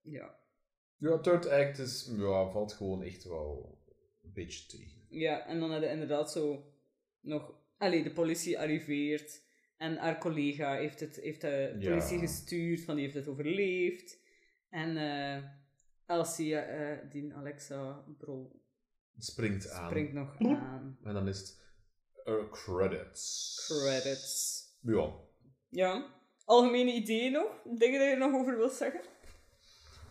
[0.01, 0.35] ja.
[1.01, 3.77] Ja, third act is, ja, valt gewoon echt wel
[4.23, 5.01] een beetje tegen.
[5.09, 6.73] Ja, en dan had je inderdaad zo
[7.19, 7.53] nog...
[7.77, 9.41] Allee, de politie arriveert
[9.77, 11.89] en haar collega heeft, het, heeft de Ja.
[11.89, 14.19] politie gestuurd, van die heeft het overleefd.
[14.69, 15.43] En eh
[16.05, 18.51] Elsie, eh, die Alexa Bro,
[19.17, 19.89] Springt aan.
[19.89, 20.97] springt nog aan.
[21.03, 21.61] En dan is het
[22.25, 23.55] eh, credits.
[23.67, 24.63] Credits.
[24.81, 25.13] Ja.
[25.69, 26.13] Ja.
[26.45, 27.61] Algemene ideeën nog?
[27.63, 29.01] Dingen dat je er nog over wilt zeggen?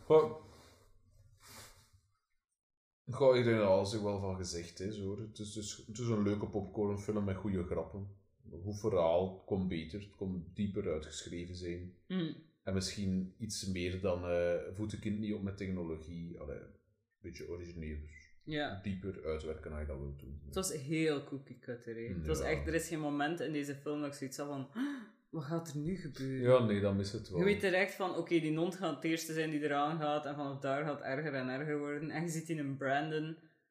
[0.05, 0.49] Goh.
[3.11, 5.19] Goh, iedereen heeft er alles wel van gezegd, hè, zo.
[5.21, 8.09] Het is, dus, het is een leuke popcornfilm met goede grappen.
[8.65, 11.95] Goed verhaal, het kon beter, het kon dieper uitgeschreven zijn.
[12.07, 12.33] Hm.
[12.63, 16.39] En misschien iets meer dan eh voet de kind niet op met technologie.
[16.41, 16.67] Allee, een
[17.21, 18.11] beetje origineler,
[18.45, 18.81] Ja.
[18.83, 20.41] dieper uitwerken als je dat wilt doen.
[20.45, 21.95] Het was heel cookie cutter.
[21.95, 22.03] hè.
[22.15, 24.69] Het was echt, er is geen moment in deze film dat ik zoiets had van,
[24.75, 26.51] "Ah, wat gaat er nu gebeuren?
[26.53, 27.39] Ja, nee, dan is het wel.
[27.39, 30.35] Je weet direct van, oké, die hond gaat het eerste zijn die eraan gaat, en
[30.35, 32.11] vanaf daar gaat het erger en erger worden.
[32.11, 33.25] En je ziet in een Brandon,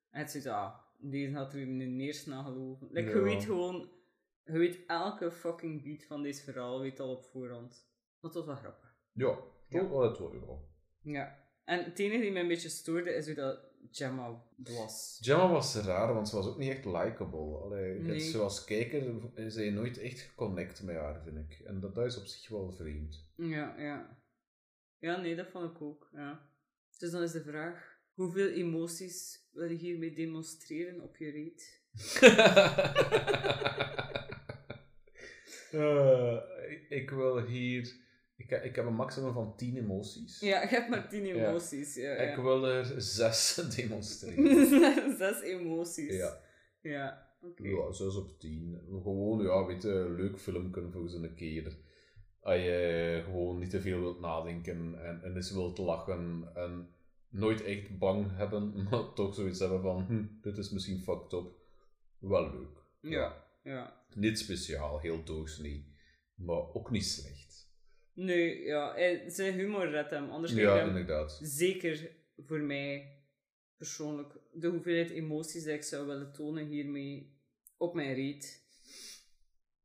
[0.10, 2.88] en het zit, ah, deze gaat er in de eerste naar geloven.
[2.92, 3.22] Like, Je Ja.
[3.22, 3.90] weet gewoon,
[4.44, 7.88] je weet elke fucking beat van deze verhaal, weet al op voorhand.
[8.22, 8.96] Dat was wel grappig.
[9.14, 9.38] Ja,
[9.70, 9.80] Ja.
[9.80, 10.32] toch wel het wel.
[11.02, 11.12] ja.
[11.14, 11.48] Ja.
[11.66, 13.60] En het enige die mij een beetje stoorde, is hoe dat
[13.92, 15.18] Gemma was.
[15.22, 17.76] Gemma was raar, want ze was ook niet echt likable.
[18.00, 18.20] Nee.
[18.20, 21.60] Zoals kijker is hij nooit echt geconnect met haar, vind ik.
[21.60, 23.28] En dat, dat is op zich wel vreemd.
[23.36, 24.18] Ja, ja.
[25.00, 26.50] Ja, nee, dat vond ik ook, ja.
[26.98, 31.82] Dus dan is de vraag, hoeveel emoties wil je hiermee demonstreren op je reet?
[35.72, 36.38] Eh,
[36.70, 37.96] ik- ik wil hier...
[38.40, 40.40] Ik, ik heb een maximum van 10 emoties.
[40.40, 41.96] Ja, je hebt maar tien emoties.
[41.96, 42.42] Ja, Ik ja.
[42.42, 45.18] wil er 6 demonstreren.
[45.18, 46.16] Zes emoties.
[46.16, 46.42] ja.
[46.82, 47.68] Ja, oké.
[47.68, 48.82] ja, 6 op 10.
[48.90, 51.78] Gewoon, ja, weet je, een leuk film kunnen voor zo'n keer.
[52.42, 56.90] Als je gewoon niet te veel wilt nadenken en, en eens wilt lachen en
[57.30, 61.48] nooit echt bang hebben, maar toch zoiets hebben van, hm, dit is misschien fucked up.
[62.20, 62.78] Wel leuk.
[63.02, 64.04] Ja, ja.
[64.16, 65.94] Niet speciaal, heel doorsnee,
[66.36, 67.49] maar ook niet slecht.
[68.26, 70.30] Nee, ja, hij- zijn humor redt hem.
[70.30, 71.40] Anders Ja, je hem inderdaad.
[71.42, 72.12] zeker
[72.46, 73.18] voor mij
[73.78, 77.38] persoonlijk de hoeveelheid emoties die ik zou willen tonen hiermee
[77.78, 78.68] op mijn reet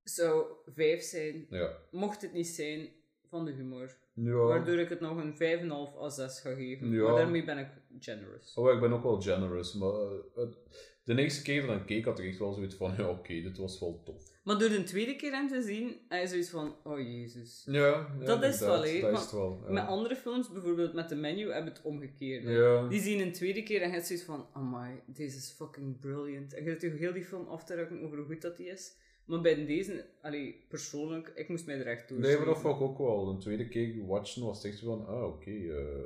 [0.02, 1.46] zou vijf zijn.
[1.50, 1.76] Ja.
[1.90, 2.88] Mocht het niet zijn
[3.28, 3.96] van de humor.
[4.14, 4.32] Ja.
[4.34, 6.90] Waardoor ik het nog een 5,5 à 6 ga geven.
[6.90, 7.02] Ja.
[7.02, 7.68] Maar daarmee ben ik
[8.00, 8.54] generous.
[8.54, 10.58] Oh, ik ben ook wel generous, maar eh, het-
[11.04, 13.40] de eerste keer dat ik dan keek had ik echt wel zoiets van, ja oké,
[13.40, 14.32] dit was wel tof.
[14.44, 17.62] Maar door de tweede keer hem te zien, hij is zoiets van, oh jezus.
[17.66, 17.86] Ja,
[18.20, 19.62] ja Dat is het wel, hè, Dat is wel.
[19.66, 19.72] ja.
[19.72, 22.42] Met andere films, bijvoorbeeld met de menu, hebben het omgekeerd.
[22.44, 22.88] Ja.
[22.88, 26.54] Die zien een tweede keer en je hebt zoiets van, amai, deze is fucking brilliant.
[26.54, 28.96] En je zit heel die film af te rukken over hoe goed dat die is.
[29.24, 32.18] Maar bij deze, allee, persoonlijk, ik moest mij er echt door.
[32.18, 33.28] Nee, maar dat vond ik ook wel.
[33.28, 36.04] Een tweede keer watchen was echt van, ah oké, eh,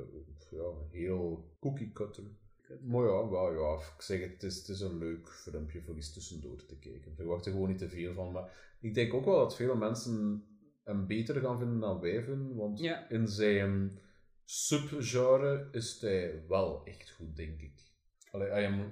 [0.51, 2.23] ja, heel cookie cutter.
[2.81, 5.97] Maar ja, wel, ja, ik zeg het, het is, het is een leuk filmpje voor
[5.97, 7.15] iets tussendoor te kijken.
[7.15, 10.43] Verwacht er gewoon niet te veel van, maar ik denk ook wel dat veel mensen
[10.83, 13.09] hem beter gaan vinden dan wij vinden, want Ja.
[13.09, 13.99] in zijn
[14.45, 17.73] subgenre is hij wel echt goed, denk ik.
[18.31, 18.85] Allee, als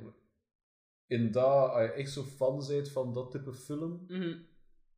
[1.08, 4.38] in dat, als je echt zo fan bent van dat type film, Mhm.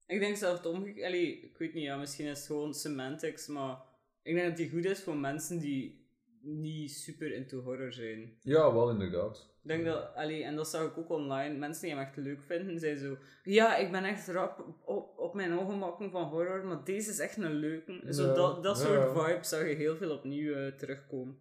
[0.05, 1.05] Ik denk zelf het omgekeerd.
[1.05, 3.81] Allee, ik weet niet, ja, misschien is het gewoon semantics, maar
[4.21, 5.98] ik denk dat die goed is voor mensen die
[6.41, 8.37] niet super into horror zijn.
[8.41, 9.49] ja, wel inderdaad.
[9.63, 12.43] Ik denk dat, allee, en dat zag ik ook online, mensen die hem echt leuk
[12.43, 16.83] vinden, zijn zo, ja, ik ben echt rap op, op mijn ongemakken van horror, maar
[16.83, 18.13] deze is echt een leuke.
[18.13, 19.25] Zo dat, dat soort ja.
[19.25, 21.37] vibes zag je heel veel opnieuw eh, terugkomen.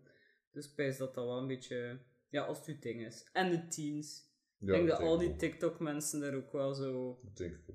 [0.52, 1.98] Dus ik pijs dat dat wel een beetje,
[2.28, 3.28] ja, als het uw ding is.
[3.32, 4.26] En de teens.
[4.58, 5.36] Ja, ik denk dat al die.
[5.36, 7.20] TikTok-mensen daar ook wel zo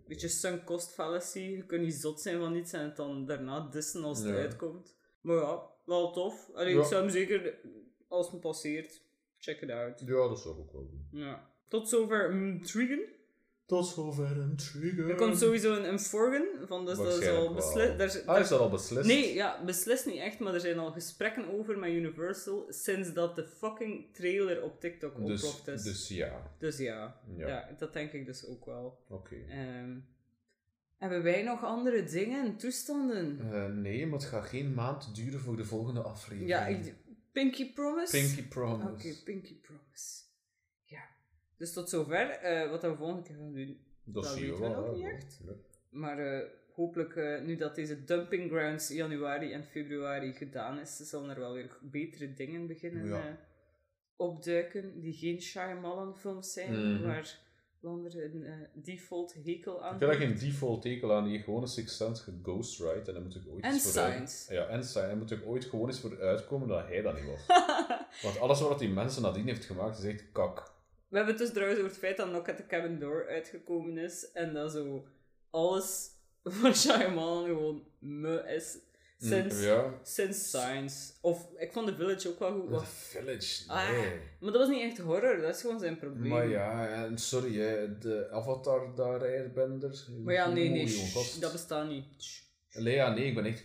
[0.08, 1.40] beetje sunk cost fallacy.
[1.40, 4.98] Je kunt niet zot zijn van iets en het dan daarna dissen als het uitkomt.
[5.22, 6.50] Maar ja, wel tof.
[6.54, 6.80] Allee, Ja.
[6.82, 7.54] Ik zou hem zeker,
[8.08, 9.02] als het passeert,
[9.38, 10.00] check it out.
[10.06, 11.08] Ja, dat zou ik ook wel doen.
[11.12, 11.50] Ja.
[11.68, 13.00] Tot zover Intrigen.
[13.66, 15.10] Tot zover een trigger.
[15.10, 17.66] Er komt sowieso een, een Forgen, van dus dat is Waarschijnlijk al wel.
[17.66, 17.98] beslist.
[17.98, 19.08] Daar, Ah, daar- is dat al beslist?
[19.08, 23.36] nee, ja, beslist niet echt, maar er zijn al gesprekken over met Universal sinds dat
[23.36, 25.84] de fucking trailer op TikTok Dus, is.
[25.84, 26.52] dus ja.
[26.60, 27.22] Dus ja.
[27.36, 27.48] Ja.
[27.48, 29.00] ja, dat denk ik dus ook wel.
[29.10, 29.36] Oké.
[29.50, 29.96] Ehm,
[31.04, 33.40] hebben wij nog andere dingen, toestanden?
[33.52, 36.50] Eh, nee, maar het gaat geen maand duren voor de volgende aflevering.
[36.50, 36.94] Ja, ik,
[37.32, 38.18] Pinky Promise?
[38.18, 38.90] Pinky Promise.
[39.10, 40.22] Oké, Pinky Promise.
[40.84, 41.02] Ja.
[41.58, 42.30] Dus tot zover.
[42.30, 43.78] Eh, wat we volgende keer gaan doen.
[44.04, 44.86] dat dat weten we wel.
[44.86, 45.40] nog niet echt.
[45.90, 51.40] Maar eh, hopelijk, nu dat deze dumping grounds januari en februari gedaan is, zullen er
[51.40, 53.38] wel weer betere dingen beginnen Ja.
[54.16, 55.00] opduiken.
[55.02, 57.04] Die geen Shyamalan films zijn, Mhm.
[57.08, 57.40] waar
[57.84, 61.68] Een eh, default hekel aan Ik heb daar geen default tekel aan, die gewoon een
[61.68, 64.48] Sixth Sense geghostwrite en dan moet ik ooit En eens voor uit-.
[64.50, 65.10] Ja, en Science.
[65.10, 67.46] En moet ik ooit gewoon eens voor uitkomen dat hij dat niet was.
[68.24, 70.72] Want alles wat die mensen nadien heeft gemaakt is echt kak.
[71.08, 73.98] We hebben het dus trouwens over het feit dat Knock at the Cabin Door uitgekomen
[73.98, 75.08] is en dat zo
[75.50, 76.10] alles
[76.44, 78.78] van Shyamalan gewoon me is.
[79.24, 80.00] Sinds, Mm, Ja.
[80.04, 81.12] sinds Science.
[81.22, 82.66] Of, ik vond The Village ook wel goed.
[82.66, 84.12] The wat- Village, Ah, nee.
[84.40, 86.30] Maar dat was niet echt horror, dat is gewoon zijn probleem.
[86.30, 90.06] Maar ja, en sorry, hè, de Avatar daar, Airbender.
[90.24, 92.06] Maar ja, nee, nee, shh, dat bestaat niet.
[92.74, 93.64] Nee, ja, nee, ik ben echt...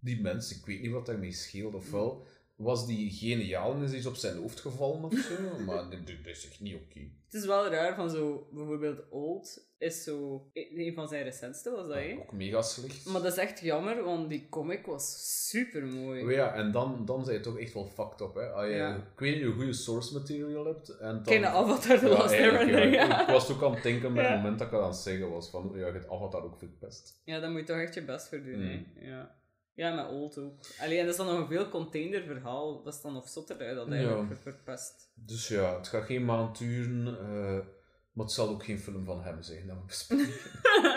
[0.00, 1.74] Die mensen, ik weet niet wat daarmee scheelt.
[1.74, 2.26] Ofwel
[2.56, 5.58] was die geniaal en is iets op zijn hoofd gevallen of zo.
[5.66, 7.00] maar dit is echt niet oké.
[7.34, 11.86] Het is wel raar van zo, bijvoorbeeld Old is zo, een van zijn recentste was
[11.86, 12.16] dat, hè?
[12.20, 13.06] Ook mega slecht.
[13.06, 16.22] Maar dat is echt jammer, want die comic was super mooi.
[16.24, 18.48] Maar ja, en dan, dan zijn je toch echt wel fucked up, hè.
[18.52, 18.94] Als je, Ja.
[18.96, 20.88] Ik weet niet hoe goede source material hebt.
[20.88, 23.04] En dan, Kijk naar Avatar The Ja, Last Airbender, ja.
[23.04, 23.22] ja.
[23.22, 24.30] Ik was ook aan het denken met Ja.
[24.32, 25.50] het moment dat ik dat aan het zeggen was.
[25.50, 27.20] Van, ja, je hebt Avatar ook verpest.
[27.24, 28.86] Ja, daar moet je toch echt je best voor doen, Mm.
[28.94, 29.06] hè?
[29.08, 29.34] Ja.
[29.74, 30.58] Ja, met Old ook.
[30.80, 32.82] Alleen, en dat is dan nog een veel container verhaal.
[32.82, 34.36] Dat is dan nog zotter uit dat eigenlijk Ja.
[34.36, 35.10] ver- verpest.
[35.14, 37.06] Dus ja, het gaat geen maand duren.
[37.18, 37.66] eh,
[38.12, 40.34] maar het zal ook geen film van hem zijn dat we bespreken.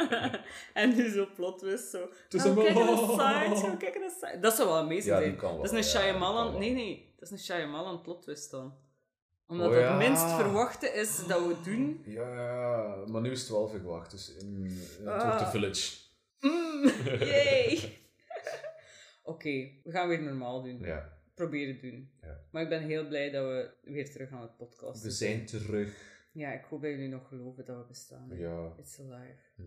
[0.73, 2.07] en nu zo plot twist, zo.
[2.29, 4.41] is "Oh, een- kijk naar Science, oh, kijk naar.
[4.41, 5.39] Dat zou wel amazing Ja, zijn.
[5.39, 6.59] wel, Dat is een Shyamalan...
[6.59, 7.13] Nee, nee.
[7.19, 8.75] Dat is een Shyamalan plot twist dan.
[9.47, 9.97] Omdat Oh, het ja.
[9.97, 12.01] minst verwachte is dat we het doen.
[12.05, 14.11] Ja, ja, maar nu is het wel verwacht.
[14.11, 14.55] Dus in,
[14.99, 15.23] in het Ah.
[15.23, 15.95] wordt The Village.
[16.39, 16.83] Mm,
[17.33, 17.97] yay!
[19.27, 20.79] Oké, we gaan weer normaal doen.
[20.79, 22.11] Ja, Proberen doen.
[22.21, 22.41] Ja.
[22.51, 26.15] Maar ik ben heel blij dat we weer terug aan het podcast we zijn terug.
[26.31, 28.29] Ja, ik hoop dat jullie nog geloven dat we bestaan.
[28.37, 28.73] Ja.
[28.77, 29.39] It's alive.
[29.55, 29.63] Hm.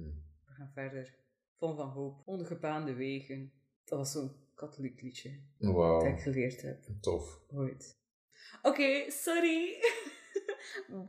[0.46, 1.14] We gaan verder.
[1.56, 2.22] Vol van hoop.
[2.24, 3.52] Ongebaande wegen.
[3.84, 7.40] Dat was zo'n katholiek liedje dat Wauw, ik geleerd heb tof.
[7.48, 7.98] ooit.
[8.62, 9.68] Oké, sorry.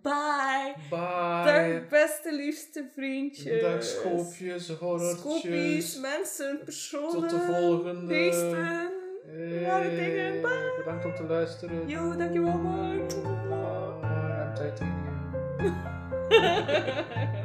[0.01, 0.75] Bye.
[0.89, 1.43] Bye.
[1.45, 3.61] Dag beste liefste vriendjes.
[3.61, 5.99] Dag schoopjes, horrortjes.
[5.99, 7.11] Mensen, personen.
[7.11, 8.05] Tot de volgende.
[8.05, 8.91] Beesten.
[9.25, 10.41] Hey, rare dingen.
[10.41, 10.73] Bye.
[10.77, 11.87] Bedankt om te luisteren.
[11.87, 13.05] Yo, dankjewel, bye.
[13.23, 13.81] Bye.
[15.59, 17.31] I'm.